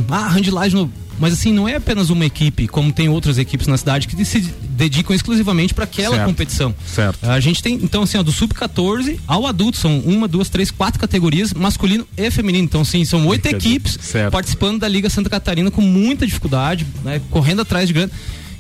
Ah, 0.10 0.28
handlagem 0.30 0.80
no. 0.80 0.92
Mas 1.20 1.34
assim, 1.34 1.52
não 1.52 1.68
é 1.68 1.76
apenas 1.76 2.10
uma 2.10 2.26
equipe, 2.26 2.66
como 2.66 2.94
tem 2.94 3.10
outras 3.10 3.38
equipes 3.38 3.68
na 3.68 3.76
cidade 3.78 4.08
que 4.08 4.24
se 4.24 4.40
dedicam 4.70 5.14
exclusivamente 5.14 5.74
para 5.74 5.84
aquela 5.84 6.16
Certo. 6.16 6.28
competição. 6.30 6.74
Certo. 6.88 7.30
A 7.30 7.38
gente 7.42 7.62
tem, 7.62 7.74
então, 7.76 8.04
assim, 8.04 8.18
ó, 8.18 8.24
do 8.24 8.32
sub-14 8.32 9.20
ao 9.28 9.46
adulto, 9.46 9.78
são 9.78 10.00
uma, 10.00 10.30
duas, 10.30 10.48
três, 10.48 10.72
quatro 10.72 10.98
categorias, 10.98 11.54
masculino 11.54 12.08
e 12.16 12.32
feminino. 12.32 12.64
Então, 12.64 12.82
assim, 12.82 13.04
são 13.04 13.28
oito 13.28 13.46
equipes 13.48 13.98
participando 14.32 14.80
da 14.80 14.88
Liga 14.88 15.10
Santa 15.10 15.30
Catarina 15.30 15.70
com 15.70 15.82
muita 15.82 16.26
dificuldade, 16.26 16.88
né, 17.04 17.22
correndo 17.30 17.64
atrás 17.64 17.88
de 17.90 17.94
grana. 17.94 18.12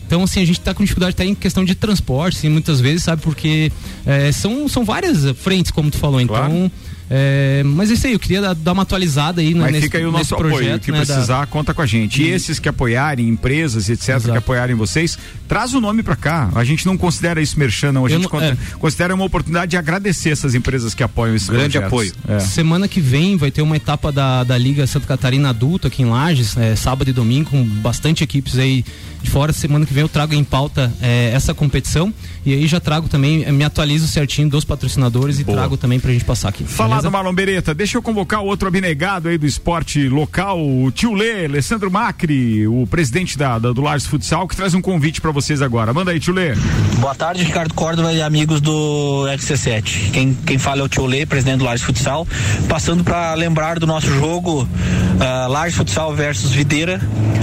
Então, 0.05 0.23
assim, 0.23 0.41
a 0.41 0.45
gente 0.45 0.59
está 0.59 0.73
com 0.73 0.83
dificuldade 0.83 1.11
até 1.11 1.23
em 1.23 1.35
questão 1.35 1.63
de 1.63 1.75
transporte, 1.75 2.39
assim, 2.39 2.49
muitas 2.49 2.81
vezes, 2.81 3.03
sabe? 3.03 3.21
Porque 3.21 3.71
é, 4.05 4.31
são, 4.33 4.67
são 4.67 4.83
várias 4.83 5.19
frentes, 5.37 5.71
como 5.71 5.89
tu 5.89 5.97
falou. 5.97 6.19
Então, 6.19 6.69
É, 7.09 7.63
mas 7.65 7.89
é 7.89 7.93
isso 7.95 8.05
aí, 8.05 8.13
eu 8.13 8.19
queria 8.19 8.39
dar, 8.41 8.53
dar 8.53 8.71
uma 8.73 8.83
atualizada 8.83 9.41
aí 9.41 9.53
né, 9.53 9.61
Mas 9.61 9.71
nesse, 9.71 9.83
fica 9.85 9.97
aí 9.97 10.05
o 10.05 10.11
nosso 10.11 10.35
projeto. 10.35 10.59
apoio. 10.59 10.75
O 10.75 10.79
que 10.79 10.91
né, 10.91 10.99
da- 10.99 11.05
precisar, 11.05 11.47
conta 11.47 11.73
com 11.73 11.81
a 11.81 11.85
gente. 11.85 12.21
E 12.21 12.27
esses 12.29 12.59
que 12.59 12.69
apoiarem, 12.69 13.27
empresas, 13.27 13.89
etc., 13.89 14.21
que 14.31 14.37
apoiarem 14.37 14.75
vocês, 14.75 15.17
traz 15.47 15.73
o 15.73 15.81
nome 15.81 16.03
pra 16.03 16.15
cá. 16.15 16.51
A 16.53 16.63
gente 16.63 16.85
não 16.85 16.95
considera 16.97 17.41
isso 17.41 17.57
merchan, 17.57 17.91
não. 17.91 18.05
A 18.05 18.09
gente 18.09 18.23
não- 18.23 18.29
con- 18.29 18.41
é. 18.41 18.55
considera 18.77 19.15
uma 19.15 19.25
oportunidade 19.25 19.71
de 19.71 19.77
agradecer 19.77 20.29
essas 20.29 20.53
empresas 20.53 20.93
que 20.93 21.01
apoiam 21.01 21.35
esse 21.35 21.49
Grande 21.49 21.79
projetos. 21.79 21.87
apoio. 21.87 22.13
É. 22.27 22.39
Semana 22.39 22.87
que 22.87 23.01
vem 23.01 23.35
vai 23.37 23.49
ter 23.49 23.61
uma 23.63 23.75
etapa 23.75 24.11
da, 24.11 24.43
da 24.43 24.57
Liga 24.57 24.85
Santa 24.85 25.07
Catarina 25.07 25.49
Adulta 25.49 25.87
aqui 25.87 26.03
em 26.03 26.05
Lages, 26.05 26.55
é, 26.57 26.75
sábado 26.75 27.09
e 27.09 27.13
domingo, 27.13 27.49
com 27.49 27.63
bastante 27.63 28.23
equipes 28.23 28.57
aí 28.59 28.85
de 29.23 29.29
fora. 29.29 29.51
Semana 29.51 29.85
que 29.85 29.93
vem 29.93 30.01
eu 30.01 30.09
trago 30.09 30.33
em 30.35 30.43
pauta 30.43 30.93
é, 31.01 31.31
essa 31.33 31.53
competição 31.53 32.13
e 32.45 32.53
aí 32.53 32.67
já 32.67 32.79
trago 32.79 33.09
também, 33.09 33.51
me 33.51 33.63
atualizo 33.63 34.07
certinho 34.07 34.47
dos 34.49 34.63
patrocinadores 34.63 35.39
e 35.39 35.43
trago 35.43 35.75
também 35.75 35.99
pra 35.99 36.11
gente 36.11 36.23
passar 36.23 36.49
aqui. 36.49 36.63
Falar 36.63 36.98
beleza? 37.01 37.09
do 37.09 37.11
Marlon 37.11 37.33
Beretta, 37.33 37.73
deixa 37.73 37.97
eu 37.97 38.01
convocar 38.01 38.41
o 38.41 38.45
outro 38.45 38.67
abnegado 38.67 39.29
aí 39.29 39.37
do 39.37 39.45
esporte 39.45 40.07
local, 40.09 40.59
o 40.59 40.91
tio 40.91 41.13
Lê, 41.13 41.45
Alessandro 41.45 41.89
Macri, 41.91 42.67
o 42.67 42.85
presidente 42.87 43.37
da, 43.37 43.57
da- 43.59 43.71
do 43.71 43.81
Lages 43.81 44.07
Futsal, 44.07 44.47
que 44.47 44.55
traz 44.55 44.73
um 44.73 44.81
convite 44.81 45.21
pra 45.21 45.31
vocês 45.31 45.61
agora. 45.61 45.93
Manda 45.93 46.11
aí, 46.11 46.19
tio 46.19 46.33
Lê. 46.33 46.53
Boa 46.99 47.15
tarde, 47.15 47.43
Ricardo 47.43 47.73
Córdova 47.73 48.11
e 48.13 48.21
amigos 48.21 48.59
do 48.61 49.25
XC7. 49.37 50.11
Quem, 50.11 50.33
quem 50.33 50.57
fala 50.57 50.81
é 50.81 50.83
o 50.83 50.89
Tio 50.89 51.05
Lê, 51.05 51.25
presidente 51.25 51.59
do 51.59 51.65
Lages 51.65 51.85
Futsal. 51.85 52.27
Passando 52.67 53.03
para 53.03 53.33
lembrar 53.35 53.79
do 53.79 53.87
nosso 53.87 54.07
jogo 54.13 54.63
uh, 54.63 55.49
Lages 55.51 55.75
Futsal 55.77 56.13
versus 56.13 56.51
Videira, 56.51 56.99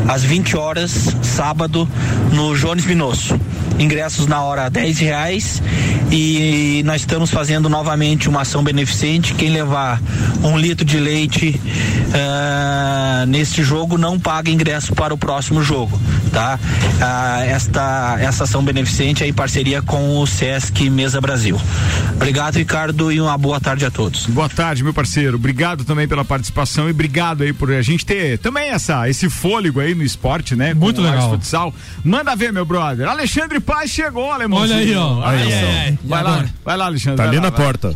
às 0.08 0.22
20 0.22 0.56
horas, 0.56 1.14
sábado, 1.22 1.88
no 2.32 2.56
Jones 2.56 2.84
Minosso. 2.84 3.38
Ingressos 3.78 4.26
na 4.26 4.42
hora 4.42 4.68
10 4.68 4.98
reais 4.98 5.62
e 6.10 6.82
nós 6.84 7.02
estamos 7.02 7.30
fazendo 7.30 7.68
novamente 7.68 8.28
uma 8.28 8.42
ação 8.42 8.62
beneficente. 8.62 9.34
Quem 9.34 9.50
levar 9.50 10.00
um 10.42 10.56
litro 10.58 10.84
de 10.84 10.98
leite 10.98 11.60
ah, 12.14 13.24
neste 13.26 13.62
jogo 13.62 13.98
não 13.98 14.18
paga 14.18 14.50
ingresso 14.50 14.94
para 14.94 15.12
o 15.12 15.18
próximo 15.18 15.62
jogo, 15.62 16.00
tá? 16.32 16.58
Ah, 17.00 17.44
esta, 17.44 18.16
essa 18.20 18.44
ação 18.44 18.62
beneficente 18.62 19.24
é 19.24 19.28
em 19.28 19.32
parceria 19.32 19.82
com 19.82 20.18
o 20.18 20.26
Sesc 20.26 20.88
Mesa 20.88 21.20
Brasil. 21.20 21.60
Obrigado, 22.14 22.56
Ricardo, 22.56 23.12
e 23.12 23.20
uma 23.20 23.36
boa 23.36 23.60
tarde 23.60 23.84
a 23.84 23.90
todos. 23.90 24.26
Boa 24.26 24.48
tarde, 24.48 24.82
meu 24.82 24.94
parceiro. 24.94 25.36
Obrigado 25.36 25.84
também 25.84 26.08
pela 26.08 26.24
participação 26.24 26.88
e 26.88 26.90
obrigado 26.90 27.42
aí 27.42 27.52
por 27.52 27.70
a 27.72 27.82
gente 27.82 28.06
ter 28.06 28.38
também 28.38 28.70
essa, 28.70 29.08
esse 29.08 29.28
fôlego 29.28 29.80
aí 29.80 29.94
no 29.94 30.02
esporte, 30.02 30.54
né? 30.54 30.72
Muito 30.72 31.02
Com 31.02 31.02
legal. 31.02 31.30
Futsal. 31.30 31.74
Manda 32.04 32.34
ver, 32.34 32.52
meu 32.52 32.64
brother. 32.64 33.08
Alexandre 33.08 33.60
Paz 33.66 33.90
chegou, 33.90 34.30
alemão. 34.30 34.60
Olha 34.60 34.76
aí, 34.76 34.94
ó. 34.94 35.24
Aí, 35.26 35.42
aí, 35.42 35.52
aí. 35.52 35.98
Vai 36.04 36.22
lá, 36.22 36.44
vai 36.64 36.76
lá, 36.76 36.86
Alexandre. 36.86 37.16
Tá 37.16 37.24
ali 37.24 37.36
lá, 37.36 37.42
na 37.42 37.50
vai. 37.50 37.60
porta. 37.64 37.94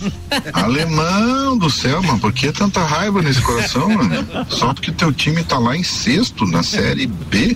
Alemão 0.54 1.58
do 1.58 1.68
céu, 1.68 2.02
mano, 2.02 2.18
por 2.18 2.32
que 2.32 2.50
tanta 2.52 2.82
raiva 2.82 3.20
nesse 3.20 3.42
coração, 3.42 3.88
mano? 3.90 4.26
Só 4.48 4.72
porque 4.72 4.90
teu 4.90 5.12
time 5.12 5.44
tá 5.44 5.58
lá 5.58 5.76
em 5.76 5.82
sexto, 5.82 6.46
na 6.46 6.62
série 6.62 7.06
B? 7.06 7.54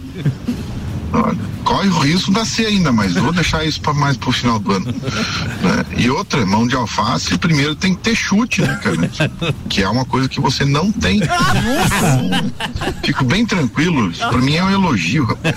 Olha, 1.11 1.39
corre 1.65 1.89
o 1.89 1.99
risco 2.01 2.33
da 2.33 2.45
C 2.45 2.67
ainda, 2.67 2.93
mas 2.93 3.15
vou 3.15 3.33
deixar 3.33 3.65
isso 3.65 3.81
pra 3.81 3.95
mais 3.95 4.17
pro 4.17 4.31
final 4.33 4.59
do 4.59 4.73
ano. 4.73 4.87
né? 4.87 5.87
E 5.97 6.11
outra, 6.11 6.45
mão 6.45 6.67
de 6.67 6.75
alface, 6.75 7.39
primeiro 7.39 7.75
tem 7.77 7.95
que 7.95 8.01
ter 8.03 8.15
chute, 8.17 8.61
né, 8.61 8.79
cara? 8.83 9.11
Que 9.69 9.83
é 9.83 9.89
uma 9.89 10.05
coisa 10.05 10.29
que 10.29 10.41
você 10.41 10.65
não 10.65 10.91
tem. 10.93 11.19
Então, 11.23 12.53
fico 13.05 13.25
bem 13.25 13.47
tranquilo, 13.47 14.11
isso 14.11 14.29
pra 14.29 14.39
mim 14.39 14.57
é 14.57 14.65
um 14.65 14.71
elogio, 14.71 15.25
rapaz. 15.25 15.55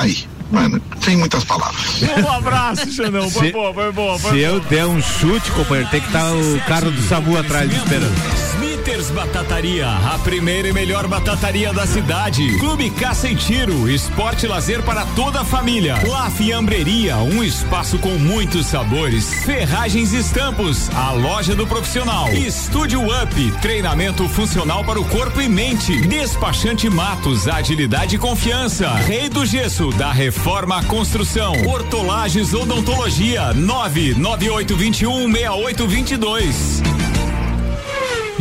Aí, 0.00 0.24
mano, 0.52 0.80
sem 1.00 1.16
muitas 1.16 1.44
palavras. 1.44 2.02
Um 2.02 2.30
abraço, 2.30 2.92
Xandão. 2.92 3.28
Foi 3.30 3.46
Se- 3.46 3.52
boa, 3.52 3.72
foi 3.74 3.92
boa. 3.92 4.18
Foi 4.18 4.30
Se 4.30 4.36
boa. 4.36 4.48
eu 4.56 4.60
der 4.60 4.86
um 4.86 5.00
chute, 5.02 5.50
companheiro, 5.52 5.88
tem 5.90 6.00
que 6.00 6.06
estar 6.06 6.32
o 6.32 6.60
carro 6.68 6.90
do 6.90 7.02
SAMU 7.02 7.38
atrás 7.38 7.72
esperando. 7.72 8.61
Smithers 8.82 9.12
Batataria, 9.12 9.88
a 9.88 10.18
primeira 10.18 10.66
e 10.66 10.72
melhor 10.72 11.06
batataria 11.06 11.72
da 11.72 11.86
cidade. 11.86 12.58
Clube 12.58 12.90
Caça 12.90 13.28
e 13.28 13.36
Tiro, 13.36 13.88
esporte 13.88 14.44
e 14.44 14.48
lazer 14.48 14.82
para 14.82 15.06
toda 15.14 15.42
a 15.42 15.44
família. 15.44 15.94
La 16.08 16.28
Fiambreria, 16.28 17.18
um 17.18 17.44
espaço 17.44 17.96
com 18.00 18.18
muitos 18.18 18.66
sabores. 18.66 19.44
Ferragens 19.44 20.12
e 20.12 20.18
Estampos, 20.18 20.90
a 20.96 21.12
loja 21.12 21.54
do 21.54 21.64
profissional. 21.64 22.32
Estúdio 22.32 23.02
Up, 23.04 23.52
treinamento 23.60 24.28
funcional 24.28 24.82
para 24.82 25.00
o 25.00 25.04
corpo 25.04 25.40
e 25.40 25.48
mente. 25.48 26.00
Despachante 26.08 26.90
Matos, 26.90 27.46
agilidade 27.46 28.16
e 28.16 28.18
confiança. 28.18 28.90
Rei 28.94 29.28
do 29.28 29.46
Gesso, 29.46 29.90
da 29.90 30.10
Reforma 30.10 30.78
à 30.78 30.84
Construção. 30.84 31.52
Hortolagens 31.68 32.52
Odontologia, 32.52 33.54
99821 33.54 35.30
6822. 35.30 37.01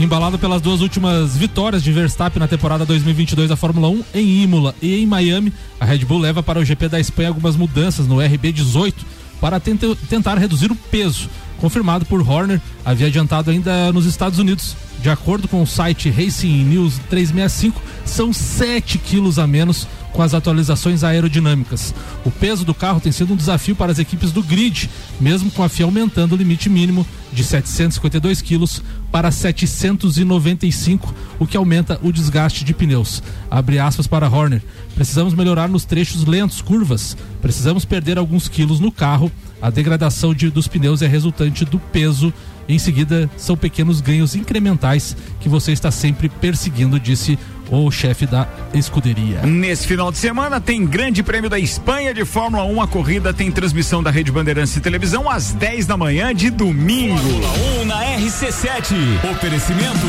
Embalado 0.01 0.39
pelas 0.39 0.61
duas 0.63 0.81
últimas 0.81 1.37
vitórias 1.37 1.83
de 1.83 1.91
Verstappen 1.91 2.39
na 2.39 2.47
temporada 2.47 2.83
2022 2.85 3.49
da 3.49 3.55
Fórmula 3.55 3.87
1 3.87 4.03
em 4.15 4.41
Imola 4.41 4.73
e 4.81 4.95
em 4.95 5.05
Miami, 5.05 5.53
a 5.79 5.85
Red 5.85 5.99
Bull 5.99 6.17
leva 6.17 6.41
para 6.41 6.57
o 6.59 6.65
GP 6.65 6.87
da 6.89 6.99
Espanha 6.99 7.29
algumas 7.29 7.55
mudanças 7.55 8.07
no 8.07 8.15
RB18 8.15 8.95
para 9.39 9.59
tenta- 9.59 9.95
tentar 10.09 10.39
reduzir 10.39 10.71
o 10.71 10.75
peso. 10.75 11.29
Confirmado 11.61 12.07
por 12.07 12.27
Horner, 12.27 12.59
havia 12.83 13.05
adiantado 13.05 13.51
ainda 13.51 13.93
nos 13.93 14.07
Estados 14.07 14.39
Unidos. 14.39 14.75
De 14.99 15.11
acordo 15.11 15.47
com 15.47 15.61
o 15.61 15.67
site 15.67 16.09
Racing 16.09 16.63
News 16.65 16.99
365, 17.07 17.79
são 18.03 18.33
7 18.33 18.97
quilos 18.97 19.37
a 19.37 19.45
menos 19.45 19.87
com 20.11 20.23
as 20.23 20.33
atualizações 20.33 21.03
aerodinâmicas. 21.03 21.93
O 22.25 22.31
peso 22.31 22.65
do 22.65 22.73
carro 22.73 22.99
tem 22.99 23.11
sido 23.11 23.33
um 23.33 23.35
desafio 23.35 23.75
para 23.75 23.91
as 23.91 23.99
equipes 23.99 24.31
do 24.31 24.41
grid, 24.41 24.89
mesmo 25.19 25.51
com 25.51 25.63
a 25.63 25.69
FIA 25.69 25.85
aumentando 25.85 26.33
o 26.33 26.35
limite 26.35 26.67
mínimo 26.67 27.05
de 27.31 27.43
752 27.43 28.41
quilos 28.41 28.81
para 29.11 29.31
795, 29.31 31.13
o 31.39 31.45
que 31.45 31.57
aumenta 31.57 31.99
o 32.01 32.11
desgaste 32.11 32.65
de 32.65 32.73
pneus. 32.73 33.21
Abre 33.51 33.77
aspas 33.77 34.07
para 34.07 34.27
Horner. 34.27 34.63
Precisamos 34.95 35.35
melhorar 35.35 35.69
nos 35.69 35.85
trechos 35.85 36.25
lentos, 36.25 36.59
curvas. 36.59 37.15
Precisamos 37.39 37.85
perder 37.85 38.17
alguns 38.17 38.47
quilos 38.47 38.79
no 38.79 38.91
carro. 38.91 39.31
A 39.61 39.69
degradação 39.69 40.33
de- 40.33 40.49
dos 40.49 40.67
pneus 40.67 41.01
é 41.01 41.07
resultante 41.07 41.63
do 41.65 41.77
peso. 41.79 42.33
Em 42.67 42.79
seguida, 42.79 43.29
são 43.37 43.55
pequenos 43.57 44.01
ganhos 44.01 44.35
incrementais 44.35 45.15
que 45.39 45.49
você 45.49 45.71
está 45.71 45.91
sempre 45.91 46.29
perseguindo, 46.29 46.99
disse 46.99 47.37
o 47.69 47.89
chefe 47.89 48.25
da 48.25 48.47
escuderia. 48.73 49.41
Nesse 49.43 49.87
final 49.87 50.11
de 50.11 50.17
semana 50.17 50.59
tem 50.59 50.85
Grande 50.85 51.23
Prêmio 51.23 51.49
da 51.49 51.57
Espanha 51.59 52.13
de 52.13 52.25
Fórmula 52.25 52.63
1. 52.65 52.81
A 52.81 52.87
corrida 52.87 53.33
tem 53.33 53.49
transmissão 53.51 54.01
da 54.03 54.11
Rede 54.11 54.31
Bandeirantes 54.31 54.75
e 54.75 54.81
Televisão 54.81 55.29
às 55.29 55.51
10 55.53 55.85
da 55.85 55.95
manhã 55.95 56.33
de 56.35 56.49
domingo. 56.49 57.17
Fórmula 57.17 57.81
1 57.81 57.85
na 57.85 58.03
RC7. 58.17 58.93
Oferecimento 59.31 60.07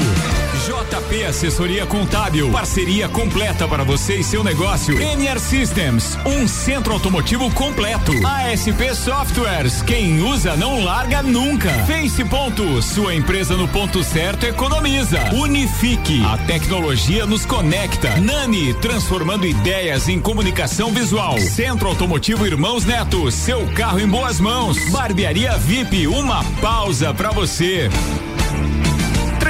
JP 0.63 1.25
Assessoria 1.25 1.85
Contábil. 1.85 2.49
Parceria 2.53 3.09
completa 3.09 3.67
para 3.67 3.83
você 3.83 4.19
e 4.19 4.23
seu 4.23 4.45
negócio. 4.45 4.97
NR 4.97 5.41
Systems, 5.41 6.17
um 6.25 6.47
centro 6.47 6.93
automotivo 6.93 7.51
completo. 7.51 8.13
ASP 8.25 8.95
Softwares, 8.95 9.83
quem 9.83 10.23
usa 10.23 10.55
não 10.55 10.85
larga 10.85 11.21
nunca. 11.21 11.69
Face 11.85 12.25
Ponto, 12.27 12.81
sua 12.81 13.13
empresa 13.13 13.57
no 13.57 13.67
ponto 13.67 14.05
certo 14.05 14.47
economiza. 14.47 15.19
Unifique, 15.35 16.23
a 16.25 16.39
tecnologia 16.39 17.27
nos 17.27 17.45
conecta. 17.45 18.21
Nani, 18.21 18.73
transformando 18.75 19.45
ideias 19.45 20.09
em 20.09 20.21
comunicação 20.21 20.93
visual. 20.93 21.41
Centro 21.41 21.89
Automotivo 21.89 22.47
Irmãos 22.47 22.85
Neto, 22.85 23.29
seu 23.33 23.67
carro 23.75 23.99
em 23.99 24.07
boas 24.07 24.39
mãos. 24.39 24.79
Barbearia 24.91 25.59
VIP, 25.59 26.07
uma 26.07 26.45
pausa 26.61 27.13
pra 27.13 27.33
você. 27.33 27.91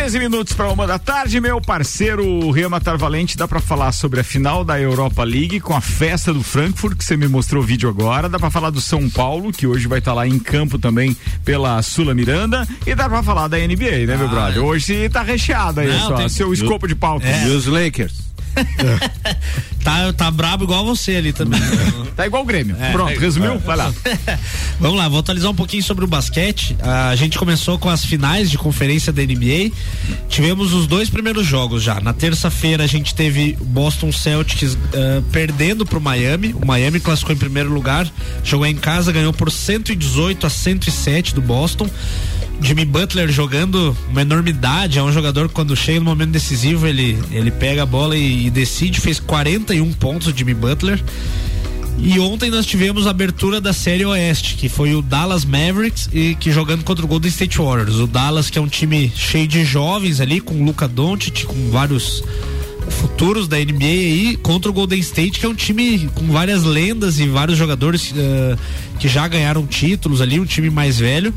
13 0.02 0.18
minutos 0.18 0.52
para 0.52 0.68
uma 0.68 0.84
da 0.84 0.98
tarde, 0.98 1.40
meu 1.40 1.60
parceiro 1.60 2.50
Ria 2.50 2.68
Matar 2.68 2.98
Valente, 2.98 3.36
dá 3.36 3.46
para 3.46 3.60
falar 3.60 3.92
sobre 3.92 4.18
a 4.18 4.24
final 4.24 4.64
da 4.64 4.80
Europa 4.80 5.22
League 5.22 5.60
com 5.60 5.76
a 5.76 5.80
festa 5.80 6.34
do 6.34 6.42
Frankfurt, 6.42 6.98
que 6.98 7.04
você 7.04 7.16
me 7.16 7.28
mostrou 7.28 7.62
o 7.62 7.64
vídeo 7.64 7.88
agora, 7.88 8.28
dá 8.28 8.36
para 8.36 8.50
falar 8.50 8.70
do 8.70 8.80
São 8.80 9.08
Paulo, 9.08 9.52
que 9.52 9.64
hoje 9.64 9.86
vai 9.86 10.00
estar 10.00 10.12
lá 10.12 10.26
em 10.26 10.40
campo 10.40 10.76
também 10.76 11.16
pela 11.44 11.80
Sula 11.82 12.14
Miranda, 12.14 12.66
e 12.84 12.96
dá 12.96 13.08
para 13.08 13.22
falar 13.22 13.46
da 13.46 13.56
NBA, 13.58 14.04
né, 14.08 14.16
meu 14.16 14.28
brother? 14.28 14.64
Hoje 14.64 15.08
tá 15.08 15.22
recheado 15.22 15.78
aí, 15.78 15.86
Não, 15.86 16.08
só, 16.08 16.16
tem- 16.16 16.28
seu 16.28 16.52
escopo 16.52 16.88
de 16.88 16.96
palco. 16.96 17.24
É. 17.24 17.46
E 17.46 17.50
os 17.50 17.66
Lakers? 17.66 18.31
tá, 19.82 20.12
tá 20.12 20.30
brabo 20.30 20.64
igual 20.64 20.84
você 20.84 21.16
ali 21.16 21.32
também. 21.32 21.60
tá 22.16 22.26
igual 22.26 22.42
o 22.42 22.46
Grêmio. 22.46 22.76
É. 22.78 22.92
Pronto, 22.92 23.18
resumiu? 23.18 23.58
Vai 23.58 23.76
lá. 23.76 23.92
Vamos 24.80 24.98
lá, 24.98 25.08
vou 25.08 25.20
atualizar 25.20 25.50
um 25.50 25.54
pouquinho 25.54 25.82
sobre 25.82 26.04
o 26.04 26.08
basquete. 26.08 26.76
A 26.80 27.14
gente 27.16 27.38
começou 27.38 27.78
com 27.78 27.88
as 27.88 28.04
finais 28.04 28.50
de 28.50 28.58
conferência 28.58 29.12
da 29.12 29.22
NBA. 29.22 29.70
Tivemos 30.28 30.72
os 30.72 30.86
dois 30.86 31.08
primeiros 31.08 31.46
jogos 31.46 31.82
já. 31.82 32.00
Na 32.00 32.12
terça-feira 32.12 32.84
a 32.84 32.86
gente 32.86 33.14
teve 33.14 33.56
o 33.60 33.64
Boston 33.64 34.12
Celtics 34.12 34.76
ah, 34.94 35.22
perdendo 35.30 35.86
pro 35.86 36.00
Miami. 36.00 36.54
O 36.54 36.66
Miami 36.66 37.00
classificou 37.00 37.34
em 37.34 37.38
primeiro 37.38 37.72
lugar, 37.72 38.10
jogou 38.42 38.66
em 38.66 38.76
casa, 38.76 39.12
ganhou 39.12 39.32
por 39.32 39.50
118 39.50 40.46
a 40.46 40.50
107 40.50 41.34
do 41.34 41.40
Boston. 41.40 41.88
Jimmy 42.62 42.84
Butler 42.84 43.30
jogando 43.30 43.96
uma 44.08 44.22
enormidade, 44.22 44.98
é 44.98 45.02
um 45.02 45.12
jogador 45.12 45.48
que 45.48 45.54
quando 45.54 45.74
chega 45.76 45.98
no 45.98 46.04
momento 46.06 46.30
decisivo 46.30 46.86
ele, 46.86 47.18
ele 47.30 47.50
pega 47.50 47.82
a 47.82 47.86
bola 47.86 48.16
e, 48.16 48.46
e 48.46 48.50
decide, 48.50 49.00
fez 49.00 49.18
41 49.18 49.92
pontos 49.94 50.28
o 50.28 50.36
Jimmy 50.36 50.54
Butler. 50.54 51.02
E 51.98 52.18
ontem 52.18 52.50
nós 52.50 52.66
tivemos 52.66 53.06
a 53.06 53.10
abertura 53.10 53.60
da 53.60 53.72
série 53.72 54.04
Oeste, 54.04 54.54
que 54.54 54.68
foi 54.68 54.94
o 54.94 55.02
Dallas 55.02 55.44
Mavericks 55.44 56.08
e 56.12 56.34
que 56.34 56.50
jogando 56.50 56.82
contra 56.84 57.04
o 57.04 57.08
Golden 57.08 57.28
State 57.28 57.58
Warriors. 57.58 57.96
O 57.96 58.06
Dallas 58.06 58.50
que 58.50 58.58
é 58.58 58.62
um 58.62 58.68
time 58.68 59.12
cheio 59.14 59.46
de 59.46 59.64
jovens 59.64 60.20
ali, 60.20 60.40
com 60.40 60.54
o 60.54 60.64
Luca 60.64 60.88
Doncic, 60.88 61.44
com 61.44 61.70
vários 61.70 62.24
futuros 62.88 63.46
da 63.46 63.56
NBA 63.56 63.84
aí, 63.84 64.38
contra 64.42 64.70
o 64.70 64.74
Golden 64.74 64.98
State, 65.00 65.38
que 65.38 65.46
é 65.46 65.48
um 65.48 65.54
time 65.54 66.08
com 66.14 66.26
várias 66.26 66.64
lendas 66.64 67.18
e 67.18 67.26
vários 67.28 67.56
jogadores 67.56 68.10
uh, 68.12 68.58
que 68.98 69.08
já 69.08 69.26
ganharam 69.28 69.66
títulos 69.66 70.20
ali, 70.20 70.40
um 70.40 70.44
time 70.44 70.70
mais 70.70 70.98
velho. 70.98 71.32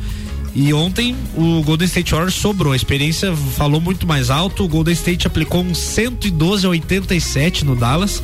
E 0.56 0.74
ontem 0.74 1.14
o 1.36 1.62
Golden 1.64 1.86
State 1.86 2.12
Warriors 2.12 2.36
sobrou. 2.36 2.72
A 2.72 2.76
experiência 2.76 3.36
falou 3.36 3.82
muito 3.82 4.08
mais 4.08 4.30
alto. 4.30 4.64
O 4.64 4.68
Golden 4.70 4.94
State 4.94 5.28
aplicou 5.28 5.62
um 5.62 5.76
112 5.76 6.66
a 6.66 6.70
87 6.70 7.66
no 7.66 7.76
Dallas. 7.76 8.24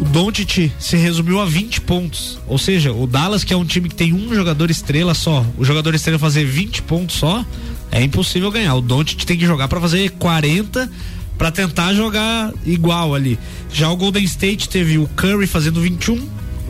O 0.00 0.04
Doncic 0.04 0.70
se 0.78 0.96
resumiu 0.96 1.40
a 1.40 1.44
20 1.44 1.80
pontos. 1.80 2.38
Ou 2.46 2.56
seja, 2.56 2.92
o 2.92 3.06
Dallas, 3.06 3.42
que 3.42 3.52
é 3.52 3.56
um 3.56 3.64
time 3.64 3.88
que 3.88 3.94
tem 3.96 4.12
um 4.12 4.32
jogador 4.32 4.70
estrela 4.70 5.12
só, 5.12 5.44
o 5.58 5.64
jogador 5.64 5.94
estrela 5.94 6.18
fazer 6.18 6.44
20 6.44 6.82
pontos 6.82 7.16
só, 7.16 7.44
é 7.90 8.02
impossível 8.02 8.50
ganhar. 8.50 8.74
O 8.76 8.80
Doncic 8.80 9.24
tem 9.24 9.36
que 9.36 9.46
jogar 9.46 9.66
para 9.66 9.80
fazer 9.80 10.10
40 10.10 10.88
para 11.36 11.50
tentar 11.50 11.94
jogar 11.94 12.52
igual 12.64 13.14
ali. 13.14 13.38
Já 13.72 13.90
o 13.90 13.96
Golden 13.96 14.24
State 14.24 14.68
teve 14.68 14.98
o 14.98 15.08
Curry 15.08 15.46
fazendo 15.46 15.80
21, 15.80 16.14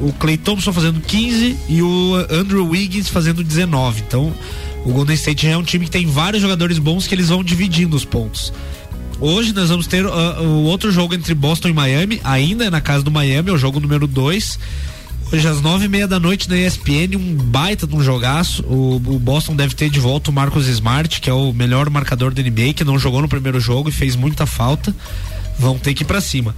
o 0.01 0.13
Clay 0.13 0.37
Thompson 0.37 0.73
fazendo 0.73 1.01
15 1.01 1.57
e 1.69 1.83
o 1.83 2.15
Andrew 2.31 2.69
Wiggins 2.69 3.09
fazendo 3.09 3.43
19. 3.45 4.03
Então, 4.07 4.33
o 4.87 4.93
Golden 4.93 5.17
State 5.17 5.49
é 5.49 5.57
um 5.57 5.65
time 5.65 5.85
que 5.85 5.91
tem 5.91 6.07
vários 6.07 6.41
jogadores 6.41 6.79
bons 6.79 7.09
que 7.09 7.15
eles 7.15 7.29
vão 7.29 7.43
dividindo 7.43 7.97
os 7.97 8.05
pontos. 8.05 8.53
Hoje 9.19 9.53
nós 9.53 9.69
vamos 9.69 9.89
ter 9.89 10.07
uh, 10.07 10.43
o 10.43 10.63
outro 10.63 10.93
jogo 10.93 11.13
entre 11.13 11.35
Boston 11.35 11.69
e 11.69 11.73
Miami, 11.73 12.21
ainda 12.23 12.71
na 12.71 12.81
casa 12.81 13.03
do 13.03 13.11
Miami, 13.11 13.51
é 13.51 13.53
o 13.53 13.59
jogo 13.59 13.81
número 13.81 14.07
2. 14.07 14.59
Hoje 15.33 15.49
às 15.49 15.61
nove 15.61 15.87
e 15.87 15.89
meia 15.89 16.07
da 16.07 16.21
noite 16.21 16.49
na 16.49 16.57
ESPN, 16.57 17.17
um 17.17 17.35
baita 17.35 17.85
de 17.85 17.97
um 17.97 18.01
jogaço. 18.01 18.63
O, 18.63 18.95
o, 18.95 19.19
Boston 19.19 19.57
deve 19.57 19.75
ter 19.75 19.91
de 19.91 19.99
volta 19.99 20.31
o 20.31 20.33
Marcos 20.33 20.69
Smart, 20.69 21.21
que 21.21 21.29
é 21.29 21.33
o 21.33 21.53
melhor 21.53 21.91
marcador 21.91 22.33
da 22.33 22.41
NBA, 22.41 22.75
que 22.75 22.85
não 22.85 22.97
jogou 22.97 23.21
no 23.21 23.29
primeiro 23.29 23.59
jogo 23.59 23.89
e 23.89 23.93
fez 23.93 24.15
muita 24.15 24.47
falta. 24.47 24.95
Vão 25.59 25.77
ter 25.81 25.95
que 25.95 26.05
ir 26.05 26.07
pra 26.07 26.21
cima. 26.21 26.55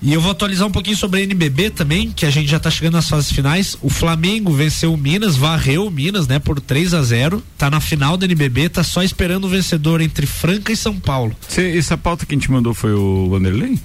E 0.00 0.12
eu 0.12 0.20
vou 0.20 0.30
atualizar 0.30 0.66
um 0.66 0.70
pouquinho 0.70 0.96
sobre 0.96 1.20
a 1.20 1.22
NBB 1.24 1.70
também, 1.70 2.10
que 2.10 2.24
a 2.24 2.30
gente 2.30 2.48
já 2.48 2.60
tá 2.60 2.70
chegando 2.70 2.94
nas 2.94 3.08
fases 3.08 3.32
finais. 3.32 3.76
O 3.82 3.90
Flamengo 3.90 4.52
venceu 4.52 4.92
o 4.92 4.96
Minas, 4.96 5.36
varreu 5.36 5.86
o 5.86 5.90
Minas, 5.90 6.28
né, 6.28 6.38
por 6.38 6.60
3 6.60 6.94
a 6.94 7.02
0 7.02 7.42
Tá 7.56 7.68
na 7.68 7.80
final 7.80 8.16
da 8.16 8.24
NBB, 8.24 8.68
tá 8.68 8.84
só 8.84 9.02
esperando 9.02 9.44
o 9.44 9.48
vencedor 9.48 10.00
entre 10.00 10.26
Franca 10.26 10.72
e 10.72 10.76
São 10.76 10.98
Paulo. 10.98 11.34
Cê, 11.48 11.76
essa 11.76 11.96
pauta 11.96 12.24
que 12.24 12.34
a 12.34 12.38
gente 12.38 12.50
mandou 12.50 12.72
foi 12.72 12.92
o 12.92 13.28
Vanderlei? 13.30 13.76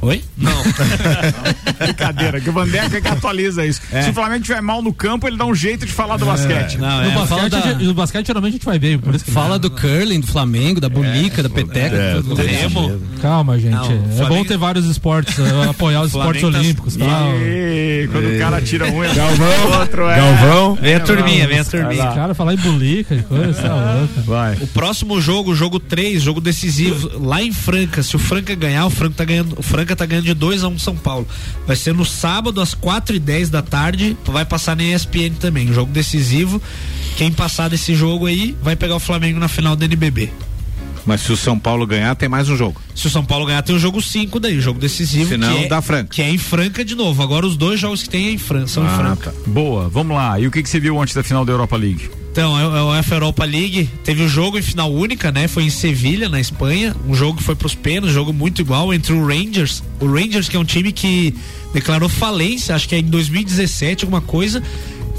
Oi? 0.00 0.22
Não. 0.36 0.52
Brincadeira, 1.78 2.40
que 2.40 2.48
o 2.48 2.52
Vandeca 2.52 3.00
que 3.00 3.08
atualiza 3.08 3.66
isso. 3.66 3.80
É. 3.90 4.02
Se 4.02 4.10
o 4.10 4.14
Flamengo 4.14 4.44
tiver 4.44 4.62
mal 4.62 4.80
no 4.80 4.92
campo, 4.92 5.26
ele 5.26 5.36
dá 5.36 5.44
um 5.44 5.54
jeito 5.54 5.84
de 5.84 5.92
falar 5.92 6.16
do 6.16 6.24
é. 6.24 6.28
basquete. 6.28 6.78
Não, 6.78 7.02
no, 7.02 7.10
é. 7.10 7.14
basquete 7.14 7.50
da... 7.50 7.74
no 7.74 7.94
basquete 7.94 8.26
geralmente 8.28 8.52
a 8.52 8.56
gente 8.56 8.64
vai 8.64 8.78
bem. 8.78 8.98
Por 8.98 9.14
isso 9.14 9.24
fala 9.30 9.58
do 9.58 9.70
curling, 9.70 10.20
do 10.20 10.26
Flamengo, 10.26 10.80
da 10.80 10.88
bulica, 10.88 11.42
da 11.42 11.50
peteca. 11.50 11.96
É, 11.96 12.14
do. 12.22 13.20
Calma, 13.20 13.58
gente. 13.58 13.72
Não, 13.72 13.84
é 13.84 14.16
Flamengo... 14.16 14.28
bom 14.28 14.44
ter 14.44 14.56
vários 14.56 14.86
esportes, 14.86 15.34
apoiar 15.62 16.02
os 16.02 16.08
esportes 16.08 16.42
tá... 16.42 16.48
olímpicos. 16.48 16.96
Tal. 16.96 17.34
E... 17.38 18.08
Quando 18.10 18.34
o 18.34 18.38
cara 18.38 18.60
tira 18.60 18.86
um, 18.86 19.00
Galvão, 19.14 19.80
outro 19.80 20.08
é. 20.08 20.16
Galvão. 20.16 20.74
Vem 20.76 20.94
a 20.94 21.00
turminha, 21.00 21.46
vem 21.46 21.58
a 21.58 21.64
turminha. 21.64 22.12
Cara, 22.12 22.34
falar 22.34 22.54
em 22.54 22.58
bulica 22.58 23.14
e 23.14 23.22
coisa, 23.22 23.62
tá 23.62 24.08
Vai. 24.24 24.54
O 24.60 24.66
próximo 24.66 25.20
jogo, 25.20 25.54
jogo 25.54 25.78
3, 25.78 26.22
jogo 26.22 26.40
decisivo, 26.40 27.10
lá 27.18 27.42
em 27.42 27.52
Franca. 27.52 28.02
Se 28.02 28.16
o 28.16 28.18
Franca 28.18 28.54
ganhar, 28.54 28.86
o 28.86 28.90
Franca 28.90 29.14
tá 29.16 29.24
ganhando, 29.24 29.58
o 29.58 29.62
Franca 29.62 29.96
tá 29.96 30.06
ganhando 30.06 30.24
de 30.24 30.34
2 30.34 30.64
a 30.64 30.68
1 30.68 30.72
um 30.72 30.78
São 30.78 30.96
Paulo. 30.96 31.26
Vai 31.66 31.76
ser 31.76 31.94
no 31.94 32.04
sábado, 32.04 32.60
às 32.60 32.74
4 32.74 33.16
e 33.16 33.18
10 33.18 33.50
da 33.50 33.62
tarde. 33.62 34.16
Vai 34.24 34.44
passar 34.44 34.76
na 34.76 34.84
ESPN 34.84 35.34
também. 35.38 35.72
Jogo 35.72 35.92
decisivo. 35.92 36.60
Quem 37.16 37.32
passar 37.32 37.68
desse 37.68 37.94
jogo 37.94 38.26
aí 38.26 38.56
vai 38.62 38.76
pegar 38.76 38.96
o 38.96 39.00
Flamengo 39.00 39.40
na 39.40 39.48
final 39.48 39.74
do 39.74 39.84
NBB. 39.84 40.30
Mas 41.08 41.22
se 41.22 41.32
o 41.32 41.36
São 41.38 41.58
Paulo 41.58 41.86
ganhar, 41.86 42.14
tem 42.14 42.28
mais 42.28 42.50
um 42.50 42.56
jogo. 42.56 42.82
Se 42.94 43.06
o 43.06 43.10
São 43.10 43.24
Paulo 43.24 43.46
ganhar, 43.46 43.62
tem 43.62 43.74
o 43.74 43.78
jogo 43.78 44.02
5 44.02 44.38
daí, 44.38 44.60
jogo 44.60 44.78
decisivo. 44.78 45.30
Se 45.30 45.38
não, 45.38 45.56
é, 45.56 45.66
da 45.66 45.80
Franca. 45.80 46.10
Que 46.10 46.20
é 46.20 46.28
em 46.28 46.36
Franca 46.36 46.84
de 46.84 46.94
novo. 46.94 47.22
Agora 47.22 47.46
os 47.46 47.56
dois 47.56 47.80
jogos 47.80 48.02
que 48.02 48.10
tem 48.10 48.26
é 48.26 48.30
em 48.32 48.36
Franca, 48.36 48.66
são 48.66 48.86
ah, 48.86 48.92
em 48.92 48.96
Franca. 48.96 49.30
Tá. 49.30 49.50
Boa, 49.50 49.88
vamos 49.88 50.14
lá. 50.14 50.38
E 50.38 50.46
o 50.46 50.50
que, 50.50 50.62
que 50.62 50.68
você 50.68 50.78
viu 50.78 51.00
antes 51.00 51.14
da 51.14 51.22
final 51.22 51.46
da 51.46 51.52
Europa 51.52 51.78
League? 51.78 52.10
Então, 52.30 52.58
é, 52.58 52.62
é 52.62 52.82
o 52.82 52.90
UEFA 52.90 53.14
Europa 53.14 53.44
League 53.46 53.88
teve 54.04 54.22
o 54.22 54.26
um 54.26 54.28
jogo 54.28 54.58
em 54.58 54.62
final 54.62 54.92
única, 54.92 55.32
né? 55.32 55.48
Foi 55.48 55.64
em 55.64 55.70
Sevilha, 55.70 56.28
na 56.28 56.38
Espanha. 56.38 56.94
Um 57.06 57.14
jogo 57.14 57.38
que 57.38 57.42
foi 57.42 57.56
pros 57.56 57.74
pênaltis, 57.74 58.10
um 58.10 58.14
jogo 58.14 58.34
muito 58.34 58.60
igual 58.60 58.92
entre 58.92 59.14
o 59.14 59.26
Rangers. 59.26 59.82
O 60.00 60.06
Rangers, 60.06 60.46
que 60.46 60.58
é 60.58 60.60
um 60.60 60.64
time 60.64 60.92
que 60.92 61.34
declarou 61.72 62.10
falência, 62.10 62.74
acho 62.74 62.86
que 62.86 62.94
é 62.94 62.98
em 62.98 63.04
2017, 63.04 64.04
alguma 64.04 64.20
coisa 64.20 64.62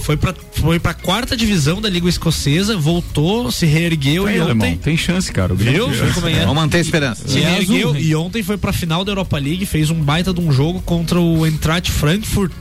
foi 0.02 0.18
pra, 0.18 0.34
foi 0.54 0.80
pra 0.80 0.94
quarta 0.94 1.36
divisão 1.36 1.82
da 1.82 1.90
Liga 1.90 2.08
Escocesa, 2.08 2.78
voltou, 2.78 3.52
se 3.52 3.66
reergueu 3.66 4.24
tá 4.24 4.32
e 4.32 4.40
ontem. 4.40 4.52
Alemão, 4.52 4.78
tem 4.78 4.98
chance, 4.98 5.32
cara. 5.32 5.54
Viu? 5.54 5.90
É? 5.90 6.40
Vamos 6.42 6.56
manter 6.56 6.78
a 6.78 6.82
esperança. 6.82 7.28
Se 7.28 7.40
reergueu 7.40 7.96
e 7.96 8.16
ontem 8.16 8.42
foi 8.42 8.58
pra 8.58 8.74
final 8.74 9.04
da 9.06 9.12
Europa 9.12 9.38
League, 9.38 9.66
fez 9.66 9.90
um 9.90 10.02
baita 10.02 10.34
de 10.34 10.40
um 10.40 10.52
jogo 10.52 10.82
contra 10.82 11.20
o 11.20 11.46
Eintracht 11.46 11.92
Frankfurt, 11.92 12.52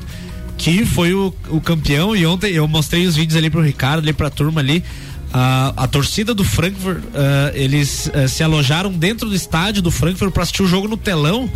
que 0.57 0.85
foi 0.85 1.15
o, 1.15 1.33
o 1.49 1.61
campeão. 1.61 2.15
E 2.15 2.27
ontem 2.27 2.53
eu 2.53 2.67
mostrei 2.67 3.07
os 3.07 3.17
vídeos 3.17 3.37
ali 3.37 3.49
pro 3.49 3.63
Ricardo, 3.63 4.01
ali 4.01 4.13
pra 4.13 4.31
turma 4.31 4.61
ali. 4.61 4.83
A, 5.33 5.75
a 5.77 5.87
torcida 5.87 6.35
do 6.35 6.43
Frankfurt, 6.43 6.99
uh, 6.99 7.55
eles 7.55 8.11
uh, 8.15 8.27
se 8.29 8.43
alojaram 8.43 8.91
dentro 8.91 9.29
do 9.29 9.35
estádio 9.35 9.83
do 9.83 9.91
Frankfurt 9.91 10.33
para 10.33 10.43
assistir 10.43 10.63
o 10.63 10.67
jogo 10.67 10.89
no 10.89 10.97
telão 10.97 11.51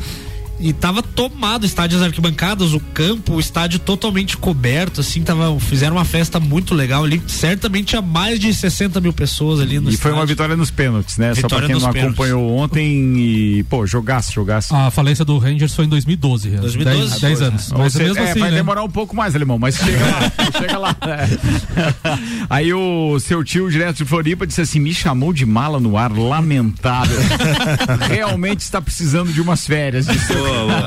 e 0.63 0.73
tava 0.73 1.03
tomado 1.03 1.65
o 1.65 1.67
estádio 1.67 1.99
as 1.99 2.05
arquibancadas, 2.05 2.73
o 2.73 2.81
campo, 2.81 3.35
o 3.35 3.41
estádio 3.41 3.79
totalmente 3.81 4.37
coberto, 4.37 5.01
assim, 5.01 5.23
tava, 5.23 5.59
fizeram 5.61 5.97
uma 5.97 6.05
festa 6.05 6.39
muito 6.39 6.75
legal 6.75 7.05
ali, 7.05 7.21
certamente 7.27 7.89
tinha 7.89 8.01
mais 8.03 8.39
de 8.39 8.55
60 8.55 9.01
mil 9.01 9.13
pessoas 9.13 9.61
ali 9.61 9.81
no 9.81 9.91
E 9.91 9.95
estádio. 9.95 9.99
foi 9.99 10.13
uma 10.13 10.25
vitória 10.25 10.57
nos 10.57 10.71
pênaltis, 10.71 11.19
né? 11.19 11.33
Vitória 11.35 11.49
Só 11.51 11.57
pra 11.59 11.67
quem 11.67 11.75
não 11.75 11.81
pênaltis. 11.81 12.05
acompanhou 12.05 12.57
ontem 12.57 13.17
e, 13.19 13.65
pô, 13.65 13.85
jogasse, 13.87 14.33
jogasse. 14.33 14.75
A 14.75 14.91
falência 14.91 15.25
do 15.25 15.37
Rangers 15.39 15.75
foi 15.75 15.85
em 15.85 15.89
2012, 15.89 16.51
2012? 16.51 17.21
10, 17.21 17.43
anos. 17.43 17.73
Mas 17.77 17.93
seja, 17.93 18.05
mesmo 18.05 18.23
é, 18.23 18.31
assim, 18.31 18.41
vai 18.41 18.51
né? 18.51 18.57
demorar 18.57 18.85
um 18.85 18.89
pouco 18.91 19.17
mais, 19.17 19.35
alemão, 19.35 19.59
mas 19.59 19.77
chega 19.77 19.99
lá, 20.07 20.33
chega 20.59 20.79
lá. 20.79 20.97
É. 21.03 22.47
Aí 22.49 22.73
o 22.73 23.19
seu 23.19 23.43
tio 23.43 23.71
direto 23.71 23.97
de 23.99 24.05
Floripa 24.05 24.47
disse 24.47 24.61
assim, 24.61 24.79
me 24.79 24.95
chamou 24.95 25.33
de 25.33 25.45
mala 25.45 25.81
no 25.81 25.97
ar, 25.97 26.13
lamentável. 26.13 27.19
Realmente 28.09 28.61
está 28.61 28.81
precisando 28.81 29.33
de 29.33 29.41
umas 29.41 29.67
férias, 29.67 30.07
disse 30.07 30.33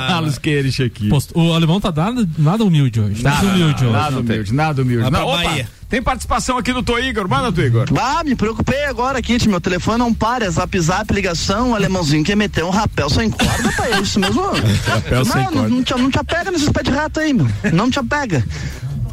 Carlos 0.08 0.38
Queires 0.40 0.80
aqui. 0.80 1.10
Posto, 1.10 1.38
o 1.40 1.54
alemão 1.54 1.80
tá 1.80 1.92
nada, 1.92 2.28
nada 2.38 2.64
humilde 2.64 3.00
hoje. 3.00 3.24
Tá 3.24 3.32
nada, 3.32 3.48
humilde 3.48 3.86
hoje. 3.86 3.94
Nada 3.94 4.20
humilde, 4.20 4.54
nada 4.54 4.82
humilde. 4.82 5.12
Não, 5.12 5.28
opa, 5.28 5.66
tem 5.90 6.02
participação 6.02 6.58
aqui 6.58 6.74
do 6.74 6.82
Tô 6.82 6.98
Igor, 6.98 7.28
manda 7.30 7.52
tu 7.52 7.62
Igor. 7.62 7.86
Ah, 7.98 8.24
me 8.24 8.36
preocupei 8.36 8.86
agora 8.86 9.20
aqui, 9.20 9.38
meu 9.48 9.62
telefone 9.62 10.00
não 10.00 10.14
para, 10.14 10.46
é 10.46 10.50
zap 10.50 10.80
zap, 10.80 11.14
ligação, 11.14 11.72
o 11.72 11.76
alemãozinho 11.76 12.24
quer 12.24 12.36
meter 12.36 12.64
um 12.64 12.70
rapel 12.70 13.10
sem 13.10 13.30
corda, 13.30 13.72
tá 13.72 13.88
é 13.88 14.00
isso 14.02 14.20
mesmo? 14.20 14.42
rapel 14.88 15.20
não, 15.20 15.32
sem 15.32 15.44
não, 15.44 15.52
corda. 15.52 15.70
Não, 15.70 15.84
te, 15.84 15.94
não 15.94 16.12
te 16.12 16.20
apega 16.20 16.52
nesses 16.52 16.70
pés 16.70 16.86
de 16.86 16.92
rato 16.92 17.20
aí, 17.20 17.34
meu, 17.34 17.48
não 17.72 17.90
te 17.90 18.00
apega. 18.00 18.44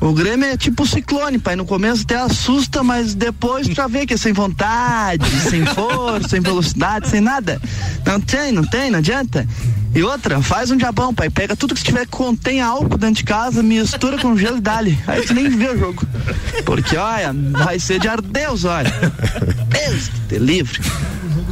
O 0.03 0.12
Grêmio 0.12 0.46
é 0.46 0.57
tipo 0.57 0.84
ciclone, 0.84 1.38
pai. 1.38 1.55
No 1.55 1.64
começo 1.64 2.03
até 2.03 2.16
assusta, 2.16 2.82
mas 2.82 3.14
depois 3.14 3.68
já 3.68 3.86
vê 3.86 4.05
que 4.05 4.14
é 4.14 4.16
sem 4.16 4.32
vontade, 4.32 5.24
sem 5.48 5.64
força, 5.64 6.28
sem 6.28 6.40
velocidade, 6.40 7.09
sem 7.09 7.20
nada. 7.20 7.62
Não 8.05 8.20
tem, 8.20 8.50
não 8.50 8.64
tem, 8.64 8.90
não 8.90 8.98
adianta. 8.98 9.46
E 9.94 10.03
outra, 10.03 10.42
faz 10.42 10.72
um 10.72 10.76
diabão, 10.76 11.14
pai. 11.14 11.30
Pega 11.30 11.55
tudo 11.55 11.74
que 11.76 11.84
tiver 11.84 12.05
que 12.05 12.11
contém 12.11 12.61
álcool 12.61 12.98
dentro 12.98 13.16
de 13.16 13.24
casa, 13.24 13.62
mistura 13.62 14.18
com 14.18 14.36
gelo 14.36 14.57
e 14.57 14.61
dali. 14.61 14.98
Aí 15.07 15.24
tu 15.24 15.34
nem 15.34 15.48
vê 15.48 15.68
o 15.68 15.78
jogo. 15.78 16.05
Porque, 16.64 16.96
olha, 16.96 17.32
vai 17.64 17.78
ser 17.78 18.00
de 18.00 18.09
ardeus, 18.09 18.64
olha. 18.64 18.90
Deus 19.68 20.11
que 20.28 20.36
livre. 20.36 20.80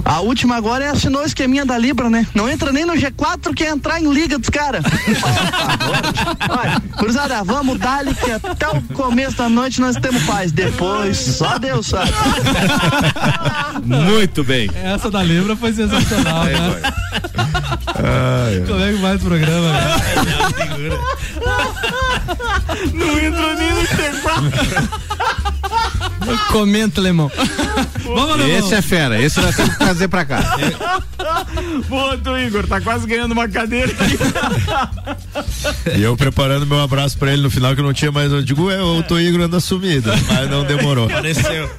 A 0.05 0.21
última 0.21 0.57
agora 0.57 0.85
é 0.85 0.89
assinou 0.89 1.23
o 1.23 1.27
esqueminha 1.27 1.65
da 1.65 1.77
Libra, 1.79 2.11
né? 2.11 2.27
Não 2.35 2.49
entra 2.49 2.73
nem 2.73 2.85
no 2.85 2.95
G4 2.95 3.55
que 3.55 3.65
é 3.65 3.71
entrar 3.71 4.01
em 4.01 4.13
liga 4.13 4.39
dos 4.39 4.49
caras. 4.49 4.85
Olha, 6.49 6.81
cruzada, 6.97 7.43
vamos 7.45 7.79
dar 7.79 8.05
que 8.05 8.31
até 8.31 8.69
o 8.69 8.83
começo 8.95 9.37
da 9.37 9.49
noite 9.49 9.81
nós 9.81 9.97
temos 9.97 10.23
paz. 10.25 10.53
Depois, 10.53 11.17
só 11.17 11.59
Deus 11.59 11.87
sabe. 11.87 12.13
Muito 13.85 14.45
bem. 14.45 14.71
Essa 14.83 15.11
da 15.11 15.23
Libra 15.23 15.55
foi 15.57 15.73
sensacional, 15.73 16.47
é, 16.47 16.53
né? 16.53 16.81
Ai, 17.87 18.65
Como 18.67 18.83
é 18.83 18.93
que 18.93 18.99
vai 18.99 19.17
o 19.17 19.19
programa, 19.19 19.73
velho? 19.73 21.01
Não 22.95 23.19
entrou 23.19 23.55
nem 23.55 23.71
no 23.71 23.83
G4. 23.83 25.60
Comenta, 26.51 27.01
Lemão. 27.01 27.31
Vamos, 28.05 28.37
Lemão. 28.37 28.59
Esse 28.59 28.75
é 28.75 28.83
fera, 28.83 29.21
esse 29.21 29.41
nós 29.41 29.55
temos 29.55 29.73
que 29.73 29.79
trazer 29.79 30.09
pra 30.09 30.25
cá. 30.25 30.57
Boa, 31.89 32.17
tu, 32.19 32.37
Igor, 32.37 32.67
tá 32.67 32.81
quase 32.81 33.07
ganhando 33.07 33.33
uma 33.33 33.49
cadeira. 33.49 33.93
e 35.97 36.03
eu 36.03 36.17
preparando 36.17 36.67
meu 36.67 36.81
abraço 36.81 37.19
pra 37.19 37.33
ele 37.33 37.43
no 37.43 37.51
final 37.51 37.75
que 37.75 37.81
eu 37.81 37.85
não 37.85 37.93
tinha 37.93 38.11
mais. 38.11 38.33
Eu 38.33 38.43
digo, 38.43 38.71
é, 38.71 38.83
o 38.83 39.03
Tô 39.03 39.19
Igor 39.19 39.43
anda 39.43 39.61
sumido, 39.61 40.11
mas 40.29 40.51
não 40.51 40.65
demorou. 40.65 41.07
Apareceu. 41.07 41.71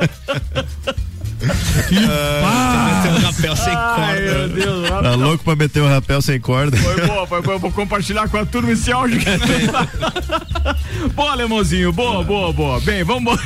Que 1.87 1.95
Meteu 1.95 3.11
um 3.11 3.19
rapel 3.19 3.55
sem 3.55 3.73
Ai, 3.73 4.19
meu 4.19 4.33
corda. 4.33 4.47
Deus. 4.49 4.89
Tá 4.89 5.15
louco 5.15 5.43
pra 5.43 5.55
meter 5.55 5.81
o 5.81 5.87
rapel 5.87 6.21
sem 6.21 6.39
corda? 6.39 6.77
Foi 6.77 7.07
boa, 7.07 7.27
foi 7.27 7.41
boa. 7.41 7.57
Vou 7.57 7.71
compartilhar 7.71 8.29
com 8.29 8.37
a 8.37 8.45
turma 8.45 8.71
esse 8.71 8.91
áudio. 8.91 9.19
boa, 11.15 11.35
Lemãozinho. 11.35 11.91
Boa, 11.91 12.23
boa, 12.23 12.53
boa. 12.53 12.79
Bem, 12.81 13.03
vamos. 13.03 13.39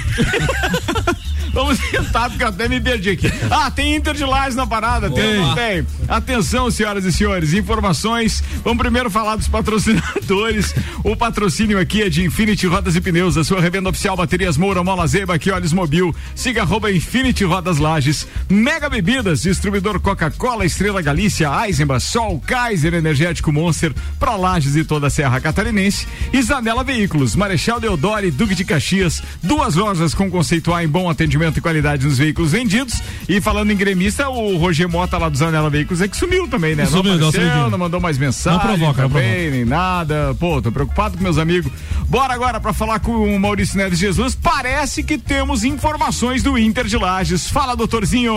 Vamos 1.56 1.80
tentar, 1.80 2.30
porque 2.30 2.44
eu 2.44 2.50
até 2.50 2.68
me 2.68 2.82
perdi 2.82 3.12
aqui. 3.12 3.32
Ah, 3.50 3.72
tem 3.72 3.96
Inter 3.96 4.14
de 4.14 4.26
Lages 4.26 4.58
na 4.58 4.68
parada? 4.68 5.10
Tem, 5.10 5.42
Boa. 5.42 5.56
tem. 5.56 5.88
Atenção, 6.06 6.70
senhoras 6.70 7.06
e 7.06 7.14
senhores, 7.14 7.54
informações. 7.54 8.44
Vamos 8.62 8.78
primeiro 8.80 9.10
falar 9.10 9.38
dos 9.38 9.48
patrocinadores. 9.48 10.76
O 11.02 11.16
patrocínio 11.16 11.80
aqui 11.80 12.02
é 12.02 12.10
de 12.10 12.26
Infinity 12.26 12.68
Rodas 12.68 12.98
e 12.98 13.00
Pneus, 13.00 13.38
a 13.38 13.44
sua 13.46 13.62
revenda 13.62 13.90
oficial 13.90 14.18
Baterias 14.18 14.58
Moura, 14.58 14.84
Mola 14.84 15.08
Zeba, 15.08 15.40
que 15.40 15.50
olhos 15.50 15.72
mobil. 15.72 16.14
Siga 16.36 16.64
arroba 16.64 16.92
Infinity 16.92 17.46
Rodas 17.46 17.78
Lages. 17.78 18.28
Mega 18.50 18.90
Bebidas, 18.90 19.44
distribuidor 19.44 20.02
Coca-Cola, 20.02 20.66
Estrela 20.66 21.02
Galícia, 21.02 21.50
Eisenbach, 21.66 22.04
Sol, 22.04 22.38
Kaiser, 22.46 22.94
Energético 22.94 23.54
Monster, 23.54 23.94
para 24.20 24.36
Lages 24.36 24.76
e 24.76 24.84
toda 24.84 25.08
a 25.08 25.10
Serra 25.10 25.40
Catarinense. 25.40 26.06
E 26.34 26.44
Veículos, 26.86 27.34
Marechal 27.34 27.80
Deodoro 27.80 28.26
e 28.26 28.32
Duque 28.32 28.56
de 28.56 28.66
Caxias, 28.66 29.24
duas 29.42 29.76
lojas 29.76 30.14
com 30.14 30.30
conceito 30.30 30.74
A 30.74 30.84
em 30.84 30.88
bom 30.88 31.10
atendimento 31.10 31.45
e 31.58 31.62
qualidade 31.62 32.06
nos 32.06 32.18
veículos 32.18 32.52
vendidos. 32.52 33.02
E 33.28 33.40
falando 33.42 33.72
em 33.72 33.76
gremista, 33.76 34.30
o 34.30 34.58
Roger 34.58 34.88
Mota 34.90 35.18
lá 35.18 35.30
do 35.30 35.38
Zanela 35.38 35.70
Veículos 35.70 36.02
é 36.02 36.08
que 36.08 36.16
sumiu 36.18 36.48
também, 36.48 36.76
né? 36.76 36.86
Sumiu, 36.86 37.14
não 37.14 37.20
não, 37.20 37.28
apareceu, 37.30 37.52
sumiu. 37.54 37.70
não 37.70 37.78
mandou 37.78 38.00
mais 38.00 38.18
mensagem 38.18 38.58
Não 38.60 38.66
provoca, 38.66 39.02
não 39.04 39.10
também, 39.10 39.34
provoca. 39.34 39.52
nem 39.52 39.66
nada. 39.66 40.36
Pô, 40.40 40.62
tô 40.62 40.72
preocupado 40.72 41.18
com 41.18 41.24
meus 41.24 41.38
amigos. 41.38 41.72
Bora 42.08 42.34
agora 42.34 42.60
pra 42.60 42.74
falar 42.74 43.00
com 43.00 43.12
o 43.12 43.40
Maurício 43.40 43.78
Neves 43.78 44.00
Jesus. 44.00 44.36
Parece 44.36 45.04
que 45.04 45.18
temos 45.18 45.64
informações 45.64 46.44
do 46.44 46.58
Inter 46.58 46.86
de 46.86 46.98
Lages. 46.98 47.48
Fala, 47.50 47.76
doutorzinho. 47.76 48.34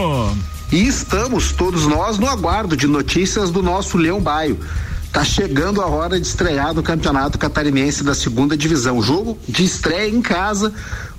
E 0.72 0.86
estamos 0.86 1.52
todos 1.52 1.86
nós 1.86 2.18
no 2.18 2.26
aguardo 2.28 2.76
de 2.76 2.86
notícias 2.86 3.50
do 3.50 3.62
nosso 3.62 3.96
Leão 3.96 4.20
Baio. 4.20 4.59
Tá 5.12 5.24
chegando 5.24 5.80
a 5.80 5.86
hora 5.86 6.20
de 6.20 6.26
estrear 6.26 6.74
no 6.74 6.82
Campeonato 6.82 7.38
Catarinense 7.38 8.04
da 8.04 8.14
Segunda 8.14 8.56
Divisão. 8.56 9.02
Jogo 9.02 9.38
de 9.48 9.64
estreia 9.64 10.09
em 10.09 10.20
casa 10.20 10.72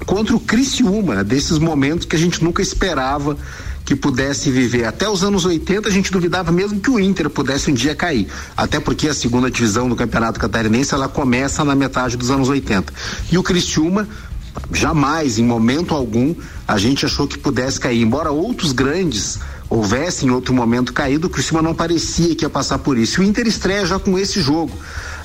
contra 0.06 0.36
o 0.36 0.40
Criciúma, 0.40 1.24
desses 1.24 1.58
momentos 1.58 2.06
que 2.06 2.16
a 2.16 2.20
gente 2.20 2.44
nunca 2.44 2.62
esperava 2.62 3.36
que 3.84 3.96
pudesse 3.96 4.52
viver. 4.52 4.86
Até 4.86 5.10
os 5.10 5.24
anos 5.24 5.44
80 5.44 5.90
a 5.90 5.92
gente 5.92 6.12
duvidava 6.12 6.52
mesmo 6.52 6.80
que 6.80 6.92
o 6.92 7.00
Inter 7.00 7.30
pudesse 7.30 7.72
um 7.72 7.74
dia 7.74 7.96
cair. 7.96 8.28
Até 8.56 8.80
porque 8.80 9.08
a 9.08 9.14
segunda 9.14 9.50
divisão 9.50 9.90
do 9.90 9.96
Campeonato 9.96 10.40
Catarinense 10.40 10.94
ela 10.94 11.10
começa 11.10 11.66
na 11.66 11.74
metade 11.74 12.16
dos 12.16 12.30
anos 12.30 12.48
80. 12.48 12.94
E 13.32 13.38
o 13.40 13.44
Criciúma 13.44 14.08
jamais, 14.72 15.40
em 15.40 15.44
momento 15.44 15.96
algum, 15.96 16.36
a 16.68 16.78
gente 16.78 17.06
achou 17.06 17.28
que 17.28 17.38
pudesse 17.38 17.80
cair. 17.80 18.02
Embora 18.02 18.30
outros 18.30 18.72
grandes 18.72 19.40
houvessem 19.70 20.30
em 20.30 20.32
outro 20.32 20.54
momento 20.54 20.92
caído, 20.92 21.28
o 21.28 21.30
Criciúma 21.30 21.62
não 21.62 21.76
parecia 21.76 22.36
que 22.36 22.44
ia 22.44 22.50
passar 22.50 22.80
por 22.80 22.98
isso. 22.98 23.22
O 23.22 23.24
Inter 23.24 23.48
estreia 23.48 23.86
já 23.86 24.00
com 24.00 24.18
esse 24.18 24.42
jogo. 24.42 24.72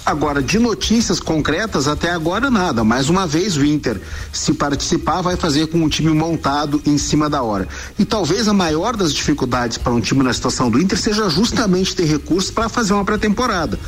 Agora, 0.07 0.43
de 0.43 0.59
notícias 0.59 1.19
concretas, 1.19 1.89
até 1.89 2.11
agora 2.11 2.51
nada. 2.51 2.85
Mais 2.85 3.09
uma 3.09 3.27
vez, 3.27 3.57
o 3.57 3.65
Inter, 3.65 3.99
se 4.31 4.53
participar, 4.53 5.23
vai 5.23 5.35
fazer 5.35 5.69
com 5.69 5.79
um 5.79 5.89
time 5.89 6.11
montado 6.11 6.83
em 6.85 6.99
cima 6.99 7.31
da 7.31 7.43
hora. 7.43 7.67
E 7.99 8.05
talvez 8.05 8.47
a 8.47 8.53
maior 8.53 8.95
das 8.97 9.15
dificuldades 9.15 9.79
para 9.79 9.95
um 9.95 10.03
time 10.03 10.23
na 10.23 10.35
situação 10.35 10.71
do 10.71 10.79
Inter 10.79 10.99
seja 10.99 11.31
justamente 11.31 11.97
ter 11.97 12.05
recursos 12.05 12.51
para 12.51 12.69
fazer 12.69 12.93
uma 12.93 13.05
pré-temporada. 13.05 13.79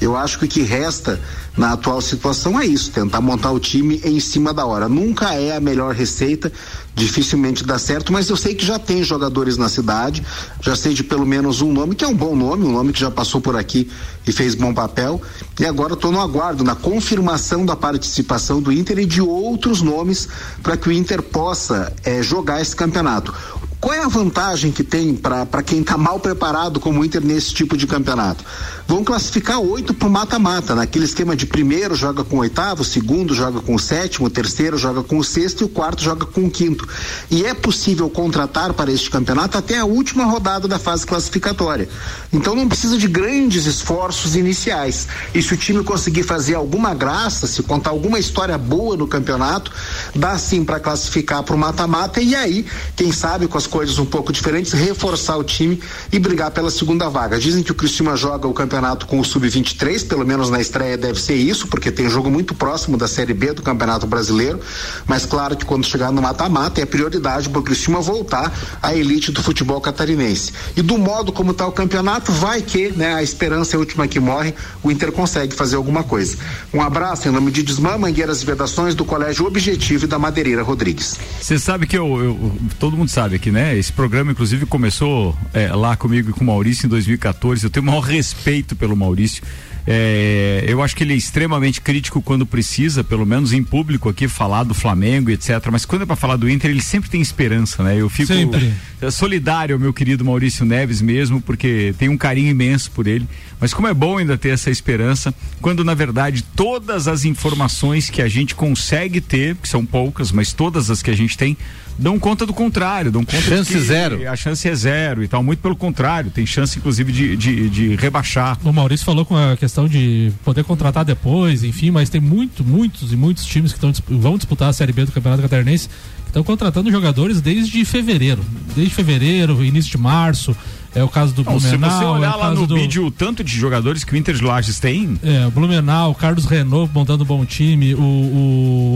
Eu 0.00 0.16
acho 0.16 0.38
que 0.38 0.44
o 0.44 0.48
que 0.48 0.62
resta 0.62 1.20
na 1.56 1.72
atual 1.72 2.00
situação 2.02 2.60
é 2.60 2.66
isso, 2.66 2.90
tentar 2.90 3.20
montar 3.20 3.50
o 3.50 3.58
time 3.58 4.00
em 4.04 4.20
cima 4.20 4.52
da 4.52 4.66
hora. 4.66 4.88
Nunca 4.88 5.32
é 5.34 5.56
a 5.56 5.60
melhor 5.60 5.94
receita, 5.94 6.52
dificilmente 6.94 7.64
dá 7.64 7.78
certo, 7.78 8.12
mas 8.12 8.28
eu 8.28 8.36
sei 8.36 8.54
que 8.54 8.64
já 8.64 8.78
tem 8.78 9.02
jogadores 9.02 9.56
na 9.56 9.68
cidade, 9.68 10.22
já 10.60 10.76
sei 10.76 10.92
de 10.92 11.02
pelo 11.02 11.24
menos 11.24 11.62
um 11.62 11.72
nome, 11.72 11.94
que 11.94 12.04
é 12.04 12.08
um 12.08 12.14
bom 12.14 12.36
nome, 12.36 12.64
um 12.64 12.72
nome 12.72 12.92
que 12.92 13.00
já 13.00 13.10
passou 13.10 13.40
por 13.40 13.56
aqui 13.56 13.90
e 14.26 14.32
fez 14.32 14.54
bom 14.54 14.74
papel. 14.74 15.20
E 15.58 15.64
agora 15.64 15.94
estou 15.94 16.12
no 16.12 16.20
aguardo, 16.20 16.62
na 16.62 16.74
confirmação 16.74 17.64
da 17.64 17.74
participação 17.74 18.60
do 18.60 18.70
Inter 18.70 18.98
e 18.98 19.06
de 19.06 19.22
outros 19.22 19.80
nomes 19.80 20.28
para 20.62 20.76
que 20.76 20.88
o 20.90 20.92
Inter 20.92 21.22
possa 21.22 21.92
eh, 22.04 22.22
jogar 22.22 22.60
esse 22.60 22.76
campeonato. 22.76 23.32
Qual 23.78 23.92
é 23.92 24.02
a 24.02 24.08
vantagem 24.08 24.72
que 24.72 24.82
tem 24.82 25.14
para 25.14 25.62
quem 25.62 25.80
está 25.80 25.98
mal 25.98 26.18
preparado 26.18 26.80
como 26.80 27.00
o 27.00 27.04
Inter 27.04 27.24
nesse 27.24 27.52
tipo 27.52 27.76
de 27.76 27.86
campeonato? 27.86 28.42
Vão 28.88 29.04
classificar 29.04 29.58
oito 29.58 29.92
para 29.92 30.08
o 30.08 30.10
mata-mata, 30.10 30.74
naquele 30.74 31.04
esquema 31.04 31.36
de 31.36 31.44
primeiro 31.44 31.94
joga 31.94 32.24
com 32.24 32.36
o 32.36 32.38
oitavo, 32.38 32.84
segundo 32.84 33.34
joga 33.34 33.60
com 33.60 33.74
o 33.74 33.78
sétimo, 33.78 34.30
terceiro 34.30 34.78
joga 34.78 35.02
com 35.02 35.18
o 35.18 35.24
sexto 35.24 35.60
e 35.60 35.64
o 35.64 35.68
quarto 35.68 36.02
joga 36.02 36.24
com 36.24 36.46
o 36.46 36.50
quinto. 36.50 36.88
E 37.30 37.44
é 37.44 37.52
possível 37.52 38.08
contratar 38.08 38.72
para 38.72 38.90
este 38.90 39.10
campeonato 39.10 39.58
até 39.58 39.78
a 39.78 39.84
última 39.84 40.24
rodada 40.24 40.66
da 40.66 40.78
fase 40.78 41.06
classificatória. 41.06 41.88
Então 42.32 42.54
não 42.54 42.68
precisa 42.68 42.96
de 42.96 43.06
grandes 43.06 43.66
esforços 43.66 44.36
iniciais. 44.36 45.06
E 45.34 45.42
se 45.42 45.52
o 45.52 45.56
time 45.56 45.84
conseguir 45.84 46.22
fazer 46.22 46.54
alguma 46.54 46.94
graça, 46.94 47.46
se 47.46 47.62
contar 47.62 47.90
alguma 47.90 48.18
história 48.18 48.56
boa 48.56 48.96
no 48.96 49.06
campeonato, 49.06 49.70
dá 50.14 50.38
sim 50.38 50.64
para 50.64 50.80
classificar 50.80 51.42
para 51.42 51.54
o 51.54 51.58
mata-mata 51.58 52.22
e 52.22 52.34
aí, 52.34 52.64
quem 52.94 53.12
sabe 53.12 53.46
com 53.46 53.58
as 53.58 53.65
coisas 53.66 53.98
um 53.98 54.06
pouco 54.06 54.32
diferentes, 54.32 54.72
reforçar 54.72 55.36
o 55.36 55.44
time 55.44 55.80
e 56.12 56.18
brigar 56.18 56.50
pela 56.50 56.70
segunda 56.70 57.08
vaga. 57.08 57.38
Dizem 57.38 57.62
que 57.62 57.72
o 57.72 57.74
Criciúma 57.74 58.16
joga 58.16 58.46
o 58.48 58.52
campeonato 58.54 59.06
com 59.06 59.18
o 59.20 59.24
sub-23, 59.24 60.06
pelo 60.06 60.24
menos 60.26 60.50
na 60.50 60.60
estreia 60.60 60.96
deve 60.96 61.20
ser 61.20 61.34
isso, 61.34 61.66
porque 61.68 61.90
tem 61.90 62.08
jogo 62.08 62.30
muito 62.30 62.54
próximo 62.54 62.96
da 62.96 63.08
Série 63.08 63.34
B 63.34 63.52
do 63.52 63.62
Campeonato 63.62 64.06
Brasileiro, 64.06 64.60
mas 65.06 65.24
claro 65.26 65.56
que 65.56 65.64
quando 65.64 65.84
chegar 65.86 66.10
no 66.12 66.22
mata-mata 66.22 66.80
é 66.80 66.86
prioridade 66.86 67.48
para 67.48 67.60
o 67.60 67.62
Criciúma 67.62 68.00
voltar 68.00 68.52
à 68.82 68.94
elite 68.94 69.32
do 69.32 69.42
futebol 69.42 69.80
catarinense. 69.80 70.52
E 70.76 70.82
do 70.82 70.96
modo 70.98 71.32
como 71.32 71.50
está 71.52 71.66
o 71.66 71.72
campeonato, 71.72 72.30
vai 72.32 72.62
que, 72.62 72.90
né, 72.90 73.14
a 73.14 73.22
esperança 73.22 73.74
é 73.74 73.76
a 73.76 73.80
última 73.80 74.06
que 74.06 74.20
morre, 74.20 74.54
o 74.82 74.90
Inter 74.90 75.12
consegue 75.12 75.54
fazer 75.54 75.76
alguma 75.76 76.02
coisa. 76.02 76.36
Um 76.72 76.80
abraço 76.82 77.28
em 77.28 77.30
nome 77.30 77.50
de 77.50 77.62
Desmã, 77.62 77.96
Mangueiras 77.98 78.42
e 78.42 78.46
Vedações 78.46 78.94
do 78.94 79.04
Colégio 79.04 79.46
Objetivo 79.46 80.04
e 80.04 80.08
da 80.08 80.18
Madeireira 80.18 80.62
Rodrigues. 80.62 81.16
Você 81.40 81.58
sabe 81.58 81.86
que 81.86 81.96
eu, 81.96 82.06
eu- 82.22 82.52
todo 82.78 82.96
mundo 82.96 83.08
sabe 83.10 83.36
aqui, 83.36 83.50
né? 83.50 83.55
Esse 83.78 83.92
programa, 83.92 84.32
inclusive, 84.32 84.66
começou 84.66 85.36
é, 85.54 85.68
lá 85.68 85.96
comigo 85.96 86.30
e 86.30 86.32
com 86.32 86.42
o 86.42 86.46
Maurício 86.46 86.86
em 86.86 86.88
2014. 86.88 87.64
Eu 87.64 87.70
tenho 87.70 87.84
o 87.84 87.86
maior 87.86 88.00
respeito 88.00 88.74
pelo 88.76 88.96
Maurício. 88.96 89.42
É, 89.88 90.64
eu 90.66 90.82
acho 90.82 90.96
que 90.96 91.04
ele 91.04 91.12
é 91.12 91.16
extremamente 91.16 91.80
crítico 91.80 92.20
quando 92.20 92.44
precisa, 92.44 93.04
pelo 93.04 93.24
menos 93.24 93.52
em 93.52 93.62
público 93.62 94.08
aqui, 94.08 94.26
falar 94.26 94.64
do 94.64 94.74
Flamengo, 94.74 95.30
etc. 95.30 95.64
Mas 95.70 95.84
quando 95.84 96.02
é 96.02 96.06
para 96.06 96.16
falar 96.16 96.36
do 96.36 96.50
Inter, 96.50 96.70
ele 96.70 96.82
sempre 96.82 97.08
tem 97.08 97.20
esperança, 97.20 97.84
né? 97.84 97.96
Eu 97.96 98.10
fico 98.10 98.32
Sempre. 98.34 98.74
é, 99.00 99.10
solidário 99.12 99.76
ao 99.76 99.80
meu 99.80 99.92
querido 99.92 100.24
Maurício 100.24 100.66
Neves 100.66 101.00
mesmo, 101.00 101.40
porque 101.40 101.94
tenho 101.98 102.10
um 102.10 102.18
carinho 102.18 102.50
imenso 102.50 102.90
por 102.90 103.06
ele. 103.06 103.28
Mas 103.60 103.72
como 103.72 103.86
é 103.86 103.94
bom 103.94 104.18
ainda 104.18 104.36
ter 104.36 104.48
essa 104.48 104.70
esperança, 104.70 105.32
quando 105.60 105.84
na 105.84 105.94
verdade 105.94 106.42
todas 106.42 107.06
as 107.06 107.24
informações 107.24 108.10
que 108.10 108.20
a 108.20 108.28
gente 108.28 108.56
consegue 108.56 109.20
ter, 109.20 109.54
que 109.54 109.68
são 109.68 109.86
poucas, 109.86 110.32
mas 110.32 110.52
todas 110.52 110.90
as 110.90 111.00
que 111.00 111.10
a 111.12 111.16
gente 111.16 111.38
tem, 111.38 111.56
dão 111.98 112.18
conta 112.18 112.46
do 112.46 112.52
contrário, 112.52 113.10
dão 113.10 113.24
conta 113.24 113.40
Chance 113.40 113.72
de 113.72 113.78
que 113.78 113.84
zero. 113.84 114.28
A 114.28 114.36
chance 114.36 114.68
é 114.68 114.74
zero 114.74 115.22
e 115.22 115.28
tal, 115.28 115.42
muito 115.42 115.60
pelo 115.60 115.76
contrário, 115.76 116.30
tem 116.30 116.44
chance 116.46 116.78
inclusive 116.78 117.12
de, 117.12 117.36
de, 117.36 117.70
de 117.70 117.96
rebaixar. 117.96 118.58
O 118.64 118.72
Maurício 118.72 119.04
falou 119.04 119.24
com 119.24 119.36
a 119.36 119.56
questão 119.56 119.88
de 119.88 120.32
poder 120.44 120.64
contratar 120.64 121.04
depois, 121.04 121.64
enfim, 121.64 121.90
mas 121.90 122.08
tem 122.10 122.20
muito, 122.20 122.64
muitos 122.64 123.12
e 123.12 123.16
muitos 123.16 123.44
times 123.44 123.72
que 123.72 123.80
tão, 123.80 123.92
vão 124.08 124.36
disputar 124.36 124.68
a 124.68 124.72
Série 124.72 124.92
B 124.92 125.04
do 125.04 125.12
Campeonato 125.12 125.42
Catarinense 125.42 125.88
que 125.88 126.30
estão 126.30 126.42
contratando 126.42 126.90
jogadores 126.90 127.40
desde 127.40 127.84
fevereiro. 127.84 128.44
Desde 128.74 128.94
fevereiro, 128.94 129.64
início 129.64 129.90
de 129.90 129.98
março. 129.98 130.56
É 130.96 131.04
o 131.04 131.08
caso 131.08 131.34
do 131.34 131.44
Não, 131.44 131.60
se 131.60 131.68
Blumenau. 131.68 131.90
você 131.98 132.04
olhar 132.06 132.32
é 132.32 132.34
o 132.34 132.38
lá 132.38 132.48
caso 132.48 132.60
no 132.62 132.66
do, 132.66 132.74
vídeo 132.74 133.04
o 133.06 133.10
tanto 133.10 133.44
de 133.44 133.54
jogadores 133.54 134.02
que 134.02 134.14
o 134.14 134.16
Inter 134.16 134.34
de 134.34 134.42
Lages 134.42 134.78
tem, 134.80 135.18
É, 135.22 135.46
o 135.46 135.50
Blumenau, 135.50 136.10
o 136.12 136.14
Carlos 136.14 136.46
Renault 136.46 136.90
montando 136.94 137.22
um 137.22 137.26
bom 137.26 137.44
time, 137.44 137.94
o, 137.94 138.00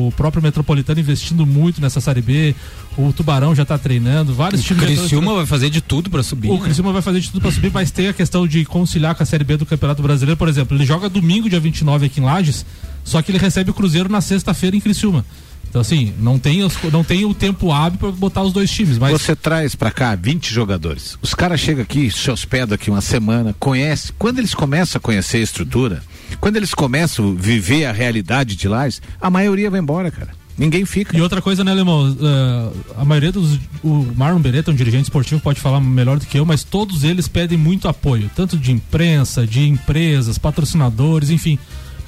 o 0.08 0.12
próprio 0.16 0.42
Metropolitano 0.42 0.98
investindo 0.98 1.44
muito 1.46 1.80
nessa 1.80 2.00
Série 2.00 2.22
B, 2.22 2.54
o 2.96 3.12
Tubarão 3.12 3.54
já 3.54 3.64
tá 3.64 3.76
treinando, 3.78 4.32
vários 4.34 4.62
O 4.62 4.64
times. 4.64 4.82
tão- 4.86 4.96
Criciúma 4.96 5.34
vai 5.34 5.46
fazer 5.46 5.68
de 5.70 5.80
tudo 5.80 6.08
pra 6.10 6.22
subir. 6.22 6.48
O 6.50 6.54
né? 6.54 6.60
Criciúma 6.64 6.92
vai 6.92 7.02
fazer 7.02 7.20
de 7.20 7.30
tudo 7.30 7.40
pra 7.42 7.50
subir, 7.52 7.70
mas 7.72 7.90
tem 7.90 8.08
a 8.08 8.12
questão 8.12 8.46
de 8.46 8.64
conciliar 8.64 9.14
com 9.14 9.22
a 9.22 9.26
Série 9.26 9.44
B 9.44 9.56
do 9.58 9.66
Campeonato 9.66 10.02
Brasileiro, 10.02 10.36
por 10.38 10.48
exemplo. 10.48 10.76
Ele 10.76 10.86
joga 10.86 11.08
domingo, 11.08 11.48
dia 11.50 11.60
29 11.60 12.06
aqui 12.06 12.20
em 12.20 12.24
Lages, 12.24 12.64
só 13.04 13.20
que 13.20 13.30
ele 13.30 13.38
recebe 13.38 13.70
o 13.70 13.74
Cruzeiro 13.74 14.08
na 14.10 14.20
sexta-feira 14.20 14.74
em 14.74 14.80
Criciúma. 14.80 15.24
Então, 15.70 15.80
assim, 15.80 16.12
não 16.18 16.36
tem, 16.36 16.62
os- 16.64 16.74
não 16.92 17.02
tem 17.04 17.24
o 17.24 17.32
tempo 17.32 17.70
hábil 17.72 17.98
pra 17.98 18.10
botar 18.10 18.42
os 18.42 18.52
dois 18.52 18.68
times, 18.70 18.98
mas. 18.98 19.12
Você 19.12 19.34
traz 19.36 19.74
pra 19.76 19.90
cá 19.90 20.14
20 20.16 20.52
jogadores. 20.52 21.16
Os 21.22 21.32
caras 21.32 21.60
chegam 21.60 21.82
aqui, 21.82 22.10
se 22.10 22.28
hospedam 22.30 22.74
aqui 22.74 22.90
uma 22.90 23.00
semana, 23.00 23.54
conhece. 23.58 24.12
Quando 24.18 24.40
eles 24.40 24.52
começam 24.52 24.98
a 24.98 25.00
conhecer 25.00 25.36
a 25.38 25.40
estrutura, 25.40 26.02
quando 26.40 26.56
eles 26.56 26.74
começam 26.74 27.30
a 27.30 27.34
viver 27.40 27.84
a 27.86 27.92
realidade 27.92 28.56
de 28.56 28.66
lá, 28.66 28.80
a 29.20 29.30
maioria 29.30 29.70
vai 29.70 29.78
embora, 29.80 30.10
cara. 30.10 30.30
Ninguém 30.58 30.84
fica. 30.84 31.16
E 31.16 31.22
outra 31.22 31.40
coisa, 31.40 31.62
né, 31.64 31.70
Alemão? 31.70 32.10
Uh, 32.10 32.76
a 32.98 33.04
maioria 33.04 33.30
dos. 33.32 33.58
O 33.82 34.06
Marlon 34.14 34.40
Beretta, 34.40 34.70
um 34.70 34.74
dirigente 34.74 35.04
esportivo, 35.04 35.40
pode 35.40 35.58
falar 35.60 35.80
melhor 35.80 36.18
do 36.18 36.26
que 36.26 36.38
eu, 36.38 36.44
mas 36.44 36.62
todos 36.64 37.02
eles 37.04 37.28
pedem 37.28 37.56
muito 37.56 37.88
apoio, 37.88 38.28
tanto 38.36 38.58
de 38.58 38.70
imprensa, 38.72 39.46
de 39.46 39.66
empresas, 39.68 40.36
patrocinadores, 40.36 41.30
enfim. 41.30 41.58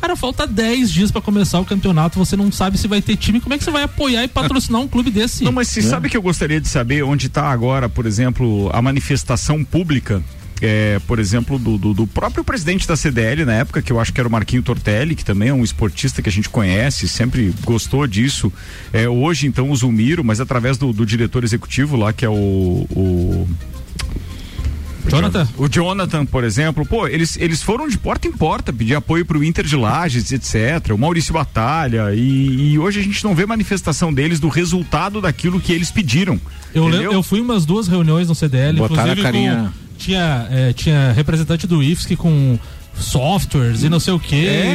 Cara, 0.02 0.16
falta 0.16 0.48
10 0.48 0.90
dias 0.90 1.12
pra 1.12 1.22
começar 1.22 1.60
o 1.60 1.64
campeonato, 1.64 2.18
você 2.18 2.36
não 2.36 2.50
sabe 2.50 2.76
se 2.76 2.88
vai 2.88 3.00
ter 3.00 3.14
time, 3.14 3.40
como 3.40 3.54
é 3.54 3.58
que 3.58 3.62
você 3.62 3.70
vai 3.70 3.84
apoiar 3.84 4.24
e 4.24 4.28
patrocinar 4.28 4.80
um 4.80 4.88
clube 4.88 5.12
desse? 5.12 5.44
Não, 5.44 5.52
mas 5.52 5.68
você 5.68 5.80
sabe 5.80 6.10
que 6.10 6.16
eu 6.16 6.22
gostaria 6.22 6.60
de 6.60 6.66
saber 6.66 7.04
onde 7.04 7.28
está 7.28 7.44
agora, 7.44 7.88
por 7.88 8.04
exemplo, 8.04 8.68
a 8.72 8.82
manifestação 8.82 9.62
pública 9.62 10.20
é, 10.60 11.00
por 11.06 11.20
exemplo, 11.20 11.56
do, 11.56 11.78
do, 11.78 11.94
do, 11.94 12.04
próprio 12.04 12.42
presidente 12.42 12.86
da 12.86 12.96
CDL 12.96 13.44
na 13.44 13.54
época, 13.54 13.80
que 13.80 13.92
eu 13.92 14.00
acho 14.00 14.12
que 14.12 14.18
era 14.18 14.28
o 14.28 14.32
Marquinho 14.32 14.62
Tortelli, 14.62 15.14
que 15.14 15.24
também 15.24 15.50
é 15.50 15.54
um 15.54 15.62
esportista 15.62 16.20
que 16.20 16.28
a 16.28 16.32
gente 16.32 16.48
conhece, 16.48 17.06
sempre 17.06 17.54
gostou 17.64 18.04
disso. 18.04 18.52
É, 18.92 19.08
hoje, 19.08 19.46
então, 19.46 19.70
o 19.70 19.76
Zulmiro, 19.76 20.24
mas 20.24 20.40
através 20.40 20.76
do, 20.76 20.92
do 20.92 21.06
diretor 21.06 21.44
executivo 21.44 21.96
lá, 21.96 22.12
que 22.12 22.24
é 22.24 22.28
o, 22.28 22.86
o 22.90 23.48
Jonathan? 25.08 25.48
O 25.56 25.68
Jonathan, 25.68 26.24
por 26.24 26.44
exemplo, 26.44 26.86
pô, 26.86 27.06
eles, 27.06 27.36
eles 27.38 27.62
foram 27.62 27.88
de 27.88 27.98
porta 27.98 28.28
em 28.28 28.32
porta 28.32 28.72
pedir 28.72 28.94
apoio 28.94 29.24
pro 29.24 29.42
Inter 29.42 29.64
de 29.64 29.76
Lages, 29.76 30.30
etc. 30.32 30.92
O 30.94 30.98
Maurício 30.98 31.32
Batalha. 31.32 32.14
E, 32.14 32.72
e 32.72 32.78
hoje 32.78 33.00
a 33.00 33.02
gente 33.02 33.22
não 33.24 33.34
vê 33.34 33.44
manifestação 33.46 34.12
deles 34.12 34.38
do 34.38 34.48
resultado 34.48 35.20
daquilo 35.20 35.60
que 35.60 35.72
eles 35.72 35.90
pediram. 35.90 36.40
Eu, 36.74 36.86
lembro, 36.86 37.12
eu 37.12 37.22
fui 37.22 37.40
umas 37.40 37.66
duas 37.66 37.88
reuniões 37.88 38.28
no 38.28 38.34
CDL, 38.34 38.78
Botaram 38.78 39.12
inclusive 39.12 39.20
a 39.20 39.24
carinha. 39.24 39.72
com, 39.74 39.96
tinha, 39.98 40.48
é, 40.50 40.72
tinha 40.72 41.12
representante 41.12 41.66
do 41.66 41.82
IFSC 41.82 42.16
com 42.16 42.58
softwares 42.94 43.82
e 43.82 43.88
não 43.88 44.00
sei 44.00 44.12
o 44.12 44.20
que. 44.20 44.46
É, 44.46 44.72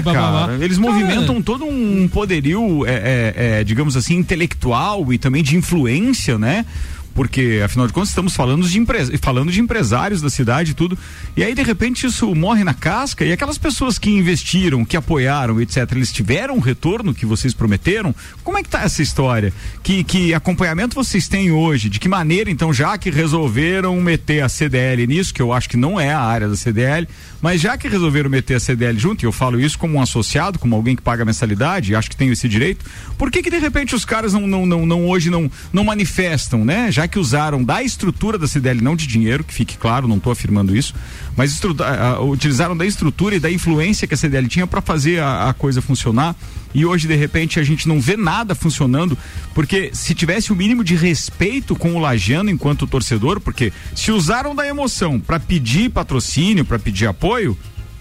eles 0.59 0.78
Cara, 0.78 0.91
movimentam 0.91 1.41
todo 1.41 1.65
um 1.65 2.07
poderio, 2.07 2.86
é, 2.86 2.91
é, 2.91 3.34
é, 3.36 3.63
digamos 3.63 3.95
assim, 3.95 4.15
intelectual 4.15 5.11
e 5.13 5.17
também 5.17 5.43
de 5.43 5.55
influência, 5.55 6.38
né? 6.38 6.65
Porque, 7.18 7.63
afinal 7.65 7.88
de 7.88 7.93
contas, 7.93 8.09
estamos 8.09 8.36
falando 8.36 8.70
de, 8.70 8.78
empre... 8.78 9.18
falando 9.18 9.51
de 9.51 9.59
empresários 9.59 10.22
da 10.22 10.30
cidade 10.30 10.70
e 10.70 10.74
tudo. 10.76 10.95
E 11.36 11.43
aí, 11.43 11.55
de 11.55 11.63
repente, 11.63 12.05
isso 12.05 12.36
morre 12.36 12.63
na 12.63 12.76
casca 12.76 13.26
e 13.26 13.32
aquelas 13.32 13.57
pessoas 13.57 13.97
que 13.97 14.11
investiram, 14.11 14.86
que 14.86 14.95
apoiaram, 14.95 15.59
etc., 15.59 15.93
eles 15.93 16.13
tiveram 16.13 16.57
o 16.57 16.59
retorno 16.59 17.15
que 17.15 17.26
vocês 17.26 17.55
prometeram? 17.55 18.13
Como 18.43 18.55
é 18.59 18.61
que 18.61 18.70
tá 18.70 18.84
essa 18.84 19.01
história? 19.01 19.51
Que, 19.82 20.03
que 20.03 20.32
acompanhamento 20.32 20.93
vocês 20.93 21.28
têm 21.28 21.49
hoje? 21.49 21.89
De 21.89 21.99
que 21.99 22.07
maneira, 22.07 22.51
então, 22.51 22.72
já 22.72 22.95
que 22.99 23.09
resolveram 23.09 23.99
meter 23.99 24.43
a 24.43 24.47
CDL 24.47 25.07
nisso, 25.07 25.34
que 25.34 25.41
eu 25.41 25.51
acho 25.51 25.68
que 25.68 25.76
não 25.76 25.99
é 25.99 26.13
a 26.13 26.22
área 26.22 26.47
da 26.47 26.55
CDL, 26.55 27.07
mas 27.41 27.59
já 27.59 27.76
que 27.80 27.88
resolveram 27.88 28.30
meter 28.30 28.53
a 28.53 28.59
CDL 28.59 28.99
junto, 28.99 29.24
e 29.24 29.26
eu 29.26 29.32
falo 29.32 29.59
isso 29.59 29.80
como 29.80 29.97
um 29.97 30.01
associado, 30.03 30.59
como 30.59 30.76
alguém 30.76 30.95
que 30.95 31.01
paga 31.01 31.26
mensalidade, 31.26 31.95
acho 31.95 32.11
que 32.11 32.15
tenho 32.15 32.34
esse 32.34 32.47
direito, 32.47 32.86
por 33.18 33.32
que 33.32 33.41
que 33.41 33.49
de 33.49 33.57
repente 33.57 33.95
os 33.95 34.05
caras 34.05 34.34
não, 34.34 34.45
não, 34.45 34.68
não, 34.68 34.86
não 34.86 35.07
hoje 35.09 35.32
não, 35.32 35.49
não 35.74 35.84
manifestam, 35.84 36.63
né? 36.63 36.91
Já 36.91 37.06
que 37.07 37.19
usaram 37.19 37.63
da 37.63 37.81
estrutura 37.83 38.37
da 38.37 38.47
CDL, 38.47 38.81
não 38.81 38.95
de 38.95 39.07
dinheiro, 39.07 39.43
que 39.43 39.53
fique 39.53 39.77
claro, 39.77 40.07
não 40.07 40.17
estou 40.17 40.31
afirmando 40.31 40.75
isso, 40.75 40.93
mas 41.35 41.59
a- 41.81 42.19
utilizaram 42.21 42.75
da 42.75 42.85
estrutura 42.85 43.35
e 43.35 43.39
da 43.39 43.49
influência 43.51 44.07
que 44.07 44.13
a 44.13 44.17
CDL 44.17 44.47
tinha 44.47 44.67
para 44.67 44.81
fazer 44.81 45.19
a, 45.19 45.49
a 45.49 45.53
coisa 45.53 45.81
funcionar. 45.81 46.35
E 46.73 46.85
hoje, 46.85 47.07
de 47.07 47.15
repente, 47.15 47.59
a 47.59 47.63
gente 47.63 47.87
não 47.87 47.99
vê 47.99 48.15
nada 48.17 48.53
funcionando, 48.53 49.17
porque 49.55 49.89
se 49.93 50.13
tivesse 50.13 50.51
o 50.51 50.55
mínimo 50.55 50.83
de 50.83 50.95
respeito 50.95 51.75
com 51.75 51.95
o 51.95 51.99
Lajano 51.99 52.49
enquanto 52.49 52.85
torcedor, 52.85 53.39
porque 53.39 53.71
se 53.95 54.11
usaram 54.11 54.53
da 54.53 54.67
emoção 54.67 55.19
para 55.19 55.39
pedir 55.39 55.89
patrocínio, 55.89 56.65
para 56.65 56.77
pedir 56.77 57.07
apoio, 57.07 57.57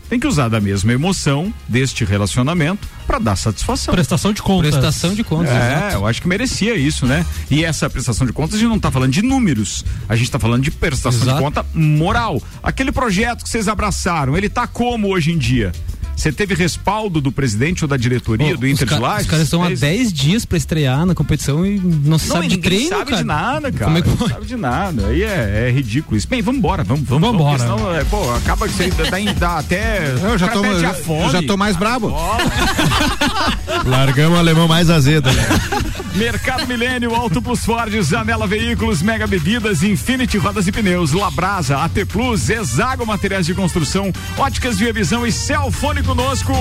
tem 0.09 0.19
que 0.21 0.27
usar 0.27 0.49
da 0.49 0.61
mesma 0.61 0.93
emoção 0.93 1.53
deste 1.69 2.05
relacionamento 2.05 2.89
para 3.07 3.19
dar 3.19 3.37
satisfação. 3.37 3.95
Prestação 3.95 4.33
de 4.33 4.43
contas. 4.43 4.71
Prestação 4.73 5.15
de 5.15 5.23
contas, 5.25 5.53
É, 5.53 5.57
exato. 5.77 5.95
eu 5.95 6.07
acho 6.07 6.23
que 6.23 6.29
merecia 6.29 6.75
isso, 6.77 7.07
né? 7.07 7.25
E 7.51 7.65
essa 7.65 7.89
prestação 7.91 8.27
de 8.27 8.33
contas 8.33 8.55
a 8.57 8.59
gente 8.59 8.69
não 8.69 8.79
tá 8.79 8.91
falando 8.91 9.13
de 9.13 9.23
números, 9.23 9.85
a 10.09 10.17
gente 10.17 10.31
tá 10.31 10.39
falando 10.39 10.63
de 10.63 10.71
prestação 10.71 11.23
Exato. 11.23 11.37
de 11.39 11.43
conta 11.43 11.67
moral. 11.75 12.41
Aquele 12.63 12.93
projeto 12.93 13.43
que 13.45 13.49
vocês 13.51 13.69
abraçaram, 13.69 14.37
ele 14.37 14.49
tá 14.49 14.67
como 14.67 15.09
hoje 15.09 15.33
em 15.33 15.39
dia? 15.39 15.73
Você 16.17 16.33
teve 16.33 16.55
respaldo 16.55 17.21
do 17.21 17.31
presidente 17.31 17.85
ou 17.85 17.89
da 17.89 17.97
diretoria 17.97 18.57
do 18.57 18.67
Inter 18.67 18.89
de 18.89 18.99
Lages? 18.99 19.27
os 19.27 19.31
caras 19.31 19.45
estão 19.45 19.63
há 19.63 19.69
É 19.69 19.73
isso. 19.75 19.81
10 19.83 20.13
dias 20.13 20.45
pra 20.47 20.57
estrear 20.57 21.05
na 21.05 21.15
competição 21.15 21.65
e 21.65 21.79
não 21.79 22.19
se 22.19 22.29
Não, 22.29 22.37
sabe 22.37 22.49
de 22.49 22.57
treino, 22.57 22.89
sabe 22.89 23.11
cara. 23.11 23.17
de 23.19 23.25
nada, 23.25 23.71
cara. 23.71 23.85
Como 23.85 23.99
é 23.99 24.03
que 24.03 24.09
Não 24.09 24.29
sabe 24.29 24.47
de 24.47 24.57
nada. 24.57 25.09
Aí 25.09 25.23
é, 25.23 25.67
é 25.69 25.71
ridículo 25.71 26.17
isso. 26.17 26.27
Bem, 26.27 26.41
vamos 26.41 26.59
embora, 26.59 26.83
vamos, 26.83 27.07
vamos. 27.07 27.23
Vamos 27.29 27.41
embora. 27.41 27.59
Senão, 27.59 27.95
é, 27.95 28.03
pô, 28.05 28.33
acaba 28.35 28.67
que 28.67 28.75
você 28.75 28.91
dá, 28.91 29.33
dá 29.39 29.59
até. 29.59 30.07
Eu 30.27 30.39
já 30.39 30.49
tô, 30.49 30.63
a 30.63 30.67
eu 30.67 30.95
fome. 30.95 31.31
já 31.31 31.43
tô 31.43 31.57
mais 31.57 31.77
brabo. 31.77 32.13
Largamos 33.85 34.37
o 34.37 34.41
alemão 34.41 34.67
mais 34.67 34.91
azedo. 34.91 35.31
Né? 35.31 35.43
Mercado 36.17 36.67
Milênio, 36.67 37.15
Auto 37.15 37.43
Plus 37.43 37.63
Ford, 37.63 37.93
Zanela 38.01 38.47
Veículos, 38.47 39.03
Mega 39.03 39.27
Bebidas, 39.27 39.83
Infinity 39.83 40.39
Rodas 40.39 40.67
e 40.67 40.73
Pneus, 40.73 41.13
Labrasa, 41.13 41.77
AT 41.77 42.07
Plus, 42.09 42.49
Exago 42.49 43.05
Materiais 43.05 43.45
de 43.45 43.53
Construção, 43.53 44.11
Óticas 44.39 44.79
Via 44.79 44.95
Visão 44.95 45.27
e 45.27 45.31
Celfone 45.33 46.03
conosco. 46.07 46.53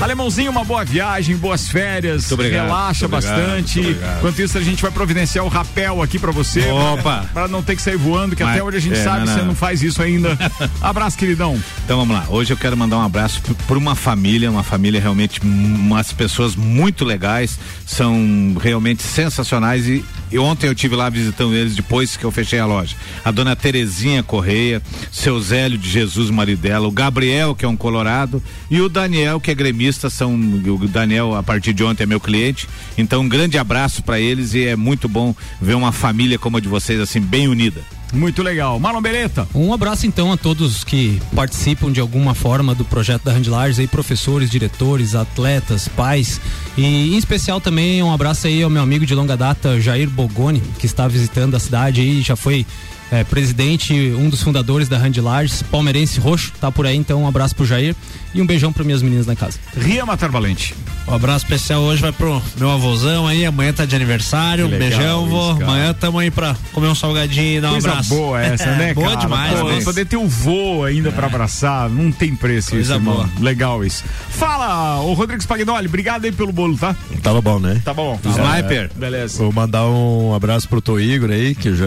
Alemãozinho, 0.00 0.50
uma 0.50 0.64
boa 0.64 0.84
viagem, 0.84 1.36
boas 1.36 1.68
férias. 1.68 2.22
Muito 2.22 2.34
obrigado, 2.34 2.66
Relaxa 2.66 3.08
muito 3.08 3.14
obrigado, 3.24 3.46
bastante. 3.46 3.80
obrigado. 3.80 4.16
Enquanto 4.18 4.38
isso, 4.40 4.58
a 4.58 4.60
gente 4.62 4.82
vai 4.82 4.90
providenciar 4.90 5.44
o 5.44 5.48
rapel 5.48 6.02
aqui 6.02 6.18
pra 6.18 6.30
você. 6.32 6.60
Opa. 6.70 7.24
Pra 7.32 7.48
não 7.48 7.62
ter 7.62 7.76
que 7.76 7.82
sair 7.82 7.96
voando, 7.96 8.36
que 8.36 8.42
Mas- 8.44 8.52
até 8.54 8.62
onde 8.62 8.76
a 8.76 8.80
gente 8.80 8.98
é, 8.98 9.02
sabe 9.04 9.26
não, 9.26 9.32
você 9.34 9.42
não. 9.42 9.54
faz 9.54 9.82
isso 9.82 10.02
ainda. 10.02 10.36
Abraço, 10.80 11.16
queridão. 11.16 11.58
Então 11.84 11.98
vamos 11.98 12.14
lá. 12.14 12.24
Hoje 12.28 12.52
eu 12.52 12.56
quero 12.56 12.76
mandar 12.76 12.98
um 12.98 13.02
abraço 13.02 13.40
p- 13.42 13.54
por 13.66 13.76
uma 13.76 13.94
família, 13.94 14.50
uma 14.50 14.62
família 14.62 15.00
realmente, 15.00 15.40
umas 15.42 16.12
pessoas 16.12 16.54
muito 16.54 17.04
legais, 17.04 17.58
são 17.86 18.54
realmente 18.60 19.02
sensacionais 19.02 19.86
e, 19.86 20.04
e 20.32 20.38
ontem 20.38 20.66
eu 20.66 20.74
tive 20.74 20.96
lá 20.96 21.10
visitando 21.10 21.54
eles 21.54 21.76
depois 21.76 22.16
que 22.16 22.24
eu 22.24 22.30
fechei 22.30 22.58
a 22.58 22.66
loja. 22.66 22.96
A 23.24 23.30
dona 23.30 23.54
Terezinha 23.54 24.22
Correia, 24.22 24.82
seu 25.10 25.38
Zélio 25.40 25.76
de 25.76 25.88
Jesus, 25.88 26.30
o 26.30 26.32
marido 26.32 26.60
dela, 26.60 26.88
o 26.88 26.90
Gabriel, 26.90 27.54
que 27.54 27.64
é 27.64 27.68
um 27.68 27.76
colorado, 27.76 28.42
e 28.70 28.80
o 28.80 28.88
Daniel, 28.88 29.38
que 29.38 29.50
é 29.50 29.54
gremista, 29.54 30.08
são 30.08 30.34
o 30.34 30.88
Daniel 30.88 31.34
a 31.34 31.42
partir 31.42 31.72
de 31.72 31.84
ontem 31.84 32.04
é 32.04 32.06
meu 32.06 32.20
cliente. 32.20 32.68
Então 32.96 33.22
um 33.22 33.28
grande 33.28 33.58
abraço 33.58 34.02
para 34.02 34.18
eles 34.18 34.54
e 34.54 34.64
é 34.64 34.74
muito 34.74 35.08
bom 35.08 35.34
ver 35.60 35.74
uma 35.74 35.92
família 35.92 36.38
como 36.38 36.56
a 36.56 36.60
de 36.60 36.68
vocês 36.68 36.98
assim 36.98 37.20
bem 37.20 37.46
unida. 37.46 37.82
Muito 38.12 38.42
legal. 38.42 38.78
Marlon 38.78 39.00
Beretta. 39.00 39.48
Um 39.54 39.72
abraço 39.72 40.06
então 40.06 40.32
a 40.32 40.36
todos 40.36 40.84
que 40.84 41.20
participam 41.34 41.90
de 41.90 42.00
alguma 42.00 42.34
forma 42.34 42.74
do 42.74 42.84
projeto 42.84 43.24
da 43.24 43.32
Handlars, 43.32 43.78
aí 43.78 43.86
professores, 43.86 44.50
diretores, 44.50 45.14
atletas, 45.14 45.88
pais 45.88 46.40
e 46.76 46.84
em 46.84 47.16
especial 47.16 47.60
também 47.60 48.02
um 48.02 48.12
abraço 48.12 48.46
aí 48.46 48.62
ao 48.62 48.70
meu 48.70 48.82
amigo 48.82 49.06
de 49.06 49.14
longa 49.14 49.36
data 49.36 49.80
Jair 49.80 50.08
Bogoni, 50.08 50.62
que 50.78 50.86
está 50.86 51.08
visitando 51.08 51.54
a 51.54 51.58
cidade 51.58 52.00
aí, 52.00 52.22
já 52.22 52.36
foi 52.36 52.66
é, 53.12 53.22
presidente, 53.24 53.92
um 54.16 54.30
dos 54.30 54.42
fundadores 54.42 54.88
da 54.88 54.96
Handlars, 54.96 55.62
palmeirense 55.62 56.18
roxo, 56.18 56.50
tá 56.58 56.72
por 56.72 56.86
aí, 56.86 56.96
então 56.96 57.22
um 57.22 57.28
abraço 57.28 57.54
pro 57.54 57.66
Jair 57.66 57.94
e 58.34 58.40
um 58.40 58.46
beijão 58.46 58.72
para 58.72 58.84
minhas 58.84 59.02
meninas 59.02 59.26
na 59.26 59.36
casa. 59.36 59.58
Ria 59.76 60.06
Matar 60.06 60.30
Valente. 60.30 60.74
Um 61.08 61.14
abraço 61.14 61.44
especial 61.44 61.82
hoje 61.82 62.00
vai 62.00 62.12
pro 62.12 62.40
meu 62.58 62.70
avôzão 62.70 63.26
aí, 63.26 63.44
amanhã 63.44 63.72
tá 63.72 63.84
de 63.84 63.94
aniversário, 63.94 64.68
Que 64.68 64.74
um 64.74 64.78
legal 64.78 64.98
beijão, 64.98 65.26
vô. 65.26 65.50
Amanhã 65.64 65.92
tamo 65.94 66.18
aí 66.18 66.30
pra 66.30 66.56
comer 66.72 66.88
um 66.88 66.94
salgadinho 66.94 67.58
e 67.58 67.60
dar 67.60 67.68
um 67.68 67.72
Coisa 67.72 67.90
abraço. 67.90 68.08
boa 68.08 68.40
essa, 68.42 68.66
né, 68.76 68.94
boa 68.94 69.08
cara? 69.08 69.20
demais, 69.20 69.60
Pô, 69.60 69.68
né? 69.68 69.80
Poder 69.82 70.06
ter 70.06 70.16
o 70.16 70.26
voo 70.28 70.84
ainda 70.84 71.12
pra 71.12 71.26
abraçar, 71.26 71.88
não 71.90 72.10
tem 72.10 72.34
preço 72.34 72.70
Coisa 72.70 72.82
isso, 72.84 72.92
irmão. 72.94 73.14
boa. 73.16 73.28
Legal 73.40 73.84
isso. 73.84 74.04
Fala, 74.30 75.00
ô 75.02 75.12
Rodrigo 75.12 75.42
Spagnoli, 75.42 75.86
obrigado 75.86 76.24
aí 76.24 76.32
pelo 76.32 76.52
bolo, 76.52 76.76
tá? 76.78 76.96
Tava 77.22 77.40
bom, 77.42 77.58
né? 77.58 77.80
Tá 77.84 77.92
bom. 77.92 78.18
Sniper. 78.24 78.90
Beleza. 78.96 79.38
Vou 79.38 79.52
mandar 79.52 79.84
um 79.86 80.34
abraço 80.34 80.68
pro 80.68 80.80
Tô 80.80 80.98
Igor 80.98 81.30
aí, 81.30 81.54
que 81.54 81.68
eu 81.68 81.76
já, 81.76 81.86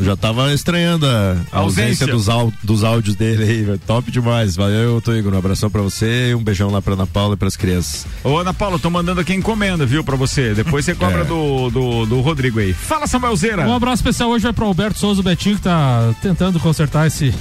já 0.00 0.16
tava 0.16 0.52
estranhando 0.52 1.06
a, 1.06 1.36
a 1.52 1.58
ausência, 1.60 2.04
Ausência. 2.04 2.06
dos, 2.08 2.28
au- 2.28 2.52
dos 2.62 2.84
áudios 2.84 3.16
dele 3.16 3.42
aí, 3.44 3.62
velho. 3.62 3.80
top 3.86 4.10
demais. 4.10 4.54
Valeu, 4.56 5.00
Tô 5.00 5.14
Igor, 5.14 5.32
um 5.32 5.38
abração 5.38 5.70
pra 5.70 5.80
você 5.82 6.30
e 6.30 6.34
um 6.34 6.42
beijão 6.42 6.70
lá 6.70 6.82
pra 6.82 6.92
Ana 6.94 7.06
Paula 7.06 7.34
e 7.34 7.36
pras 7.36 7.56
crianças. 7.56 8.06
Ô, 8.22 8.36
Ana 8.38 8.52
Paula, 8.56 8.78
tô 8.78 8.90
mandando 8.90 9.20
aqui 9.20 9.34
encomenda, 9.34 9.84
viu, 9.86 10.02
pra 10.02 10.16
você. 10.16 10.54
Depois 10.54 10.84
você 10.84 10.94
cobra 10.94 11.16
É. 11.22 11.24
do, 11.24 11.70
do, 11.70 12.06
do 12.06 12.20
Rodrigo 12.20 12.60
aí. 12.60 12.72
Fala, 12.72 13.06
Samuelzeira. 13.06 13.66
Um 13.66 13.74
abraço 13.74 14.02
especial 14.02 14.30
hoje 14.30 14.44
vai 14.44 14.52
pro 14.52 14.66
Alberto 14.66 14.98
Souza, 14.98 15.20
o 15.20 15.24
Betinho, 15.24 15.56
que 15.56 15.62
tá 15.62 16.14
tentando 16.22 16.58
consertar 16.60 17.06
esse, 17.06 17.32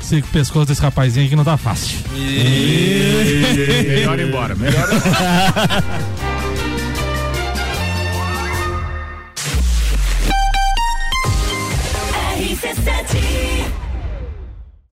esse 0.00 0.22
pescoço 0.22 0.66
desse 0.66 0.80
rapazinho 0.82 1.24
aqui 1.24 1.30
que 1.30 1.36
não 1.36 1.44
tá 1.44 1.56
fácil. 1.56 1.98
Melhor 2.12 4.18
ir 4.18 4.28
embora, 4.28 4.54
melhor 4.54 4.88
ir 4.88 4.96
embora. 4.96 5.84